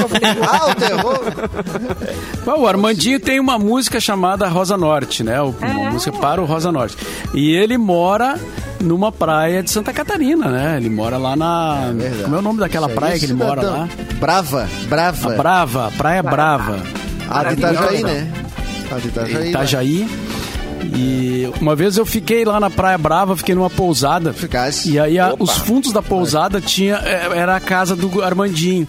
Ah, 0.48 0.72
o 0.72 0.76
terror. 0.76 1.20
Bom, 2.46 2.62
o 2.62 2.68
Armandinho 2.68 3.20
tem 3.20 3.40
uma 3.40 3.60
música 3.60 4.00
chamada 4.00 4.48
Rosa 4.48 4.76
Norte, 4.78 5.24
né? 5.24 5.40
O- 5.42 5.54
Uma 5.62 5.92
música 5.92 6.12
para 6.18 6.42
o 6.42 6.46
Rosa 6.46 6.72
Norte. 6.72 6.98
E 7.34 7.52
ele 7.52 7.78
mora 7.78 8.40
numa 8.80 9.12
praia 9.12 9.62
de 9.62 9.70
Santa 9.70 9.94
Catarina, 9.94 10.48
né? 10.48 10.78
Ele 10.78 10.90
mora 10.90 11.18
lá 11.18 11.36
na. 11.36 11.92
verdade. 11.94 12.24
como 12.24 12.36
é 12.36 12.40
o 12.40 12.42
nome 12.42 12.60
daquela 12.60 12.88
Isso 12.88 12.96
praia 12.96 13.16
é 13.16 13.20
que 13.20 13.26
ele 13.26 13.34
mora 13.34 13.62
lá? 13.62 13.90
Brava, 14.20 14.68
brava. 14.88 15.34
A 15.34 15.38
Brava, 15.38 15.94
Praia 15.98 16.24
Brava. 16.24 16.80
A 17.30 17.44
de 17.44 17.54
Itajaí, 17.54 18.04
né? 18.04 18.32
A 18.92 19.00
de 19.00 19.08
Itajaí. 19.10 19.34
né? 19.44 19.50
Itajaí. 19.50 20.29
E 20.84 21.52
uma 21.62 21.76
vez 21.76 21.98
eu 21.98 22.06
fiquei 22.06 22.46
lá 22.46 22.60
na 22.60 22.70
Praia 22.70 22.98
Brava, 22.98 23.36
fiquei 23.36 23.54
numa 23.56 23.70
pousada. 23.70 24.34
Ficasse. 24.34 24.92
E 24.92 25.00
aí 25.00 25.20
a- 25.20 25.34
os 25.38 25.52
fundos 25.58 25.92
da 25.92 26.02
pousada 26.02 26.60
tinha 26.62 26.96
é, 26.98 27.38
era 27.38 27.56
a 27.56 27.60
casa 27.60 27.96
do 27.96 28.22
Armandinho. 28.22 28.88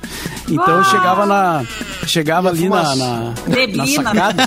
Então 0.49 0.79
eu 0.79 0.85
chegava 0.85 1.27
na 1.27 1.65
chegava 2.07 2.49
ali 2.49 2.69
na, 2.69 2.95
na, 2.97 3.21
na 3.21 3.35
Bebina, 3.47 3.87
sacada 4.03 4.47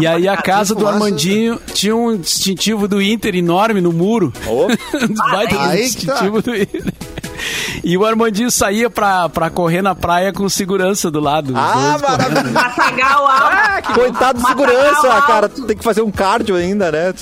E 0.00 0.06
aí 0.06 0.28
a 0.28 0.36
casa 0.36 0.74
do. 0.74 0.86
Armandinho 0.86 1.58
tinha 1.72 1.96
um 1.96 2.16
distintivo 2.16 2.86
do 2.86 3.00
Inter 3.00 3.34
enorme 3.34 3.80
no 3.80 3.92
muro. 3.92 4.32
Um 4.46 5.14
baita 5.32 5.56
tá. 5.56 5.74
distintivo 5.76 6.42
do 6.42 6.54
Inter. 6.54 6.92
E 7.84 7.96
o 7.96 8.04
Armandinho 8.04 8.50
saía 8.50 8.88
pra, 8.90 9.28
pra 9.28 9.50
correr 9.50 9.82
na 9.82 9.94
praia 9.94 10.32
com 10.32 10.48
segurança 10.48 11.10
do 11.10 11.20
lado. 11.20 11.52
Ah, 11.56 11.98
maravilha. 12.00 12.52
Matagal 12.52 13.26
alto. 13.26 13.92
Coitado 13.94 14.38
do 14.38 14.42
Matagal 14.42 14.68
segurança, 14.68 15.22
cara. 15.22 15.48
Tem 15.48 15.76
que 15.76 15.84
fazer 15.84 16.02
um 16.02 16.10
cardio 16.10 16.56
ainda, 16.56 16.90
né? 16.90 17.12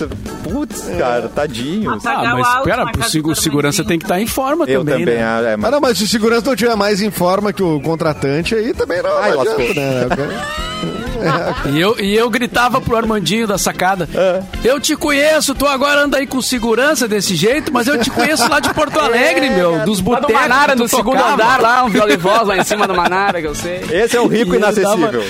Putz, 0.51 0.89
cara, 0.99 1.29
tadinho. 1.29 1.91
Matagal 1.91 2.25
Ah, 2.27 2.85
mas 2.85 2.97
casa 2.97 3.11
segu- 3.11 3.31
do 3.31 3.41
segurança 3.41 3.85
tem 3.85 3.99
que 3.99 4.05
estar 4.05 4.21
em 4.21 4.27
forma 4.27 4.65
Eu 4.67 4.81
também, 4.81 5.01
também, 5.01 5.15
né? 5.17 5.23
ah, 5.25 5.43
é, 5.43 5.55
Ah, 5.55 5.57
mas... 5.57 5.71
não, 5.71 5.81
mas 5.81 5.99
se 5.99 6.05
o 6.05 6.09
segurança 6.09 6.47
não 6.49 6.57
tiver 6.57 6.75
mais 6.77 7.01
em 7.03 7.11
forma 7.11 7.53
que 7.53 7.63
o 7.63 7.81
contratante, 7.81 8.55
aí 8.55 8.73
também 8.75 9.03
não, 9.03 9.17
Ai, 9.19 9.33
não 9.33 9.41
adianta, 9.43 10.17
né? 10.17 10.47
E 11.73 11.81
eu, 11.81 11.99
e 11.99 12.15
eu 12.15 12.29
gritava 12.29 12.79
pro 12.81 12.95
Armandinho 12.95 13.47
da 13.47 13.57
sacada: 13.57 14.07
É. 14.15 14.43
Eu 14.63 14.79
te 14.79 14.95
conheço, 14.95 15.55
tu 15.55 15.67
agora 15.67 16.03
anda 16.05 16.19
aí 16.19 16.27
com 16.27 16.43
segurança 16.43 17.09
desse 17.09 17.35
jeito, 17.35 17.73
mas 17.73 17.89
eu 17.89 17.99
te 17.99 18.11
conheço 18.11 18.47
lá 18.51 18.61
de 18.61 18.73
Porto 18.75 18.99
Alegre, 19.01 19.49
meu, 19.49 19.79
dos 19.87 19.99
Lá 20.01 20.21
do 20.21 20.27
botecos. 20.27 20.35
Manara, 20.35 20.77
segundo 20.89 21.17
tocava." 21.17 21.33
andar 21.35 21.61
lá, 21.63 21.85
um 21.85 21.89
viola 21.91 22.13
e 22.13 22.17
voz 22.19 22.47
lá 22.47 22.59
em 22.59 22.65
cima 22.65 22.87
do 22.87 22.95
Manara, 22.95 23.41
que 23.41 23.47
eu 23.47 23.55
sei. 23.55 23.81
Esse 23.91 24.15
é 24.17 24.21
o 24.21 24.27
rico 24.27 24.53
E 24.55 24.59
inacessível. 24.59 25.25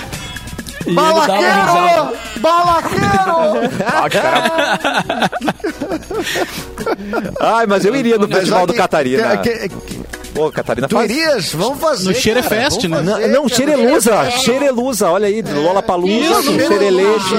E 0.86 0.90
risada. 0.90 2.12
Balaqueiro! 2.38 3.06
Ah, 3.86 4.10
cara 4.10 5.30
Ai, 7.40 7.66
mas 7.66 7.84
eu 7.84 7.94
iria 7.94 8.18
no 8.18 8.28
Festival 8.28 8.66
do 8.66 8.74
Catarina. 8.74 9.36
que- 9.38 9.68
que- 9.68 10.06
Pô, 10.34 10.52
Catarina 10.52 10.86
Tu 10.86 10.94
faz... 10.94 11.10
irias? 11.10 11.54
Vamos 11.54 11.78
fazer. 11.80 12.04
No 12.10 12.14
Cheire 12.14 12.42
cara, 12.42 12.54
Fest, 12.64 12.84
né? 12.84 12.96
fazer, 12.98 13.28
Não. 13.28 13.48
Xerelusa, 13.48 14.30
Xerelusa, 14.32 15.10
olha 15.10 15.28
aí, 15.28 15.40
Lola 15.40 15.82
Palusa, 15.82 16.42
Xereleche. 16.42 17.34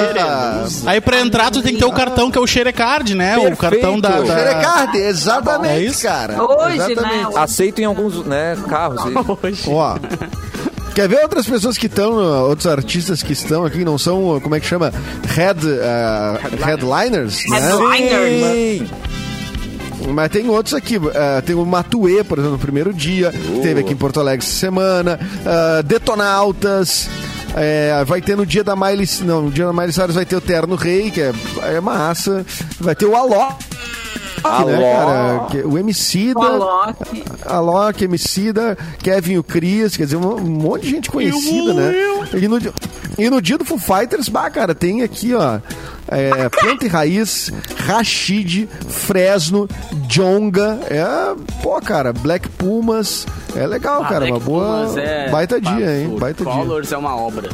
Aí 0.84 1.00
pra 1.00 1.20
entrar 1.20 1.52
tu 1.52 1.62
tem 1.62 1.74
que 1.76 1.80
ter 1.80 1.86
o 1.86 1.92
cartão 1.92 2.32
que 2.32 2.40
é 2.40 2.42
o 2.42 2.48
Xerecard, 2.48 3.14
né? 3.14 3.38
O 3.38 3.42
Perfeito. 3.42 3.58
cartão 3.62 4.00
da... 4.00 4.20
da... 4.22 4.26
Xerecard, 4.36 4.98
exatamente, 4.98 5.74
É 5.76 5.80
isso? 5.84 6.02
cara. 6.02 6.42
Hoje, 6.44 6.76
exatamente. 6.92 7.24
né? 7.26 7.32
Aceito 7.36 7.80
em 7.82 7.86
alguns 7.86 8.26
né, 8.26 8.58
carros. 8.68 9.00
aí. 9.06 9.14
Ó. 9.68 9.96
Quer 10.98 11.08
ver 11.08 11.22
outras 11.22 11.46
pessoas 11.46 11.78
que 11.78 11.86
estão, 11.86 12.14
uh, 12.14 12.50
outros 12.50 12.66
artistas 12.66 13.22
que 13.22 13.32
estão 13.32 13.64
aqui, 13.64 13.86
não 13.86 14.00
são, 14.00 14.36
uh, 14.36 14.42
como 14.42 14.56
é 14.56 14.60
que 14.60 14.66
chama? 14.66 14.92
Head, 15.28 15.64
uh, 15.64 16.66
headliners, 16.66 17.44
né? 17.48 17.60
Headliners. 17.60 18.90
Mas 20.12 20.32
tem 20.32 20.50
outros 20.50 20.74
aqui. 20.74 20.98
uh, 20.98 21.12
tem 21.46 21.56
o 21.56 21.64
Matuê, 21.64 22.24
por 22.24 22.40
exemplo, 22.40 22.54
no 22.54 22.58
primeiro 22.58 22.92
dia. 22.92 23.32
que 23.32 23.60
Teve 23.62 23.82
aqui 23.82 23.94
em 23.94 23.96
Porto 23.96 24.20
Alegre 24.20 24.44
essa 24.44 24.56
semana. 24.56 25.20
Uh, 25.22 25.84
Detonautas. 25.84 27.08
É, 27.56 28.04
vai 28.04 28.20
ter 28.20 28.36
no 28.36 28.46
dia 28.46 28.64
da 28.64 28.76
Miley... 28.76 29.08
Não, 29.22 29.44
no 29.44 29.52
dia 29.52 29.66
da 29.66 29.74
Miley 29.74 29.94
Cyrus 29.94 30.16
vai 30.16 30.26
ter 30.26 30.36
o 30.36 30.42
Terno 30.42 30.76
Rei, 30.76 31.12
que 31.12 31.22
é, 31.22 31.32
é 31.76 31.80
massa. 31.80 32.44
Vai 32.80 32.96
ter 32.96 33.06
o 33.06 33.16
Alok, 33.16 33.64
né, 34.66 34.94
Alok. 34.94 35.06
cara? 35.06 35.46
Que- 35.52 35.68
o 35.68 35.78
MC 35.78 36.32
O 36.36 36.40
da... 36.40 36.48
Alok. 36.48 37.24
Alok, 37.46 38.04
Emicida, 38.04 38.78
Kevin 39.00 39.38
o 39.38 39.44
Cris, 39.44 39.96
quer 39.98 40.06
dizer, 40.06 40.18
um, 40.18 40.40
monte 40.40 40.84
de 40.84 40.90
gente 40.92 41.10
conhecida, 41.12 41.74
né? 41.74 41.94
E 42.34 42.48
no, 42.48 42.58
e 43.18 43.30
no 43.30 43.42
dia 43.42 43.58
do 43.58 43.66
Foo 43.66 43.78
Fighters, 43.78 44.30
bah, 44.30 44.50
cara, 44.50 44.76
tem 44.76 45.02
aqui, 45.02 45.34
ó, 45.34 45.60
é, 46.10 46.50
Planta 46.50 46.86
e 46.86 46.88
Raiz, 46.88 47.52
Rashid, 47.86 48.68
Fresno, 48.88 49.68
Jonga, 50.08 50.80
é, 50.90 51.06
pô, 51.62 51.80
cara, 51.82 52.14
Black 52.14 52.48
Pumas, 52.50 53.26
é 53.56 53.66
legal, 53.66 54.04
cara, 54.04 54.26
uma 54.26 54.32
Black 54.40 54.46
boa, 54.46 54.86
Pumas 54.88 54.98
é 54.98 55.30
baita 55.30 55.60
dia, 55.60 56.00
hein, 56.02 56.16
baita 56.20 56.44
dia. 56.44 56.54
Colors 56.54 56.92
é 56.92 56.98
uma 56.98 57.16
obra. 57.16 57.50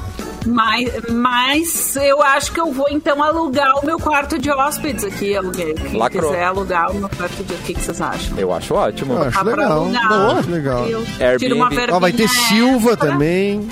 Mas, 0.45 0.91
mas 1.09 1.95
eu 1.95 2.21
acho 2.21 2.51
que 2.51 2.59
eu 2.59 2.71
vou 2.71 2.87
então 2.89 3.21
alugar 3.23 3.79
o 3.79 3.85
meu 3.85 3.97
quarto 3.97 4.37
de 4.37 4.49
hóspedes 4.51 5.03
aqui, 5.03 5.35
aluguei. 5.35 5.73
Quem 5.73 5.97
Lacrou. 5.97 6.31
quiser 6.31 6.43
alugar 6.43 6.91
o 6.91 6.95
meu 6.95 7.09
quarto 7.09 7.43
de... 7.43 7.53
O 7.53 7.57
que, 7.57 7.73
que 7.73 7.81
vocês 7.81 8.01
acham? 8.01 8.37
Eu 8.37 8.53
acho 8.53 8.73
ótimo. 8.73 9.13
Eu 9.13 9.23
acho 9.23 9.43
legal, 9.43 9.71
alugar. 9.71 10.07
Boa, 10.09 10.39
acho 10.39 10.49
legal. 10.49 10.85
Eu 10.85 10.99
Airbnb. 11.19 11.37
tiro 11.39 11.55
uma 11.55 11.69
Ó, 11.91 11.99
vai 11.99 12.11
ter 12.11 12.27
Silva 12.27 12.97
também. 12.97 13.67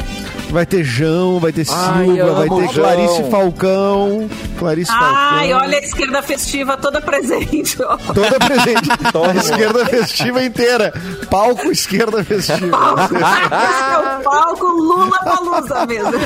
Vai 0.52 0.66
ter 0.66 0.84
João, 0.84 1.39
vai 1.39 1.54
ter 1.54 1.66
Ai, 1.70 2.06
Silva, 2.06 2.34
vai 2.34 2.49
ter. 2.49 2.74
Clarice 2.74 3.24
Falcão. 3.32 4.30
Clarice 4.60 4.91
Ai, 4.91 5.49
Falcão. 5.49 5.68
olha 5.68 5.78
a 5.78 5.82
esquerda 5.82 6.22
festiva 6.22 6.78
toda 6.78 6.99
presente. 7.02 7.78
Toda 7.78 8.38
presente. 8.39 8.89
Toma. 9.14 9.32
A 9.32 9.36
esquerda 9.36 9.86
festiva 9.86 10.43
inteira. 10.43 10.93
Palco 11.30 11.72
esquerda 11.72 12.22
festiva. 12.24 12.78
Esse 13.06 13.93
é 13.93 14.18
o 14.20 14.24
palco 14.24 14.66
Lula 14.68 15.18
Palusa 15.24 15.86
mesmo. 15.86 16.12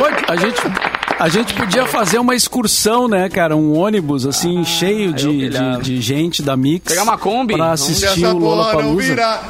Olha 0.00 0.16
aí. 0.16 0.24
A 0.28 0.36
gente, 0.36 0.60
a 1.22 1.28
gente 1.28 1.54
podia 1.54 1.86
fazer 1.86 2.18
uma 2.18 2.34
excursão, 2.34 3.06
né, 3.06 3.28
cara? 3.28 3.56
Um 3.56 3.78
ônibus, 3.78 4.26
assim, 4.26 4.64
cheio 4.64 5.12
de, 5.12 5.28
pilhava. 5.28 5.80
de, 5.80 5.94
de 5.94 6.00
gente 6.00 6.42
da 6.42 6.56
Mix. 6.56 6.84
Pegar 6.84 7.04
uma 7.04 7.16
Kombi, 7.16 7.54
Pra 7.54 7.70
assistir 7.70 8.26
o 8.26 8.38
Lola 8.38 8.72
Palusa. 8.72 9.40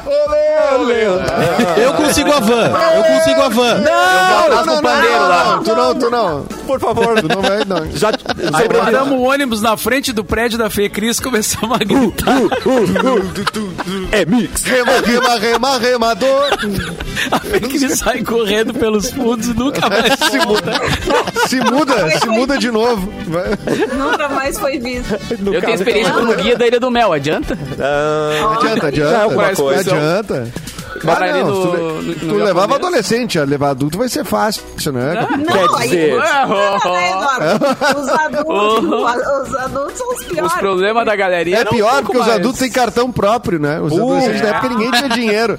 Eu 1.75 1.93
consigo 1.93 2.31
a 2.31 2.39
van. 2.39 2.71
Eu 2.95 3.03
consigo 3.03 3.41
a 3.41 3.49
van. 3.49 3.79
Não, 3.79 4.49
não, 4.49 4.65
não, 4.67 4.81
pandeiro 4.83 5.19
não, 5.19 5.27
lá. 5.27 5.45
não, 5.45 5.63
tu 5.63 5.75
não, 5.75 5.95
tu 5.95 6.09
não. 6.11 6.45
Por 6.65 6.79
favor. 6.79 7.19
Tu 7.21 7.27
não 7.27 7.41
vai, 7.41 7.63
não. 7.65 7.91
Já 7.95 8.09
Aí 8.53 8.67
paramos 8.69 9.13
o 9.17 9.21
ônibus 9.21 9.61
na 9.61 9.75
frente 9.77 10.11
do 10.11 10.23
prédio 10.23 10.57
da 10.57 10.69
Fê 10.69 10.89
Cris 10.89 11.19
começamos 11.19 11.75
a 11.75 11.83
gritar. 11.83 12.37
É 14.11 14.25
mix. 14.25 14.63
Rema, 14.63 14.91
rema, 15.05 15.39
rema, 15.39 15.77
remador. 15.79 16.49
A 17.31 17.39
Fê 17.39 17.59
Cris 17.59 17.99
sai 17.99 18.23
correndo 18.23 18.73
pelos 18.73 19.11
fundos 19.11 19.47
e 19.47 19.53
nunca 19.53 19.89
mais 19.89 20.13
Se 20.29 20.37
muda, 20.45 20.73
se 21.47 21.59
muda, 21.61 22.19
se 22.19 22.27
muda 22.27 22.57
de 22.57 22.71
novo. 22.71 23.11
Nunca 23.95 24.29
mais 24.29 24.57
foi 24.57 24.79
visto. 24.79 25.13
Eu 25.45 25.61
tenho 25.61 25.73
experiência 25.75 26.13
como 26.13 26.33
guia 26.35 26.57
da 26.57 26.67
Ilha 26.67 26.79
do 26.79 26.89
Mel, 26.91 27.13
adianta? 27.13 27.57
Ah, 27.79 28.55
Adianta, 28.57 28.85
é 28.85 28.89
adianta. 28.89 29.27
Não 29.27 29.55
coisa. 29.55 29.79
adianta. 29.95 30.47
Botar 31.03 31.25
Ah, 31.25 31.31
não, 31.33 31.47
no- 31.47 31.61
tu, 31.61 31.77
no- 31.77 32.01
no 32.01 32.15
tu 32.15 32.35
levava 32.35 32.75
adolescente, 32.75 33.37
a 33.37 33.43
levar 33.43 33.71
adulto 33.71 33.97
vai 33.97 34.07
ser 34.09 34.23
fácil, 34.23 34.63
né? 34.93 35.27
Quer 35.29 35.37
Não, 35.67 35.75
aí- 35.75 35.89
dizer- 35.89 36.17
Né? 36.17 36.23
Os 37.97 38.09
adultos, 38.09 39.49
os 39.49 39.55
adultos 39.55 39.97
são 39.97 40.09
os 40.13 40.23
piores. 40.25 40.51
Os 40.53 40.57
problemas 40.59 41.05
da 41.05 41.15
galerinha 41.15 41.57
É 41.57 41.61
um 41.61 41.65
pior 41.65 42.01
porque 42.03 42.17
os 42.17 42.25
mais. 42.25 42.39
adultos 42.39 42.59
têm 42.59 42.71
cartão 42.71 43.11
próprio, 43.11 43.59
né? 43.59 43.79
Os 43.81 43.93
adolescentes 43.93 44.41
na 44.41 44.47
época 44.49 44.69
ninguém 44.69 44.91
tinha 44.91 45.09
dinheiro. 45.09 45.57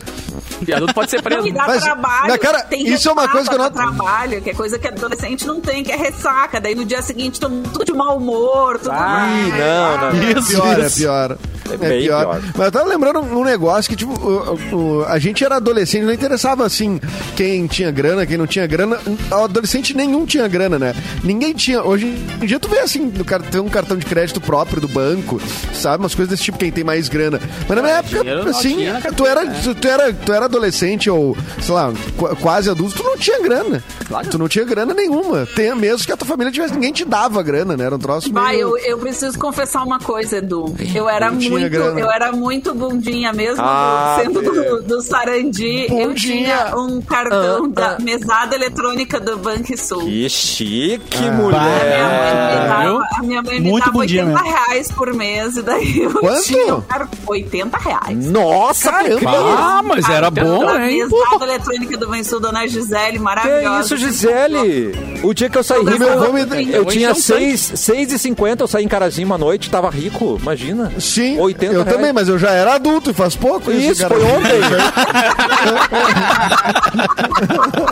E 0.66 0.72
adulto 0.72 0.94
pode 0.94 1.10
ser 1.10 1.20
preso. 1.20 1.42
Não, 1.46 1.52
dá 1.52 1.66
Mas, 1.66 1.82
trabalho. 1.82 2.28
na 2.28 2.38
cara, 2.38 2.62
tem 2.62 2.86
isso 2.88 3.08
é 3.08 3.12
uma 3.12 3.28
coisa 3.28 3.48
que 3.48 3.54
eu 3.54 3.58
não- 3.58 3.70
trabalho, 3.70 4.40
que 4.40 4.50
é 4.50 4.54
coisa 4.54 4.78
que 4.78 4.88
adolescente 4.88 5.46
não 5.46 5.60
tem, 5.60 5.82
que 5.82 5.92
é 5.92 5.96
ressaca. 5.96 6.60
Daí 6.60 6.74
no 6.74 6.84
dia 6.84 7.02
seguinte 7.02 7.38
todo 7.38 7.50
mundo 7.54 7.68
tudo 7.70 7.84
de 7.84 7.92
mau 7.92 8.16
humor, 8.16 8.78
tudo 8.78 8.94
Ih, 8.94 9.50
não, 9.50 9.98
não. 10.12 10.28
É 10.28 10.32
Isso, 10.38 10.48
pior, 10.52 10.80
é 10.80 10.86
isso. 10.86 10.96
pior. 10.96 11.36
É, 11.70 11.76
bem 11.76 12.02
pior. 12.02 12.20
pior. 12.20 12.42
Mas 12.56 12.66
eu 12.66 12.72
tava 12.72 12.88
lembrando 12.88 13.20
um 13.20 13.42
negócio 13.44 13.90
que, 13.90 13.96
tipo, 13.96 14.12
o- 14.12 14.76
o- 15.00 15.04
a 15.06 15.18
gente 15.18 15.33
era 15.42 15.56
adolescente, 15.56 16.04
não 16.04 16.12
interessava, 16.12 16.64
assim, 16.66 17.00
quem 17.34 17.66
tinha 17.66 17.90
grana, 17.90 18.26
quem 18.26 18.36
não 18.36 18.46
tinha 18.46 18.66
grana. 18.66 18.98
Adolescente 19.30 19.94
nenhum 19.96 20.26
tinha 20.26 20.46
grana, 20.46 20.78
né? 20.78 20.94
Ninguém 21.22 21.52
tinha. 21.54 21.82
Hoje 21.82 22.06
em 22.40 22.46
dia 22.46 22.60
tu 22.60 22.68
vê, 22.68 22.80
assim, 22.80 23.10
tem 23.50 23.60
um 23.60 23.68
cartão 23.68 23.96
de 23.96 24.04
crédito 24.04 24.40
próprio 24.40 24.80
do 24.80 24.88
banco, 24.88 25.40
sabe? 25.72 26.02
Umas 26.02 26.14
coisas 26.14 26.30
desse 26.30 26.42
tipo, 26.44 26.58
quem 26.58 26.70
tem 26.70 26.84
mais 26.84 27.08
grana. 27.08 27.40
Mas 27.68 27.76
na 27.76 27.82
minha 27.82 28.02
dinheiro 28.02 28.30
época, 28.40 28.50
assim, 28.50 28.76
tinha 28.76 29.00
tu 29.16 29.26
era, 29.26 29.44
né? 29.44 29.60
tu, 29.64 29.74
tu 29.74 29.88
era, 29.88 30.12
tu 30.12 30.32
era 30.32 30.44
adolescente 30.44 31.08
ou, 31.10 31.36
sei 31.60 31.74
lá, 31.74 31.92
qu- 32.16 32.36
quase 32.36 32.68
adulto, 32.70 32.96
tu 32.96 33.02
não 33.02 33.16
tinha 33.16 33.40
grana. 33.40 33.82
Claro. 34.06 34.28
Tu 34.28 34.38
não 34.38 34.48
tinha 34.48 34.64
grana 34.64 34.92
nenhuma. 34.92 35.46
Tem 35.56 35.74
mesmo 35.74 36.04
que 36.06 36.12
a 36.12 36.16
tua 36.16 36.28
família 36.28 36.52
tivesse, 36.52 36.74
ninguém 36.74 36.92
te 36.92 37.04
dava 37.04 37.42
grana, 37.42 37.76
né? 37.76 37.84
Era 37.84 37.94
um 37.96 37.98
troço 37.98 38.30
Vai, 38.32 38.54
meio... 38.56 38.76
eu, 38.76 38.78
eu 38.78 38.98
preciso 38.98 39.38
confessar 39.38 39.82
uma 39.82 39.98
coisa, 39.98 40.36
Edu. 40.38 40.74
Eu 40.94 41.08
era 41.08 41.30
muito, 41.30 41.70
grana. 41.70 41.98
eu 42.00 42.10
era 42.10 42.32
muito 42.32 42.74
bundinha 42.74 43.32
mesmo, 43.32 43.62
Ah, 43.64 44.18
sendo 44.22 44.42
do, 44.42 44.82
do 44.82 45.00
Sarandi. 45.24 45.86
Eu 45.88 46.08
Bundinha. 46.08 46.14
tinha 46.14 46.76
um 46.76 47.00
cartão 47.00 47.68
da 47.68 47.98
mesada 47.98 48.54
eletrônica 48.54 49.18
do 49.18 49.38
Banco 49.38 49.76
Sul. 49.76 50.04
Que 50.04 50.28
chique, 50.28 51.18
Minha 51.18 51.32
mãe 51.32 51.36
me 51.38 51.42
mulher. 51.44 52.68
dava, 52.68 53.06
a 53.18 53.22
minha 53.22 53.42
mãe 53.42 53.60
me 53.60 53.70
Muito 53.70 53.84
dava 53.86 53.98
bundinha 53.98 54.24
80 54.24 54.42
mesmo. 54.42 54.56
reais 54.58 54.92
por 54.92 55.14
mês, 55.14 55.56
e 55.56 55.62
daí 55.62 55.98
eu 56.02 56.10
Quanto? 56.12 56.42
tinha 56.44 56.74
um 56.76 56.80
car- 56.82 57.08
80 57.26 57.78
reais. 57.78 58.26
Nossa, 58.30 58.90
Caramba. 58.90 59.30
Ah, 59.58 59.82
mas 59.84 60.08
era 60.08 60.30
bom, 60.30 60.68
A 60.68 60.88
hein? 60.90 61.06
mesada 61.08 61.44
eletrônica 61.44 61.96
do 61.96 62.08
Banco 62.08 62.24
Sul, 62.24 62.40
Dona 62.40 62.66
Gisele, 62.66 63.12
Que 63.12 63.18
maravilhosa. 63.18 63.80
isso, 63.80 63.96
Gisele? 63.96 64.94
O 65.22 65.32
dia 65.32 65.48
que 65.48 65.56
eu 65.58 65.62
saí 65.64 65.82
rico, 65.84 66.02
eu, 66.04 66.36
eu 66.72 66.84
tinha 66.86 67.10
Então, 67.10 67.20
6,50, 67.20 68.60
eu 68.60 68.66
saí 68.68 68.84
em 68.84 68.88
Carazinho 68.88 69.26
uma 69.26 69.38
noite, 69.38 69.70
tava 69.70 69.88
rico, 69.90 70.38
imagina. 70.40 70.92
Sim, 70.98 71.38
80 71.38 71.72
Eu 71.72 71.82
reais. 71.82 71.96
também, 71.96 72.12
mas 72.12 72.28
eu 72.28 72.38
já 72.38 72.50
era 72.50 72.74
adulto 72.74 73.10
e 73.10 73.14
faz 73.14 73.34
pouco. 73.34 73.70
Isso, 73.70 74.02
cara. 74.02 74.14
foi 74.14 74.24
ontem. 74.24 74.60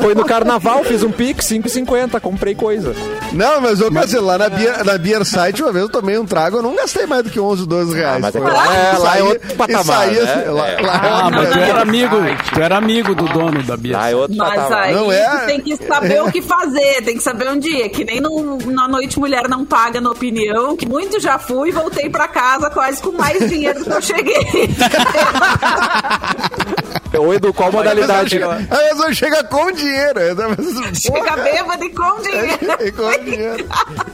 foi 0.00 0.14
no 0.14 0.24
carnaval, 0.24 0.82
fiz 0.84 1.02
um 1.02 1.10
pix, 1.12 1.46
5,50, 1.46 2.20
comprei 2.20 2.54
coisa. 2.54 2.94
Não, 3.32 3.60
mas 3.60 3.80
eu 3.80 3.90
dizer, 3.90 4.20
lá 4.20 4.38
na 4.38 4.48
Beer, 4.48 4.84
na 4.84 4.98
Beer 4.98 5.24
Site, 5.24 5.62
uma 5.62 5.72
vez 5.72 5.84
eu 5.84 5.90
tomei 5.90 6.18
um 6.18 6.26
trago, 6.26 6.58
eu 6.58 6.62
não 6.62 6.74
gastei 6.74 7.06
mais 7.06 7.22
do 7.24 7.30
que 7.30 7.38
11, 7.40 7.66
12 7.66 7.94
reais. 7.94 8.16
Ah, 8.16 8.20
mas 8.20 8.34
é 8.34 8.40
lá 8.40 8.76
é- 8.76 8.98
lá 8.98 9.18
é 9.18 9.22
outro 9.22 9.54
patamar, 9.56 10.00
aí, 10.00 10.14
né? 10.14 10.44
lá- 10.48 10.68
É. 10.68 10.80
lá 10.80 10.94
é 10.94 11.08
Ah, 11.08 11.24
outro 11.24 11.40
mas 11.40 11.48
tu 11.50 11.58
era 11.58 11.82
amigo, 11.82 12.16
tu 12.52 12.60
era 12.60 12.76
amigo 12.76 13.14
do 13.14 13.24
dono 13.28 13.62
da 13.62 13.76
Bia. 13.76 13.98
Ah, 14.00 14.10
é 14.10 14.16
outro 14.16 14.36
Mas 14.36 14.54
patamar. 14.54 14.82
aí 14.84 14.94
Não 14.94 15.12
é? 15.12 15.46
tem 15.46 15.60
que 15.60 15.76
saber 15.76 16.22
o 16.22 16.30
que 16.32 16.42
fazer, 16.42 17.02
tem 17.04 17.16
que 17.16 17.22
saber 17.22 17.48
um 17.50 17.58
dia. 17.58 17.88
Que 17.88 18.04
nem 18.04 18.20
no, 18.20 18.58
na 18.66 18.88
Noite 18.88 19.18
Mulher 19.18 19.48
Não 19.48 19.64
Paga 19.64 20.00
na 20.00 20.10
opinião, 20.10 20.76
que 20.76 20.86
muito 20.86 21.20
já 21.20 21.38
fui 21.38 21.68
e 21.68 21.72
voltei 21.72 22.08
pra 22.10 22.26
casa 22.28 22.70
quase 22.70 23.00
com 23.02 23.12
mais 23.12 23.48
dinheiro 23.48 23.78
do 23.80 23.84
que 23.86 23.92
eu 23.92 24.02
cheguei. 24.02 24.42
Ô, 27.18 27.32
Edu, 27.34 27.52
qual 27.52 27.70
modalidade? 27.70 28.42
A 28.42 28.56
pessoa 28.56 29.12
chega 29.12 29.44
com 29.44 29.70
dinheiro. 29.72 30.20
Chega 30.94 31.36
bêbado 31.36 31.84
e 31.84 31.90
com 31.90 32.22
dinheiro. 32.22 32.58
E 32.80 32.92
com 32.92 33.24
dinheiro. 33.24 33.66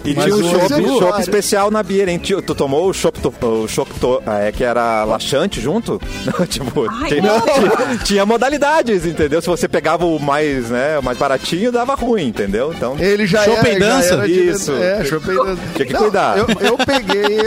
E 0.05 0.14
Mas 0.14 0.24
tinha 0.24 0.36
um 0.36 0.96
o 0.96 0.99
chopp 0.99 1.20
especial 1.20 1.70
na 1.70 1.82
Beer, 1.82 2.09
hein? 2.09 2.18
Tio, 2.18 2.42
Tu 2.42 2.55
tomou 2.55 2.88
o 2.88 2.92
chopp, 2.94 3.18
o 3.42 3.68
chopp 3.68 3.92
to- 4.01 4.22
ah, 4.26 4.38
é, 4.40 4.53
que 4.53 4.64
era 4.64 5.05
laxante 5.05 5.61
junto? 5.61 6.01
tipo, 6.49 6.88
Ai, 6.90 7.09
tinha, 7.09 7.22
não. 7.22 7.40
tinha- 7.46 7.99
tinha 8.05 8.26
modalidades, 8.26 9.07
entendeu? 9.07 9.40
Se 9.40 9.46
você 9.49 9.68
pegava 9.68 10.05
o 10.05 10.18
mais, 10.18 10.70
né, 10.70 10.99
o 10.99 11.03
mais 11.03 11.16
baratinho, 11.18 11.70
dava 11.70 11.94
ruim, 11.94 12.26
entendeu? 12.28 12.72
Então, 12.74 12.96
Ele 12.99 13.26
já 13.26 13.44
Chopp 13.44 13.59
era, 13.59 13.68
e 13.70 13.72
já 13.80 13.86
dança? 13.88 14.14
era 14.14 14.26
de- 14.26 14.49
Isso. 14.49 14.72
É, 14.72 15.05
chopp 15.05 15.30
e 15.30 15.34
dança. 15.36 15.62
Tinha 15.74 15.86
que 15.86 15.92
Não, 15.92 16.01
cuidar. 16.01 16.38
Eu, 16.38 16.46
eu 16.61 16.76
peguei. 16.78 17.38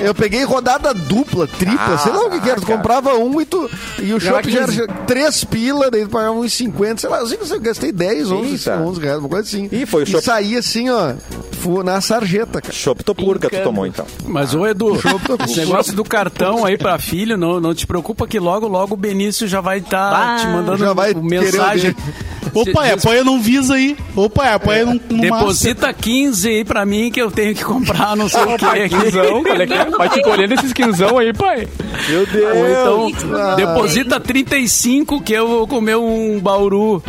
Eu 0.00 0.14
peguei 0.14 0.44
rodada 0.44 0.92
dupla, 0.92 1.46
tripla, 1.46 1.94
Ah, 1.94 1.98
sei 1.98 2.12
lá 2.12 2.26
o 2.26 2.30
que, 2.30 2.40
que 2.40 2.50
era. 2.50 2.60
Tu 2.60 2.66
cara. 2.66 2.76
comprava 2.78 3.14
um 3.14 3.40
e 3.40 3.46
tu. 3.46 3.70
E 4.00 4.12
o 4.12 4.20
chopp 4.20 4.50
já 4.50 4.58
era 4.58 4.66
15. 4.66 4.73
Três 5.06 5.44
pila, 5.44 5.90
daí 5.90 6.02
tu 6.04 6.10
pagava 6.10 6.32
uns 6.32 6.52
50, 6.52 7.00
sei 7.00 7.10
lá, 7.10 7.18
eu 7.20 7.26
sei 7.26 7.36
que 7.38 7.52
eu 7.52 7.60
gastei 7.60 7.92
10, 7.92 8.30
11, 8.30 8.50
Eita. 8.52 8.76
11 8.80 9.00
reais, 9.00 9.18
uma 9.18 9.28
coisa 9.28 9.46
assim. 9.48 9.68
Ih, 9.70 9.86
foi 9.86 10.02
o 10.02 10.04
e 10.04 10.10
chopp- 10.10 10.24
saía 10.24 10.58
assim, 10.58 10.88
ó, 10.90 11.14
fu- 11.60 11.82
na 11.82 12.00
sarjeta, 12.00 12.60
cara. 12.60 12.72
chopp 12.74 13.02
topurca 13.04 13.48
tu 13.50 13.62
tomou, 13.62 13.86
então. 13.86 14.06
Mas, 14.26 14.54
ô 14.54 14.66
Edu, 14.66 14.96
esse 15.44 15.58
negócio 15.60 15.92
do 15.94 16.04
cartão 16.04 16.64
aí 16.64 16.76
pra 16.78 16.98
filho, 16.98 17.36
não, 17.36 17.60
não 17.60 17.74
te 17.74 17.86
preocupa 17.86 18.26
que 18.26 18.38
logo, 18.38 18.66
logo 18.68 18.94
o 18.94 18.96
Benício 18.96 19.46
já 19.48 19.60
vai 19.60 19.78
estar 19.78 20.10
Bah, 20.10 20.36
te 20.40 20.46
mandando 20.46 20.78
já 20.78 20.92
vai 20.92 21.14
mensagem. 21.14 21.94
querer 21.94 22.72
pai, 22.72 22.94
Diz- 22.94 23.04
apoia 23.04 23.24
num 23.24 23.40
Visa 23.40 23.74
aí. 23.74 23.96
Ô 24.14 24.30
pai, 24.30 24.52
apoia 24.52 24.84
num, 24.86 24.92
num 25.10 25.16
Master. 25.16 25.38
Deposita 25.40 25.92
15 25.92 26.48
aí 26.48 26.64
pra 26.64 26.86
mim 26.86 27.10
que 27.10 27.20
eu 27.20 27.28
tenho 27.30 27.52
que 27.54 27.64
comprar 27.64 28.16
não 28.16 28.28
sei 28.28 28.42
o 28.42 28.56
que 28.56 28.64
aqui. 28.64 28.88
Quinzão, 28.90 29.42
qual 29.42 29.56
é 29.60 29.66
que 29.66 29.72
é? 29.74 29.84
Vai 29.90 30.08
te 30.08 30.22
colhendo 30.22 30.54
esses 30.54 30.72
quinzão 30.72 31.18
aí, 31.18 31.32
pai. 31.32 31.66
Meu 32.08 32.24
Deus! 32.26 32.56
Ou 32.86 33.08
então, 33.08 33.56
deposita 33.56 34.20
35 34.68 35.20
que 35.22 35.32
eu 35.32 35.46
vou 35.46 35.66
comer 35.66 35.96
um 35.96 36.40
bauru. 36.40 37.02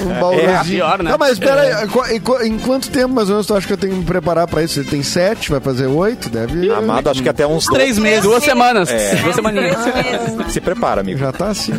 Um 0.00 0.20
baúzinho. 0.20 0.64
pior, 0.64 1.02
né? 1.02 1.10
Não, 1.10 1.18
mas 1.18 1.32
espera 1.32 1.60
aí, 1.60 1.88
qu- 1.88 2.06
em, 2.06 2.20
qu- 2.20 2.42
em 2.42 2.58
quanto 2.58 2.90
tempo 2.90 3.12
mais 3.14 3.28
ou 3.28 3.34
menos 3.34 3.46
tu 3.46 3.54
acha 3.54 3.66
que 3.66 3.72
eu 3.72 3.76
tenho 3.76 3.92
que 3.94 3.98
me 4.00 4.04
preparar 4.04 4.46
pra 4.46 4.62
isso? 4.62 4.82
Você 4.82 4.88
tem 4.88 5.02
sete, 5.02 5.50
vai 5.50 5.60
fazer 5.60 5.86
oito? 5.86 6.28
Deve. 6.30 6.70
Amado, 6.72 7.10
acho 7.10 7.22
que 7.22 7.28
até 7.28 7.46
uns 7.46 7.66
Três 7.66 7.98
meses. 7.98 8.22
Duas 8.22 8.42
semanas. 8.42 8.88
É. 8.90 9.16
Duas 9.16 9.34
semaninhas. 9.34 9.76
Se 10.48 10.60
prepara, 10.60 11.00
amigo. 11.02 11.18
Já 11.18 11.32
tá 11.32 11.48
assim. 11.48 11.72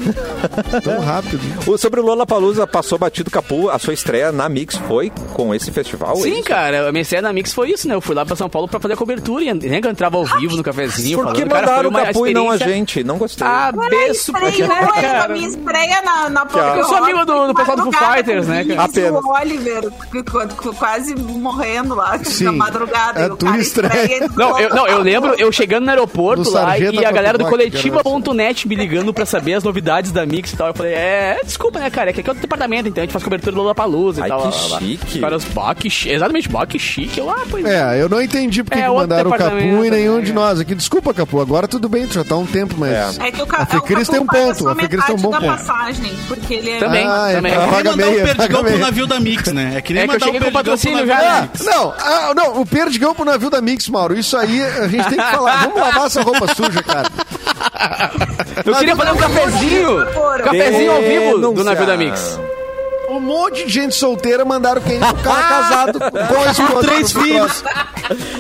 Tão 0.84 0.99
rápido. 0.99 1.39
O- 1.65 1.77
Sobre 1.77 1.99
o 1.99 2.03
Lola 2.05 2.25
Palusa, 2.27 2.67
passou 2.67 2.97
batido 2.99 3.32
capu. 3.32 3.69
A 3.69 3.79
sua 3.79 3.93
estreia 3.93 4.32
na 4.32 4.47
Mix 4.47 4.75
foi 4.88 5.11
com 5.34 5.53
esse 5.55 5.71
festival? 5.71 6.17
é 6.17 6.21
Sim, 6.21 6.34
isso? 6.36 6.43
cara, 6.43 6.89
a 6.89 6.91
minha 6.91 7.01
estreia 7.01 7.21
na 7.23 7.34
Mix 7.34 7.53
foi 7.53 7.71
isso, 7.71 7.88
né? 7.88 7.95
Eu 7.95 8.01
fui 8.01 8.13
lá 8.15 8.25
pra 8.25 8.36
São 8.36 8.49
Paulo 8.49 8.67
pra 8.67 8.79
fazer 8.79 8.93
a 8.93 8.97
cobertura 8.97 9.43
e 9.43 9.53
né, 9.53 9.82
que 9.82 9.88
eu 9.88 9.91
entrava 9.91 10.17
ao 10.17 10.25
vivo 10.25 10.55
no 10.55 10.63
cafezinho. 10.63 11.17
Por 11.17 11.34
que 11.34 11.39
falando. 11.41 11.51
Cara, 11.51 11.61
mandaram 11.67 11.89
o 11.89 11.93
capu 11.93 12.27
e 12.27 12.34
não 12.34 12.51
a 12.51 12.57
gente? 12.57 13.03
Não 13.03 13.17
gostei. 13.17 13.47
Abenço, 13.47 14.32
Estreia, 14.32 14.67
né, 14.67 15.20
a 15.22 15.28
cara? 15.28 15.34
minha 15.34 15.47
estreia 15.47 16.01
na, 16.03 16.30
na 16.30 16.45
Que 16.45 16.57
ó. 16.59 16.76
Eu 16.76 16.84
sou 16.86 16.97
amigo 16.97 17.26
do- 17.26 17.47
do 17.47 17.53
pessoal 17.55 17.78
do 17.78 17.84
Foo 17.84 17.93
Fighters, 17.93 18.47
né, 18.47 18.65
Apenas. 18.78 19.24
O 19.24 19.30
Oliver, 19.34 19.91
qu- 20.11 20.24
qu- 20.55 20.76
quase 20.76 21.15
morrendo 21.15 21.95
lá 21.95 22.17
Sim, 22.24 22.45
na 22.45 22.51
madrugada. 22.51 23.30
tua 23.36 23.49
cara 23.49 23.61
estreia. 23.61 24.30
Não 24.36 24.59
eu, 24.59 24.69
não, 24.69 24.88
eu 24.88 24.99
lembro 25.01 25.34
eu 25.38 25.51
chegando 25.51 25.84
no 25.86 25.89
aeroporto 25.89 26.43
No 26.43 26.51
lá 26.51 26.78
e 26.78 27.05
a 27.05 27.11
galera 27.11 27.38
do 27.38 27.45
coletiva.net 27.45 28.67
me 28.67 28.76
ligando 28.76 29.13
pra 29.13 29.26
saber 29.26 29.53
as 29.55 29.63
novidades 29.63 30.11
da 30.11 30.26
Mix 30.26 30.53
e 30.53 30.57
tal. 30.57 30.67
Eu 30.67 30.74
falei, 30.74 30.93
é, 30.93 31.39
desculpa, 31.43 31.80
né, 31.80 31.89
cara? 31.89 32.09
É 32.09 32.13
que 32.13 32.22
aqui 32.22 32.30
é 32.30 32.32
outro 32.32 32.41
departamento, 32.41 32.88
então 32.89 33.01
a 33.01 33.05
gente 33.05 33.11
faz 33.13 33.24
cobertura 33.24 33.51
do 33.51 33.61
Lollapalooza 33.61 34.22
e 34.22 34.24
Ai, 34.24 34.30
tal. 34.30 34.39
que 34.41 34.47
lá, 34.47 34.61
lá, 34.63 34.67
lá. 34.69 34.80
chique. 34.80 35.19
Caras, 35.19 35.43
bah, 35.45 35.76
que 35.76 35.89
chi- 35.89 36.09
exatamente, 36.09 36.49
bah, 36.49 36.65
que 36.65 36.80
chique. 36.80 37.19
Eu, 37.19 37.30
ah, 37.30 37.43
pois 37.49 37.65
É, 37.65 38.01
eu 38.01 38.09
não 38.09 38.22
entendi 38.22 38.63
porque 38.63 38.80
É, 38.80 38.89
mandaram 38.89 39.30
o 39.30 39.34
Capu 39.38 39.55
e 39.86 39.89
nenhum 39.89 40.17
né? 40.17 40.22
de 40.24 40.34
nós 40.34 40.59
aqui. 40.59 40.74
Desculpa, 40.76 41.13
Capu, 41.13 41.39
agora 41.41 41.67
tudo 41.67 41.88
bem, 41.89 42.07
tu 42.07 42.13
já 42.13 42.24
tá 42.24 42.36
há 42.36 42.38
um 42.38 42.45
tempo, 42.45 42.76
mas. 42.78 43.17
É. 43.19 43.28
É 43.28 43.32
que 43.32 43.41
o, 43.41 43.47
ca- 43.47 43.57
A 43.63 43.65
Fecris 43.65 44.07
tem 44.07 44.19
um 44.19 44.26
Capu 44.26 44.41
ponto, 44.41 44.57
só 44.63 44.69
a 44.69 44.76
Fecris 44.76 45.05
tem 45.16 45.20
um 45.20 45.22
bom 45.22 45.30
da 45.32 45.39
ponto. 45.41 45.51
passagem, 45.57 46.14
porque 46.28 46.53
ele 46.55 46.70
é... 46.72 46.80
Também, 46.80 47.05
Ah, 47.07 47.30
é 47.32 47.36
também. 47.36 47.51
É 47.51 47.55
que 47.55 47.62
nem 47.62 47.72
mandar 47.72 47.95
meia, 47.97 48.09
o 48.12 48.26
Perdigão 48.28 48.62
pro 48.62 48.72
meia. 48.72 48.86
navio 48.86 49.07
da 49.07 49.20
Mix, 49.20 49.51
né? 49.53 49.74
É 49.76 49.82
que 49.82 49.93
nem 49.93 50.03
É 50.03 50.07
que 50.07 50.14
eu 50.14 50.20
mandar 50.20 50.28
o 50.28 50.32
Perdigão 50.32 50.51
pro 50.51 50.51
patrocínio 50.51 50.97
navio 51.05 51.14
já, 51.14 51.22
da 51.22 51.41
né? 51.41 51.49
Mix. 51.51 51.66
Não, 51.66 51.93
ah, 51.99 52.34
não, 52.36 52.62
o 52.62 52.66
perdigão 52.66 53.16
pro 53.16 53.26
navio 53.26 53.49
da 53.49 53.62
Mix, 53.62 53.89
Mauro. 53.89 54.18
Isso 54.18 54.38
aí 54.38 54.62
a 54.64 54.88
gente 54.88 55.07
tem 55.09 55.18
que 55.18 55.32
falar. 55.32 55.64
Vamos 55.64 55.80
lavar 55.80 56.05
essa 56.07 56.22
roupa 56.22 56.53
suja, 56.55 56.84
cara. 56.84 57.09
Eu 58.66 58.76
queria 58.76 58.95
fazer 58.95 59.12
um 59.12 59.18
cafezinho. 59.18 60.05
Cafezinho 60.43 60.91
ao 60.91 61.01
vivo 61.01 61.53
do 61.53 61.64
navio 61.64 61.86
da 61.86 61.97
Mix. 61.97 62.39
Um 63.12 63.20
monte 63.20 63.66
de 63.66 63.70
gente 63.72 63.95
solteira 63.95 64.45
mandaram 64.45 64.82
quem? 64.82 64.99
Cara 64.99 65.43
casado 65.43 65.99
com 66.12 66.41
a 66.41 66.51
esposa. 66.51 66.88
três 66.88 67.12
filhos. 67.12 67.64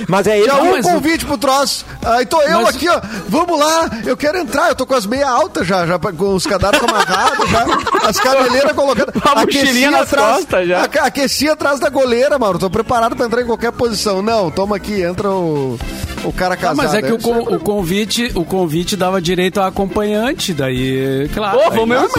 Mas 0.07 0.27
é 0.27 0.37
ele 0.39 0.45
Já 0.47 0.55
um 0.61 0.81
convite 0.81 1.25
pro 1.25 1.37
troço. 1.37 1.85
Aí 2.05 2.25
tô 2.25 2.41
eu 2.41 2.61
Mas- 2.63 2.75
aqui, 2.75 2.87
ó. 2.89 2.99
Vamos 3.27 3.59
lá, 3.59 3.89
eu 4.05 4.15
quero 4.17 4.37
entrar. 4.37 4.69
Eu 4.69 4.75
tô 4.75 4.85
com 4.85 4.95
as 4.95 5.05
meias 5.05 5.27
altas 5.29 5.67
já, 5.67 5.85
já 5.85 5.99
com 5.99 6.35
os 6.35 6.45
cadarços 6.45 6.83
amarrados, 6.87 7.49
já. 7.49 7.65
As 8.07 8.19
cabeleiras 8.19 8.71
colocadas. 8.73 9.13
Uma 9.23 9.41
mochilinha 9.45 9.91
nas 9.91 10.09
costas 10.09 10.67
já. 10.67 10.83
aque- 10.83 10.99
Aqueci 10.99 11.49
atrás 11.49 11.79
da 11.79 11.89
goleira, 11.89 12.37
Mauro. 12.39 12.57
Tô 12.59 12.69
preparado 12.69 13.15
pra 13.15 13.25
entrar 13.25 13.41
em 13.41 13.45
qualquer 13.45 13.71
posição. 13.71 14.21
Não, 14.21 14.49
toma 14.51 14.75
aqui, 14.77 15.01
entra 15.01 15.29
o, 15.29 15.77
o 16.23 16.31
cara 16.33 16.53
Ah, 16.53 16.57
casado. 16.57 16.77
mas 16.77 16.93
é 16.93 17.01
que 17.01 17.11
o, 17.11 17.17
con- 17.19 17.55
o 17.55 17.59
convite, 17.59 18.31
o 18.35 18.43
convite 18.45 18.95
dava 18.95 19.21
direito 19.21 19.59
a 19.59 19.67
acompanhante, 19.67 20.53
daí, 20.53 21.29
claro. 21.33 21.57
Pô, 21.57 21.63
aí- 21.71 21.77
vamos 21.77 21.97
Ah, 21.97 22.01
eu 22.01 22.09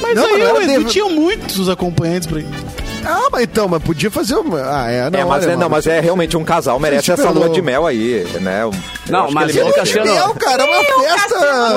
mas 0.00 0.16
eu 0.16 0.22
Não, 0.22 0.34
aí 0.34 0.66
não 0.66 0.66
David- 0.66 0.90
tinha 0.90 1.04
muitos 1.06 1.68
acompanhantes 1.68 2.26
pra 2.26 2.40
ir. 2.40 2.46
Ah, 3.04 3.28
mas 3.30 3.42
então, 3.44 3.68
mas 3.68 3.82
podia 3.82 4.10
fazer 4.10 4.34
uma. 4.34 4.58
Ah, 4.60 4.90
é, 4.90 5.08
não. 5.10 5.18
é, 5.20 5.24
mas, 5.24 5.44
olha, 5.44 5.52
é, 5.52 5.56
não, 5.56 5.68
mas 5.68 5.86
é 5.86 6.00
realmente 6.00 6.36
um 6.36 6.44
casal, 6.44 6.78
merece 6.80 7.10
essa 7.12 7.30
lua 7.30 7.48
de 7.48 7.62
mel 7.62 7.86
aí, 7.86 8.26
né? 8.40 8.62
Não, 9.10 9.26
que 9.26 9.34
mas 9.34 9.50
ele 9.50 9.60
o 9.60 9.64
merece. 9.66 9.78
Cassiano- 9.94 10.14
Meu, 10.14 10.34
cara, 10.34 10.62
é 10.62 10.66
uma 10.66 11.02
festa. 11.02 11.36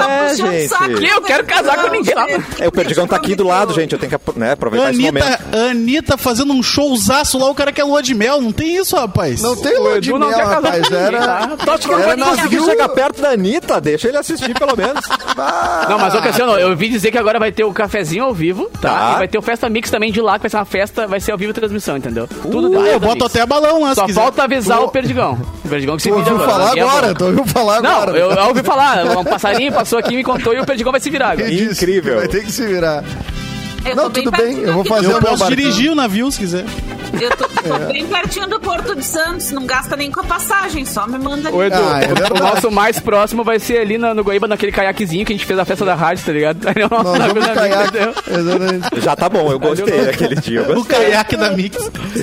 É, 0.10 0.36
gente. 0.36 1.06
Eu 1.12 1.22
quero 1.22 1.46
casar 1.46 1.82
com 1.82 1.90
ninguém 1.90 2.16
lá. 2.16 2.26
É, 2.60 2.68
o 2.68 2.72
Perdigão 2.72 3.08
tá 3.08 3.16
aqui 3.16 3.36
do 3.36 3.46
lado, 3.46 3.74
gente. 3.74 3.94
Eu 3.94 4.00
tenho 4.00 4.12
que 4.18 4.40
né, 4.40 4.52
aproveitar 4.54 4.92
esse 4.92 5.02
momento. 5.02 5.26
Anitta, 5.26 5.58
Anitta 5.70 6.18
fazendo 6.18 6.54
um 6.54 6.62
showzaço 6.64 7.38
lá, 7.38 7.50
o 7.50 7.56
cara 7.56 7.72
quer 7.72 7.84
lua 7.84 8.02
de 8.02 8.14
mel. 8.14 8.42
Não 8.42 8.52
tem 8.52 8.76
isso, 8.78 8.96
rapaz. 8.96 9.42
Não 9.42 9.56
tem 9.56 9.78
lua 9.78 10.00
de 10.02 10.12
não 10.12 10.20
mel, 10.20 10.30
quer 10.30 10.44
casar 10.46 10.62
rapaz. 10.62 10.92
Era. 10.92 11.20
tá? 11.22 11.50
Tô 11.66 11.78
te 11.78 11.92
Era 11.92 12.14
Ele 12.14 12.24
conseguiu 12.24 12.50
viu- 12.50 12.66
chegar 12.66 12.90
perto 12.90 13.22
da 13.22 13.30
Anitta, 13.32 13.80
deixa 13.82 14.08
ele 14.08 14.18
assistir 14.18 14.58
pelo 14.58 14.76
menos. 14.76 15.06
Não, 15.90 15.98
mas 16.00 16.14
ô 16.14 16.22
Cassiano, 16.22 16.54
eu 16.58 16.76
vi 16.76 16.90
dizer 16.90 17.12
que 17.12 17.18
agora 17.18 17.40
vai 17.40 17.52
ter 17.52 17.64
o 17.64 17.74
cafezinho 17.74 18.24
ao 18.26 18.34
vivo, 18.34 18.70
tá? 18.82 18.92
Tá. 18.92 19.12
E 19.16 19.18
vai 19.20 19.28
ter 19.28 19.38
o 19.38 19.42
Festa 19.42 19.70
Mix 19.70 19.90
também 19.90 20.12
de 20.12 20.22
lá, 20.22 20.34
que 20.36 20.42
vai 20.44 20.50
ser 20.50 20.58
uma 20.58 20.66
festa, 20.66 21.08
vai 21.08 21.20
ser 21.20 21.32
ao 21.32 21.38
vivo 21.38 21.52
a 21.52 21.54
transmissão, 21.54 21.98
entendeu? 21.98 22.28
Tudo 22.28 22.70
Uh, 22.72 22.86
eu 22.86 23.00
boto 23.00 23.26
até 23.26 23.46
balão 23.46 23.82
lá, 23.82 23.96
Só 23.96 24.08
falta 24.10 24.44
avisar 24.44 24.82
o 24.82 24.90
Perdigão. 24.90 25.38
O 25.66 25.68
Perdigão 25.70 25.96
que 25.98 26.04
se 26.04 26.10
Tu 26.10 26.16
ouviu 26.16 26.36
agora. 26.36 26.52
falar 26.52 26.78
é 26.78 26.82
agora. 26.82 27.14
Tu 27.22 27.26
ouviu 27.40 27.46
falar 27.46 27.82
Não, 27.82 27.90
agora. 28.02 28.18
eu, 28.18 28.32
eu 28.32 28.48
ouvi 28.48 28.64
falar. 28.64 29.18
Um 29.18 29.24
passarinho 29.24 29.72
passou 29.72 30.00
aqui, 30.00 30.16
me 30.16 30.24
contou 30.24 30.54
e 30.54 30.60
o 30.60 30.66
Perdigão 30.66 30.92
vai 30.92 31.00
se 31.02 31.10
virar 31.10 31.32
agora. 31.32 31.52
Incrível. 31.54 32.18
Vai 32.18 32.28
ter 32.28 32.44
que 32.44 32.52
se 32.52 32.66
virar. 32.66 33.04
Eu 33.86 33.96
Não, 33.96 34.10
tudo 34.12 34.32
pertinho 34.32 34.58
bem, 34.58 34.66
eu 34.68 34.74
vou 34.74 34.86
fazer 34.86 35.08
do- 35.08 35.14
o 35.14 35.18
Eu 35.18 35.22
meu 35.22 35.30
posso 35.32 35.40
barquinho. 35.44 35.58
dirigir 35.72 35.92
o 35.92 35.96
navio 35.96 36.32
se 36.32 36.38
quiser. 36.40 36.66
Eu 37.20 37.30
tô, 37.38 37.46
tô 37.48 37.78
bem 37.92 38.06
pertinho 38.08 38.48
do 38.48 38.60
Porto 38.60 38.96
de 38.96 39.04
Santos, 39.04 39.52
não 39.52 39.66
gasta 39.66 39.96
nem 39.96 40.12
com 40.12 40.22
a 40.22 40.24
passagem, 40.24 40.86
só 40.86 41.06
me 41.08 41.18
manda 41.20 41.50
ali. 41.50 41.58
Ô, 41.58 41.64
Edu, 41.64 41.76
Ah, 41.76 42.02
é 42.02 42.34
o- 42.34 42.44
nosso 42.44 42.72
mais 42.72 43.00
próximo 43.00 43.44
vai 43.44 43.60
ser 43.60 43.80
ali 43.80 43.98
na- 43.98 44.14
no 44.14 44.24
Guaíba, 44.24 44.48
naquele 44.48 44.72
caiaquezinho 44.72 45.26
que 45.26 45.34
a 45.34 45.36
gente 45.36 45.46
fez 45.46 45.60
a 45.60 45.66
festa 45.66 45.84
da 45.86 45.94
rádio, 45.96 46.26
tá 46.26 46.32
ligado? 46.32 46.58
Aí 46.68 46.82
é 46.82 46.86
o 46.86 46.90
nosso 46.90 47.04
vamos 47.20 47.46
da 47.48 47.54
caiaque. 47.54 47.98
Mix? 48.00 48.28
Exatamente. 48.28 49.02
Já 49.02 49.16
tá 49.16 49.30
bom, 49.30 49.52
eu 49.52 49.60
gostei 49.60 50.10
aquele 50.10 50.36
dia. 50.36 50.62
O 50.78 50.86
caiaque 50.86 51.36
da 51.38 51.52
Mix. 51.52 51.78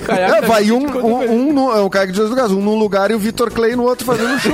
Caiaque 0.07 0.37
É, 0.37 0.41
da 0.41 0.47
vai 0.47 0.65
Mix, 0.65 0.73
um, 0.75 0.89
quando 0.89 1.07
um, 1.07 1.19
vem. 1.21 1.29
um, 1.31 1.53
no- 1.53 1.77
é 1.77 1.81
o 1.81 1.91
Caio 1.91 2.09
de 2.09 2.15
Jesus 2.17 2.31
do 2.31 2.37
Caso, 2.37 2.57
um 2.59 2.63
num 2.63 2.79
lugar 2.79 3.11
e 3.11 3.15
o 3.15 3.19
Vitor 3.19 3.51
Clay 3.53 3.77
no 3.77 3.85
outro 3.85 4.05
fazendo 4.07 4.33
um 4.35 4.39
show. 4.39 4.53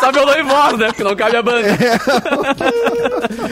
Só 0.00 0.12
violão 0.12 0.38
e 0.38 0.42
voz, 0.42 0.78
né? 0.78 0.86
Porque 0.88 1.04
não 1.04 1.16
cabe 1.16 1.36
a 1.36 1.42
banda. 1.42 1.68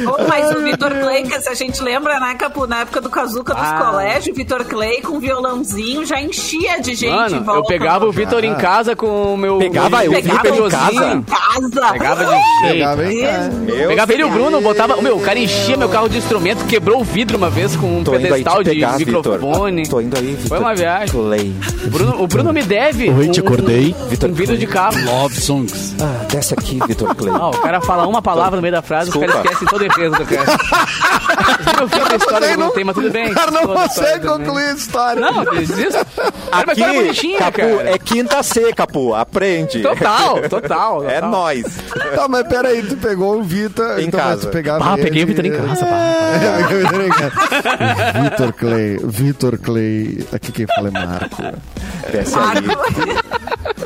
Ô, 0.06 0.28
mas 0.28 0.50
o 0.54 0.60
Vitor 0.62 0.90
Clay, 0.90 1.22
que 1.24 1.40
se 1.40 1.48
a 1.48 1.54
gente 1.54 1.82
lembra, 1.82 2.18
né, 2.20 2.34
Capu, 2.34 2.66
na 2.66 2.80
época 2.80 3.00
do 3.00 3.10
Kazuca 3.10 3.54
dos 3.54 3.62
Ah. 3.62 3.78
colégios, 3.90 4.34
o 4.34 4.34
Vitor 4.38 4.64
Clay 4.64 4.75
com 5.02 5.18
violãozinho, 5.18 6.04
já 6.04 6.20
enchia 6.20 6.80
de 6.80 6.94
gente 6.94 7.06
em 7.12 7.16
Mano, 7.16 7.44
volta. 7.44 7.60
eu 7.60 7.64
pegava 7.64 8.06
o 8.06 8.12
Vitor 8.12 8.44
em 8.44 8.54
casa 8.54 8.94
com 8.94 9.34
o 9.34 9.36
meu. 9.36 9.58
Pegava 9.58 10.04
eu, 10.04 10.12
Vitor 10.12 10.46
em 10.46 10.68
casa? 10.68 11.12
em 11.14 11.22
casa. 11.22 11.92
Pegava 11.92 12.24
de 12.24 12.30
jeito. 12.30 12.72
Pegava 12.72 13.12
em 13.12 13.86
Pegava 13.88 14.12
ele 14.12 14.22
e 14.22 14.24
o 14.24 14.30
Bruno, 14.30 14.60
botava. 14.60 15.00
Meu, 15.00 15.16
o 15.16 15.20
cara 15.20 15.38
enchia 15.38 15.76
meu 15.76 15.88
carro 15.88 16.08
de 16.08 16.18
instrumento, 16.18 16.64
quebrou 16.66 17.00
o 17.00 17.04
vidro 17.04 17.36
uma 17.38 17.48
vez 17.50 17.74
com 17.76 17.98
um 17.98 18.04
Tô 18.04 18.14
indo 18.14 18.26
aí 18.26 18.30
pedestal 18.30 18.62
de 18.62 18.70
pegar, 18.70 18.98
microfone. 18.98 19.82
Vitor. 19.82 19.90
Tô 19.90 20.00
indo 20.00 20.16
aí, 20.18 20.26
Vitor. 20.34 20.48
Foi 20.48 20.58
uma 20.58 20.74
viagem. 20.74 21.08
Clay. 21.08 21.54
O 21.86 21.90
Bruno, 21.90 22.22
o 22.22 22.26
Bruno 22.26 22.52
me 22.52 22.62
deve. 22.62 23.10
Oi, 23.10 23.28
te 23.28 23.40
acordei. 23.40 23.94
Um, 23.98 24.26
um 24.28 24.32
vidro 24.32 24.56
de 24.58 24.66
carro. 24.66 24.96
Love 25.04 25.40
Songs. 25.40 25.94
Ah, 26.00 26.24
desce 26.30 26.54
aqui, 26.54 26.78
Vitor 26.86 27.14
Clay. 27.14 27.32
Ah, 27.34 27.48
o 27.48 27.58
cara 27.58 27.80
fala 27.80 28.06
uma 28.06 28.20
palavra 28.20 28.56
no 28.56 28.62
meio 28.62 28.72
da 28.72 28.82
frase, 28.82 29.10
os 29.10 29.14
Desculpa. 29.16 29.42
caras 29.42 29.52
esquecem 29.52 29.68
toda 29.68 29.84
a 29.84 29.88
defesa 29.88 30.16
do 30.16 30.26
cara. 30.26 31.80
Eu 31.80 31.88
fiz 31.88 32.10
a 32.12 32.16
história 32.16 32.48
que 32.48 32.54
eu 32.54 32.66
contei, 32.66 32.84
mas 32.84 32.94
tudo 32.94 33.10
bem. 33.10 33.30
O 33.30 33.34
cara 33.34 33.50
não 33.50 33.62
consegue 33.66 34.26
concluir 34.26 34.65
a 34.66 34.72
história. 34.74 35.20
Não. 35.20 35.42
Era 35.42 35.42
uma 35.42 36.62
Aqui, 36.62 36.70
história 36.72 37.00
bonitinha, 37.00 37.38
Capu, 37.38 37.58
cara. 37.58 37.90
é 37.90 37.98
quinta 37.98 38.42
C, 38.42 38.72
Capu. 38.72 39.14
Aprende. 39.14 39.82
Total, 39.82 40.40
total. 40.48 41.04
É 41.08 41.14
total. 41.16 41.30
nóis. 41.30 41.66
Tá, 42.14 42.28
mas 42.28 42.46
peraí, 42.48 42.82
tu 42.82 42.96
pegou 42.96 43.38
o 43.38 43.42
Vitor. 43.42 43.98
Em 43.98 44.06
então, 44.06 44.20
casa. 44.20 44.46
Tu 44.46 44.52
pegava 44.52 44.92
Ah, 44.92 44.96
peguei 44.96 45.24
o 45.24 45.26
Vitor 45.26 45.44
em 45.46 45.52
casa, 45.52 45.86
pá. 45.86 45.96
É, 45.96 46.62
peguei 46.62 46.76
o 46.76 46.88
Vitor 46.88 47.04
em 47.04 47.08
casa. 47.10 48.20
Vitor 48.22 48.52
Clay, 48.52 48.98
Vitor 49.02 49.58
Clay. 49.58 50.26
Aqui 50.32 50.52
quem 50.52 50.66
fala 50.66 50.88
é 50.88 50.90
Marco. 50.90 51.42
Aí. 51.42 51.52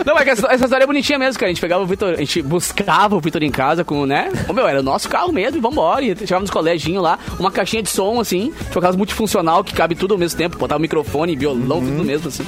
Não, 0.05 0.15
mas 0.15 0.29
essa, 0.29 0.47
essa 0.47 0.65
história 0.65 0.85
é 0.85 0.87
bonitinha 0.87 1.19
mesmo, 1.19 1.39
cara. 1.39 1.51
A 1.51 1.53
gente 1.53 1.61
pegava 1.61 1.83
o 1.83 1.87
Vitor, 1.87 2.15
a 2.15 2.17
gente 2.17 2.43
buscava 2.43 3.17
o 3.17 3.21
Vitor 3.21 3.43
em 3.43 3.51
casa 3.51 3.85
com, 3.85 4.07
né? 4.07 4.31
Ô, 4.49 4.53
meu, 4.53 4.67
era 4.67 4.81
o 4.81 4.83
nosso 4.83 5.09
carro 5.09 5.33
mesmo 5.33 5.59
e 5.59 5.61
vambora. 5.61 6.05
E 6.05 6.17
chegava 6.17 6.41
nos 6.41 6.51
coleginhos 6.51 7.03
lá, 7.03 7.19
uma 7.39 7.51
caixinha 7.51 7.83
de 7.83 7.91
som, 7.91 8.21
assim, 8.21 8.53
tipo 8.65 8.79
aquelas 8.79 8.97
multifuncional 8.97 9.63
que 9.63 9.75
cabe 9.75 9.95
tudo 9.95 10.15
ao 10.15 10.19
mesmo 10.19 10.39
tempo, 10.39 10.59
botava 10.59 10.81
microfone, 10.81 11.37
violão, 11.37 11.81
tudo 11.81 12.05
mesmo, 12.05 12.29
assim. 12.29 12.45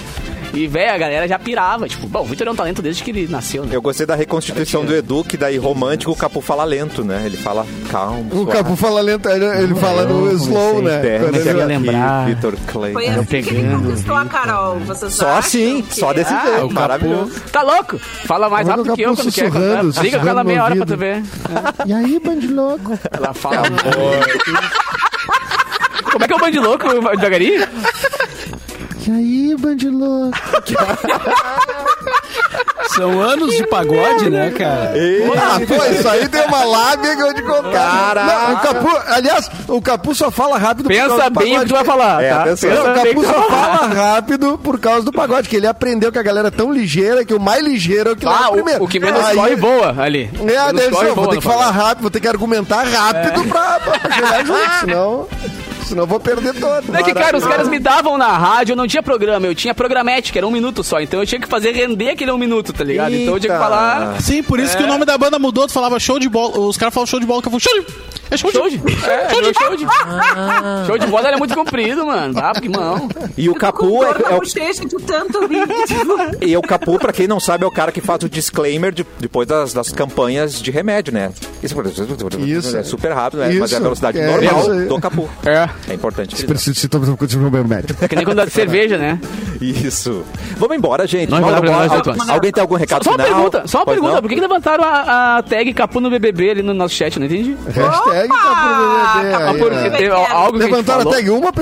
E, 0.54 0.66
velho, 0.66 0.92
a 0.92 0.98
galera 0.98 1.26
já 1.26 1.38
pirava. 1.38 1.88
Tipo, 1.88 2.06
bom, 2.06 2.20
o 2.20 2.24
Vitor 2.24 2.46
é 2.46 2.50
um 2.50 2.54
talento 2.54 2.82
desde 2.82 3.02
que 3.02 3.10
ele 3.10 3.26
nasceu, 3.26 3.64
né? 3.64 3.74
Eu 3.74 3.80
gostei 3.80 4.04
da 4.04 4.14
reconstituição 4.14 4.84
do 4.84 4.94
Edu, 4.94 5.24
que 5.24 5.36
daí 5.36 5.56
romântico 5.56 6.12
o 6.12 6.16
Capu 6.16 6.40
fala 6.42 6.62
lento, 6.64 7.02
né? 7.02 7.22
Ele 7.24 7.36
fala 7.38 7.66
calmo. 7.90 8.28
O 8.30 8.36
suave. 8.44 8.52
Capu 8.52 8.76
fala 8.76 9.00
lento, 9.00 9.28
ele, 9.30 9.44
ele 9.44 9.74
fala 9.76 10.04
no 10.04 10.30
slow, 10.32 10.82
né? 10.82 11.00
Comecei 11.00 11.18
Quando 11.20 11.36
ele- 11.36 11.64
lembrar. 11.64 12.26
Vitor 12.26 12.54
Clay. 12.66 12.92
Foi 12.92 13.08
assim 13.08 13.24
que 13.24 13.36
ele 13.36 13.46
pegando, 13.62 13.84
conquistou 13.88 14.14
a 14.16 14.24
Carol. 14.26 14.78
Vocês 14.80 15.14
Só 15.14 15.26
acham 15.26 15.38
assim, 15.38 15.82
que 15.82 15.94
só 15.94 16.10
é? 16.10 16.14
desse 16.14 16.32
Ah, 16.34 16.40
jeito. 16.44 16.60
Capu- 16.60 16.74
Maravilhoso. 16.74 17.40
Tá 17.50 17.62
louco? 17.62 17.98
Fala 17.98 18.48
mais 18.50 18.68
rápido 18.68 18.94
que 18.94 19.02
eu 19.02 19.14
quando 19.14 19.32
quer 19.32 19.46
sussurrando, 19.48 19.86
contar. 19.88 20.02
Liga 20.02 20.18
com 20.20 20.28
ela 20.28 20.44
meia 20.44 20.64
hora 20.64 20.76
pra 20.76 20.86
tu 20.86 20.96
ver. 20.96 21.22
E 21.86 21.92
aí, 21.94 22.20
bande 22.20 22.46
louco? 22.48 22.98
Ela 23.10 23.32
fala. 23.32 23.62
Como 26.12 26.24
é 26.24 26.26
que 26.28 26.32
é 26.32 26.36
o 26.36 26.40
band 26.40 26.60
louco, 26.68 26.88
devagarinho? 27.10 27.66
E 29.06 29.10
aí, 29.10 29.56
bande 29.58 29.88
louco? 29.88 30.38
São 32.94 33.20
anos 33.20 33.56
de 33.56 33.66
pagode, 33.66 34.28
né, 34.28 34.50
cara? 34.50 34.92
Ah, 35.36 35.58
pô, 35.66 35.84
isso 35.86 36.08
aí 36.08 36.28
tem 36.28 36.42
uma 36.46 36.62
lábia 36.64 37.16
que 37.16 37.22
eu 37.22 37.34
te 37.34 37.42
contar. 37.42 38.52
O 38.52 38.56
Capu, 38.60 38.88
aliás, 39.08 39.50
o 39.68 39.80
Capu 39.80 40.14
só 40.14 40.30
fala 40.30 40.58
rápido 40.58 40.84
por 40.84 40.92
Pensa 40.92 41.08
causa 41.08 41.30
do 41.30 41.40
bem 41.40 41.56
o 41.56 41.60
que 41.62 41.66
tu 41.68 41.74
vai 41.74 41.84
falar, 41.84 42.22
É, 42.22 42.30
tá? 42.30 42.40
atenção. 42.42 42.70
Não, 42.70 42.80
o 42.80 42.84
Pensa 42.94 43.02
bem 43.02 43.14
Capu 43.14 43.20
o 43.20 43.22
que 43.24 43.28
tu 43.28 43.34
só 43.34 43.40
vai 43.40 43.48
falar. 43.58 43.78
fala 43.78 43.94
rápido 43.94 44.58
por 44.58 44.78
causa 44.78 45.04
do 45.04 45.12
pagode, 45.12 45.48
que 45.48 45.56
ele 45.56 45.66
aprendeu 45.66 46.12
que 46.12 46.18
a 46.18 46.22
galera 46.22 46.48
é 46.48 46.50
tão 46.50 46.70
ligeira 46.72 47.24
que 47.24 47.34
o 47.34 47.40
mais 47.40 47.64
ligeiro 47.64 48.10
é 48.10 48.12
o 48.12 48.16
que 48.16 48.26
leva 48.26 48.46
Ah, 48.46 48.52
primeiro. 48.52 48.82
o, 48.82 48.84
o 48.84 48.88
que 48.88 49.00
menos 49.00 49.24
Aí- 49.24 49.36
corre 49.36 49.56
voa 49.56 49.94
ali. 49.98 50.30
É, 50.38 50.44
Menos 50.44 50.72
deve 50.74 50.90
corre 50.90 51.08
ser, 51.08 51.14
vou 51.14 51.26
ter 51.28 51.34
no 51.36 51.40
que 51.40 51.46
falar 51.48 51.66
pagode. 51.66 51.78
rápido, 51.78 52.02
vou 52.02 52.10
ter 52.10 52.20
que 52.20 52.28
argumentar 52.28 52.82
rápido 52.84 53.44
pra, 53.48 53.80
pra, 53.80 53.98
pra 53.98 54.10
chegar 54.12 54.44
junto, 54.46 54.70
senão, 54.80 55.28
senão 55.86 56.02
eu 56.04 56.06
vou 56.06 56.20
perder 56.20 56.54
todo. 56.54 56.94
É 56.96 57.02
que, 57.02 57.12
cara, 57.14 57.36
os 57.36 57.44
caras 57.46 57.68
me 57.68 57.78
davam 57.78 58.16
na 58.18 58.28
rádio, 58.36 58.72
eu 58.72 58.76
não 58.76 58.86
tinha 58.86 59.02
programa, 59.02 59.46
eu 59.46 59.54
tinha 59.54 59.74
programete, 59.74 60.32
que 60.32 60.38
era 60.38 60.46
um 60.46 60.50
minuto 60.50 60.82
só. 60.82 61.00
Então 61.00 61.20
eu 61.20 61.26
tinha 61.26 61.40
que 61.40 61.48
fazer 61.48 61.72
render 61.72 62.10
aquele 62.10 62.30
um 62.32 62.38
minuto, 62.38 62.72
tá 62.72 62.84
ligado? 62.84 63.14
Então 63.14 63.34
eu 63.34 63.40
tinha 63.40 63.52
que 63.54 63.56
Eita. 63.56 63.64
falar. 63.64 64.20
Sim, 64.20 64.42
por 64.42 64.58
isso 64.60 64.76
que 64.76 64.82
o 64.82 64.86
nome 64.86 65.04
da 65.04 65.16
banda 65.18 65.38
mudou. 65.38 65.66
Tu 65.66 65.72
falava 65.72 65.98
show 65.98 66.18
de 66.18 66.28
bola. 66.28 66.58
Os 66.58 66.76
caras 66.76 66.94
falam 66.94 67.06
show 67.06 67.20
de 67.20 67.26
bola, 67.26 67.42
que 67.42 67.48
eu 67.48 67.52
falo 67.52 67.60
show 67.60 67.80
de. 67.80 67.86
É 68.30 68.36
show 68.36 68.50
de. 68.50 68.56
Show 68.56 68.68
de. 68.68 68.80
É, 69.02 69.28
show 69.30 69.42
de. 69.42 69.52
Show 69.58 69.76
de, 69.76 70.86
show 70.86 70.98
de 70.98 71.06
bola 71.06 71.28
era 71.28 71.36
muito 71.38 71.54
comprido, 71.54 72.06
mano. 72.06 72.34
Tá, 72.34 72.52
porque 72.52 72.68
não. 72.68 73.08
E 73.36 73.48
o 73.48 73.54
Capu 73.54 74.02
é, 74.04 74.18
na 74.18 74.30
é 74.30 74.36
o 74.36 74.40
de 74.40 74.96
tanto 75.06 75.40
tipo, 75.86 76.44
E 76.46 76.56
o 76.56 76.62
Capu, 76.62 76.98
pra 76.98 77.12
quem 77.12 77.26
não 77.26 77.38
sabe, 77.40 77.64
é 77.64 77.66
o 77.66 77.70
cara 77.70 77.92
que 77.92 78.00
faz 78.00 78.22
o 78.22 78.28
disclaimer 78.28 78.92
de- 78.92 79.06
depois 79.18 79.46
das, 79.46 79.72
das 79.72 79.90
campanhas 79.90 80.60
de 80.60 80.70
remédio, 80.70 81.12
né? 81.12 81.32
Isso, 81.62 81.74
Isso. 82.40 82.76
é 82.76 82.82
super 82.82 83.12
rápido, 83.12 83.40
né? 83.40 83.46
Mas 83.48 83.56
é 83.56 83.62
a 83.62 83.64
Isso. 83.64 83.82
velocidade 83.82 84.18
É 84.18 84.26
normal 84.26 84.60
isso 84.60 84.88
do 84.88 85.00
Capu. 85.00 85.28
É. 85.44 85.68
É 85.88 85.94
importante. 85.94 86.30
frisar. 86.36 86.48
Preciso 86.48 86.78
se 86.78 86.88
tomar 86.88 87.08
um 87.08 87.50
meu 87.50 87.64
médico. 87.64 88.04
É 88.04 88.08
que 88.08 88.14
nem 88.16 88.24
quando 88.24 88.36
dá 88.36 88.44
de 88.44 88.50
cerveja, 88.52 88.96
né? 88.98 89.18
Isso. 89.60 90.24
Vamos 90.56 90.76
embora, 90.76 91.06
gente. 91.06 91.28
Nós 91.30 91.40
Vamos 91.40 91.58
embora. 91.58 91.72
nós 91.72 91.82
Al- 91.90 91.94
voltamos. 91.96 92.28
Alguém 92.28 92.52
tem 92.52 92.60
algum 92.60 92.76
recado 92.76 93.04
Só 93.04 93.10
uma 93.10 93.18
final? 93.18 93.34
pergunta, 93.34 93.62
só 93.66 93.78
uma 93.78 93.84
Pois 93.84 93.94
pergunta. 93.96 94.14
não? 94.14 94.22
Por 94.22 94.28
que, 94.28 94.34
que 94.36 94.40
levantaram 94.40 94.84
a, 94.84 95.38
a 95.38 95.42
tag 95.42 95.72
Capu 95.74 96.00
no 96.00 96.08
BBB 96.10 96.50
ali 96.50 96.62
no 96.62 96.72
nosso 96.72 96.94
chat? 96.94 97.18
Não 97.18 97.26
entendi. 97.26 97.56
Hashtag 97.66 98.28
Capu 98.28 99.64
no 99.64 99.70
BBB. 99.70 100.10
A 100.10 100.44
gente 100.46 100.56
Levantaram 100.58 101.02
falou. 101.02 101.18
até 101.18 101.30
uma 101.30 101.52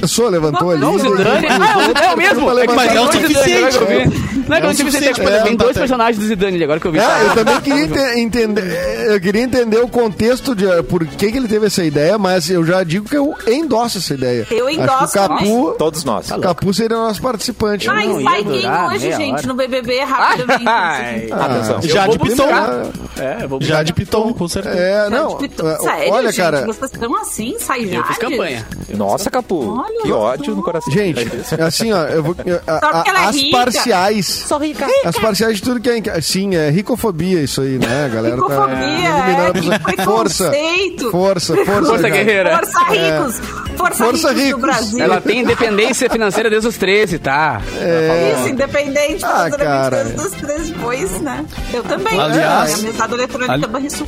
pessoa, 0.00 0.30
levantou 0.30 0.70
ali. 0.70 0.80
Não, 0.80 0.94
o 0.94 0.98
Zidane. 0.98 1.46
Ah, 1.48 1.82
Zidane 1.86 2.06
é 2.06 2.14
o 2.14 2.16
mesmo. 2.16 2.58
É 2.58 2.66
que 2.66 2.74
Mas 2.74 2.94
é 2.94 3.00
o 3.00 3.12
suficiente. 3.12 4.37
Não 4.48 4.56
é 4.56 4.60
que 4.60 4.66
eu 4.66 4.68
não 4.70 4.76
tive 4.76 4.90
certeza, 4.92 5.14
tipo, 5.14 5.28
É, 5.28 5.40
tem 5.42 5.56
tá 5.56 5.64
dois 5.64 5.74
certo. 5.76 5.78
personagens 5.88 6.18
do 6.18 6.26
Zidane 6.26 6.54
ali, 6.56 6.64
agora 6.64 6.80
que 6.80 6.86
eu 6.86 6.92
vi. 6.92 6.98
É, 6.98 7.22
eu 7.26 7.34
também 7.34 7.60
queria 7.60 7.84
ente- 7.84 8.20
entender, 8.20 9.06
eu 9.12 9.20
queria 9.20 9.42
entender 9.42 9.78
o 9.78 9.88
contexto 9.88 10.54
de 10.54 10.66
eh, 10.66 10.82
por 10.82 11.06
que, 11.06 11.30
que 11.30 11.36
ele 11.38 11.48
teve 11.48 11.66
essa 11.66 11.84
ideia, 11.84 12.16
mas 12.18 12.48
eu 12.50 12.64
já 12.64 12.82
digo 12.82 13.08
que 13.08 13.16
eu 13.16 13.34
endosso 13.46 13.98
essa 13.98 14.14
ideia. 14.14 14.46
Eu 14.50 14.68
endosso 14.70 15.04
Acho 15.04 15.12
que 15.12 15.18
o 15.18 15.28
Capu, 15.28 15.74
Todos 15.78 16.04
nós. 16.04 16.30
o 16.30 16.38
Capu 16.40 16.72
seria 16.74 16.96
o 16.96 17.00
nosso 17.00 17.20
participante. 17.20 17.86
Mas 17.86 18.08
não 18.08 18.22
vai 18.22 18.42
quem 18.42 18.70
hoje, 18.70 19.12
gente, 19.12 19.34
hora. 19.34 19.46
no 19.46 19.54
BBB, 19.54 20.00
rapidamente. 20.00 20.64
Ai. 20.68 21.28
Ah, 21.30 21.44
Atenção. 21.44 21.82
Já 21.82 22.06
vou 22.06 22.16
de 22.16 22.18
Piton. 22.30 22.48
É, 23.18 23.46
vou 23.46 23.60
Já 23.62 23.82
de 23.82 23.92
Piton, 23.92 24.32
com 24.32 24.48
certeza. 24.48 24.76
É, 24.78 25.10
não. 25.10 25.38
Sério, 25.38 26.12
olha, 26.12 26.28
gente, 26.28 26.36
cara. 26.36 26.66
vocês 26.66 26.90
estão 26.92 27.16
assim, 27.16 27.56
sai 27.58 27.84
Eu 27.94 28.04
fiz 28.04 28.18
campanha. 28.18 28.66
Nossa, 28.94 29.30
Capu. 29.30 29.78
Olha, 29.78 30.02
que 30.02 30.12
ódio 30.12 30.54
no 30.54 30.62
coração. 30.62 30.92
Gente, 30.92 31.26
assim, 31.60 31.92
ó, 31.92 32.04
eu 32.04 32.22
vou. 32.22 32.36
é 32.46 32.60
as 33.26 33.42
parciais. 33.50 34.37
Só 34.46 34.58
rica. 34.58 34.86
As 35.04 35.16
parciais 35.18 35.56
de 35.56 35.62
tudo 35.62 35.80
que 35.80 35.88
é. 35.90 36.20
Sim, 36.20 36.54
é 36.56 36.70
ricofobia 36.70 37.40
isso 37.40 37.60
aí, 37.60 37.78
né? 37.78 38.04
A 38.06 38.08
galera 38.08 38.34
Ricofobia, 38.36 38.76
tá. 38.76 39.92
é, 39.96 40.00
a. 40.00 40.04
Força. 40.04 40.52
Força, 41.10 41.56
força. 41.56 41.82
Força 41.86 42.02
cara. 42.02 42.08
guerreira. 42.08 42.56
Força 42.58 42.84
ricos. 42.90 43.38
Força, 43.78 44.04
Força 44.04 44.28
ricos, 44.32 44.42
ricos. 44.44 44.60
do 44.60 44.66
Brasil. 44.66 45.04
Ela 45.04 45.20
tem 45.20 45.40
independência 45.40 46.10
financeira 46.10 46.50
desde 46.50 46.68
os 46.68 46.76
13, 46.76 47.18
tá? 47.18 47.60
Isso, 48.38 48.48
independente 48.48 49.24
Ah, 49.24 49.48
dos 49.48 49.56
cara. 49.56 50.04
dos 50.04 50.30
três 50.32 50.70
depois, 50.70 51.20
né? 51.20 51.44
Eu 51.72 51.82
também. 51.84 52.18
Aliás- 52.18 52.78
Minha 52.80 52.92
mesada 52.92 53.14
eletrônica 53.14 53.52
Ali- 53.52 53.66
Banrisul. 53.66 54.06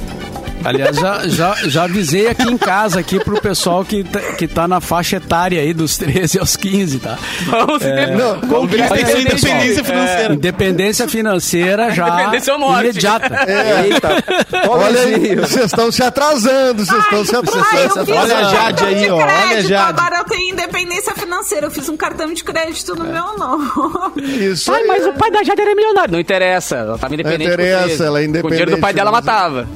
Aliás, 0.64 0.96
já, 0.96 1.26
já, 1.28 1.54
já 1.64 1.82
avisei 1.84 2.28
aqui 2.28 2.42
em 2.42 2.58
casa 2.58 3.00
aqui 3.00 3.18
pro 3.22 3.40
pessoal 3.40 3.84
que 3.84 4.04
tá, 4.04 4.20
que 4.34 4.46
tá 4.46 4.68
na 4.68 4.80
faixa 4.80 5.16
etária 5.16 5.60
aí 5.60 5.72
dos 5.72 5.96
13 5.96 6.38
aos 6.38 6.56
15, 6.56 6.98
tá? 6.98 7.18
Vamos 7.46 7.82
É, 7.82 8.06
se 8.06 8.12
Não, 8.14 8.40
Conquista 8.40 9.00
independente. 9.00 9.20
independência 9.20 9.84
financeira. 9.84 10.34
Independência 10.34 11.08
financeira 11.08 11.90
já 11.92 12.08
Independência 12.08 12.52
ou 12.52 12.58
morte. 12.58 12.82
imediata. 12.90 13.46
Eita. 13.84 14.68
Olha 14.68 15.00
aí, 15.00 15.36
vocês 15.36 15.66
estão 15.66 15.90
se 15.90 16.02
atrasando, 16.02 16.84
vocês 16.84 17.02
estão 17.04 17.24
se 17.24 17.36
atrasando. 17.36 18.12
Olha 18.12 18.38
a 18.38 18.42
Jade 18.44 18.84
aí, 18.84 18.94
de 19.00 19.10
ó, 19.10 19.16
olha 19.16 19.58
a 19.58 19.60
Jade. 19.62 19.74
Agora 20.00 20.16
eu 20.18 20.24
tenho 20.24 20.52
independência 20.52 21.14
financeira. 21.14 21.66
Eu 21.66 21.70
fiz 21.70 21.88
um 21.88 21.96
cartão 21.96 22.32
de 22.32 22.44
crédito 22.44 22.94
no 22.94 23.04
meu 23.04 23.36
nome. 23.38 24.22
Isso 24.46 24.70
Ai, 24.72 24.82
aí. 24.82 24.86
mas 24.86 25.06
o 25.06 25.12
pai 25.14 25.30
da 25.30 25.42
Jade 25.42 25.60
era 25.60 25.74
milionário. 25.74 26.12
Não 26.12 26.20
interessa. 26.20 26.76
Ela 26.76 26.98
tava 26.98 27.14
independente. 27.14 27.46
Não 27.46 27.54
interessa, 27.54 28.04
ela 28.04 28.20
é 28.22 28.26
Com 28.26 28.30
o 28.30 28.50
dinheiro 28.50 28.70
do 28.70 28.76
independente, 28.76 28.80
pai 28.80 28.92
dela 28.92 29.10
mas- 29.10 29.24
matava. 29.24 29.68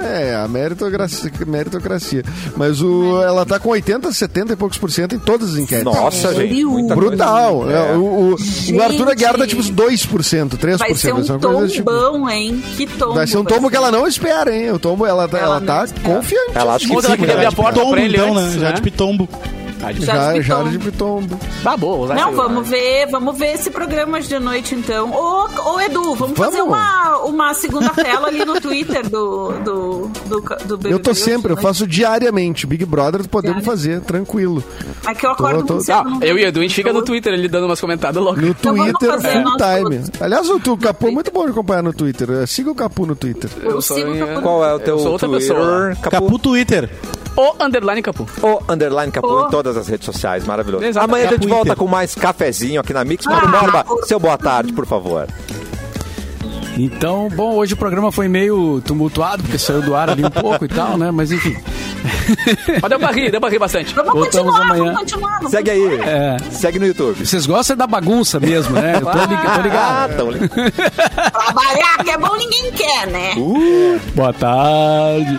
É, 0.00 0.34
a 0.34 0.48
meritocracia, 0.48 1.30
meritocracia. 1.46 2.22
Mas 2.56 2.80
o, 2.80 3.20
ela 3.22 3.44
tá 3.44 3.58
com 3.58 3.70
80, 3.70 4.12
70 4.12 4.52
e 4.52 4.56
poucos 4.56 4.78
por 4.78 4.90
cento 4.90 5.14
em 5.14 5.18
todas 5.18 5.50
as 5.52 5.56
enquetes. 5.58 5.84
Nossa, 5.84 6.34
gente. 6.34 6.64
Muita 6.64 6.94
Brutal. 6.94 7.58
coisa. 7.58 7.72
É, 7.72 7.92
O, 7.96 8.00
o, 8.02 8.30
o 8.76 8.82
Arthur 8.82 9.10
Aguiar 9.10 9.32
dá 9.36 9.44
Gente. 9.46 9.50
tipo 9.56 9.60
uns 9.60 9.70
2%, 9.70 10.56
3%. 10.56 10.76
Vai 10.78 10.94
ser 10.94 11.14
um 11.14 11.24
São 11.24 11.38
coisas, 11.38 11.72
tipo- 11.72 11.90
tombão, 11.90 12.28
hein? 12.30 12.62
Que 12.76 12.86
tombo. 12.86 13.14
Vai 13.14 13.26
ser 13.26 13.38
um 13.38 13.44
tombo 13.44 13.68
que 13.70 13.76
ela 13.76 13.90
não 13.90 14.06
espera, 14.06 14.54
hein? 14.54 14.70
O 14.72 14.78
tombo, 14.78 15.04
ela, 15.06 15.28
tá- 15.28 15.38
Ela 15.38 15.56
ela 15.56 15.60
tá 15.60 15.84
espera. 15.84 16.14
confiante. 16.16 16.52
Ela 16.54 16.74
acha 16.74 16.86
que 16.86 16.92
Quando 16.92 17.04
ela 17.06 17.14
sim, 17.14 17.20
queria 17.20 17.34
né? 17.36 17.46
abrir 17.46 17.46
a 17.46 17.52
porta 17.56 17.72
Pitombo, 17.72 17.92
pra 17.92 18.02
ele 18.02 18.16
então, 18.16 18.36
antes, 18.36 18.54
né? 18.54 18.60
Já 18.60 18.68
né? 18.68 18.72
de 18.74 18.82
Pitombo. 19.88 20.04
Já 20.06 20.14
Já, 20.14 20.32
de 20.32 20.42
já 20.42 20.56
pitombo. 20.56 20.70
de 20.70 20.78
pitombo. 20.78 21.40
Tá 21.62 21.76
bom, 21.76 22.06
Não, 22.06 22.32
vamos 22.32 22.68
ver, 22.68 23.06
vamos 23.10 23.38
ver 23.38 23.54
esse 23.54 23.70
programa 23.70 24.18
hoje 24.18 24.28
de 24.28 24.38
noite, 24.38 24.74
então. 24.74 25.10
Ô, 25.12 25.48
ô 25.74 25.80
Edu, 25.80 26.14
vamos, 26.14 26.36
fazer 26.38 26.58
Vamos. 26.58 26.74
uma, 26.74 27.18
uma 27.24 27.54
segunda 27.54 27.90
tela 27.90 28.28
ali 28.28 28.44
no 28.44 28.60
Twitter 28.60 29.08
do, 29.08 29.52
do, 29.64 30.10
do, 30.26 30.40
do 30.64 30.76
BBB 30.76 30.94
Eu 30.94 30.98
tô 31.00 31.14
sempre, 31.14 31.52
eu 31.52 31.56
de 31.56 31.62
faço 31.62 31.86
diariamente. 31.86 32.66
Big 32.66 32.84
Brother 32.84 33.26
podemos 33.28 33.62
Diário. 33.62 33.64
fazer, 33.78 34.00
tranquilo. 34.00 34.62
É 35.06 35.14
que 35.14 35.26
eu 35.26 35.30
acordo 35.30 35.60
Tô- 35.64 35.74
tô- 35.74 35.80
cedo. 35.80 35.98
Ah, 35.98 36.18
eu 36.22 36.38
e 36.38 36.44
Edu, 36.44 36.60
a 36.60 36.62
gente 36.62 36.74
fica 36.74 36.92
no. 36.92 37.02
Twitter 37.02 37.32
ali 37.32 37.48
dando 37.48 37.66
umas 37.66 37.80
comentadas 37.80 38.22
loucas. 38.22 38.42
No 38.42 38.50
Então 38.50 38.74
Twitter, 38.76 39.10
fazer 39.10 39.42
full 39.42 39.56
time. 39.56 39.98
todos. 39.98 40.10
Aliás, 40.20 40.48
o, 40.48 40.60
tu- 40.60 40.72
o 40.72 40.78
Capu 40.78 41.08
é 41.08 41.10
muito 41.10 41.30
bom 41.32 41.44
de 41.44 41.50
acompanhar 41.50 41.82
no 41.82 41.92
Twitter. 41.92 42.46
Siga 42.46 42.70
o 42.70 42.74
Capu 42.74 43.04
no 43.06 43.14
Twitter. 43.16 43.50
Eu 43.62 43.80
sou 43.82 43.96
sigo 43.96 44.12
o 44.12 44.18
Capu. 44.18 44.42
Qual 44.42 44.64
é 44.64 44.74
o 44.74 44.78
teu 44.78 44.94
Eu 44.96 44.98
sou 45.00 45.12
outra 45.12 45.28
Twitter? 45.28 45.48
pessoa. 45.56 45.88
Capu? 46.00 46.10
Capu 46.10 46.38
Twitter. 46.38 46.90
O 47.36 47.54
underline 47.64 48.02
Capu. 48.02 48.26
O 48.42 48.72
underline 48.72 49.10
Capu 49.12 49.26
Oh. 49.28 49.46
em 49.46 49.50
todas 49.50 49.76
as 49.76 49.88
redes 49.88 50.04
sociais, 50.06 50.44
maravilhoso. 50.44 50.84
Exato. 50.84 51.04
Amanhã 51.04 51.26
a 51.26 51.30
gente 51.30 51.40
Capu 51.40 51.48
volta 51.48 51.68
Inter. 51.70 51.76
com 51.78 51.86
mais 51.86 52.14
cafezinho 52.14 52.80
aqui 52.80 52.92
na 52.92 53.04
Mix. 53.04 53.24
Mauro 53.26 53.46
Ah, 53.48 53.50
Borba, 53.50 53.72
Capu. 53.84 54.06
seu 54.06 54.20
boa 54.20 54.36
tarde, 54.38 54.72
por 54.72 54.86
favor. 54.86 55.26
Então, 56.78 57.28
bom, 57.28 57.54
hoje 57.56 57.74
o 57.74 57.76
programa 57.76 58.10
foi 58.10 58.28
meio 58.28 58.80
tumultuado, 58.84 59.42
porque 59.42 59.58
saiu 59.58 59.82
do 59.82 59.94
ar 59.94 60.08
ali 60.08 60.24
um 60.24 60.30
pouco 60.32 60.64
e 60.64 60.68
tal, 60.68 60.96
né? 60.96 61.10
Mas 61.10 61.30
enfim. 61.30 61.54
Mas 62.80 62.88
deu 62.90 62.98
pra 62.98 63.10
rir, 63.12 63.30
deu 63.30 63.40
pra 63.40 63.50
rir 63.50 63.58
bastante. 63.58 63.94
Vamos 63.94 64.12
Voltamos 64.12 64.50
continuar, 64.52 64.62
amanhã. 64.64 64.84
vamos 64.84 64.98
continuar. 65.00 65.36
vamos 65.36 65.50
Segue 65.50 65.70
aí. 65.70 66.00
É. 66.00 66.36
Segue 66.50 66.78
no 66.78 66.86
YouTube. 66.86 67.26
Vocês 67.26 67.44
gostam 67.46 67.76
da 67.76 67.86
bagunça 67.86 68.40
mesmo, 68.40 68.72
né? 68.74 68.94
Eu 68.96 69.00
tô, 69.02 69.10
tô 69.10 69.18
Ah, 69.18 69.58
ligado. 69.62 70.16
tão 70.16 70.30
li- 70.30 70.48
Trabalhar 70.48 71.98
que 72.04 72.10
é 72.10 72.18
bom 72.18 72.34
ninguém 72.36 72.72
quer, 72.72 73.06
né? 73.06 73.34
Boa 74.14 74.32
tarde. 74.32 75.38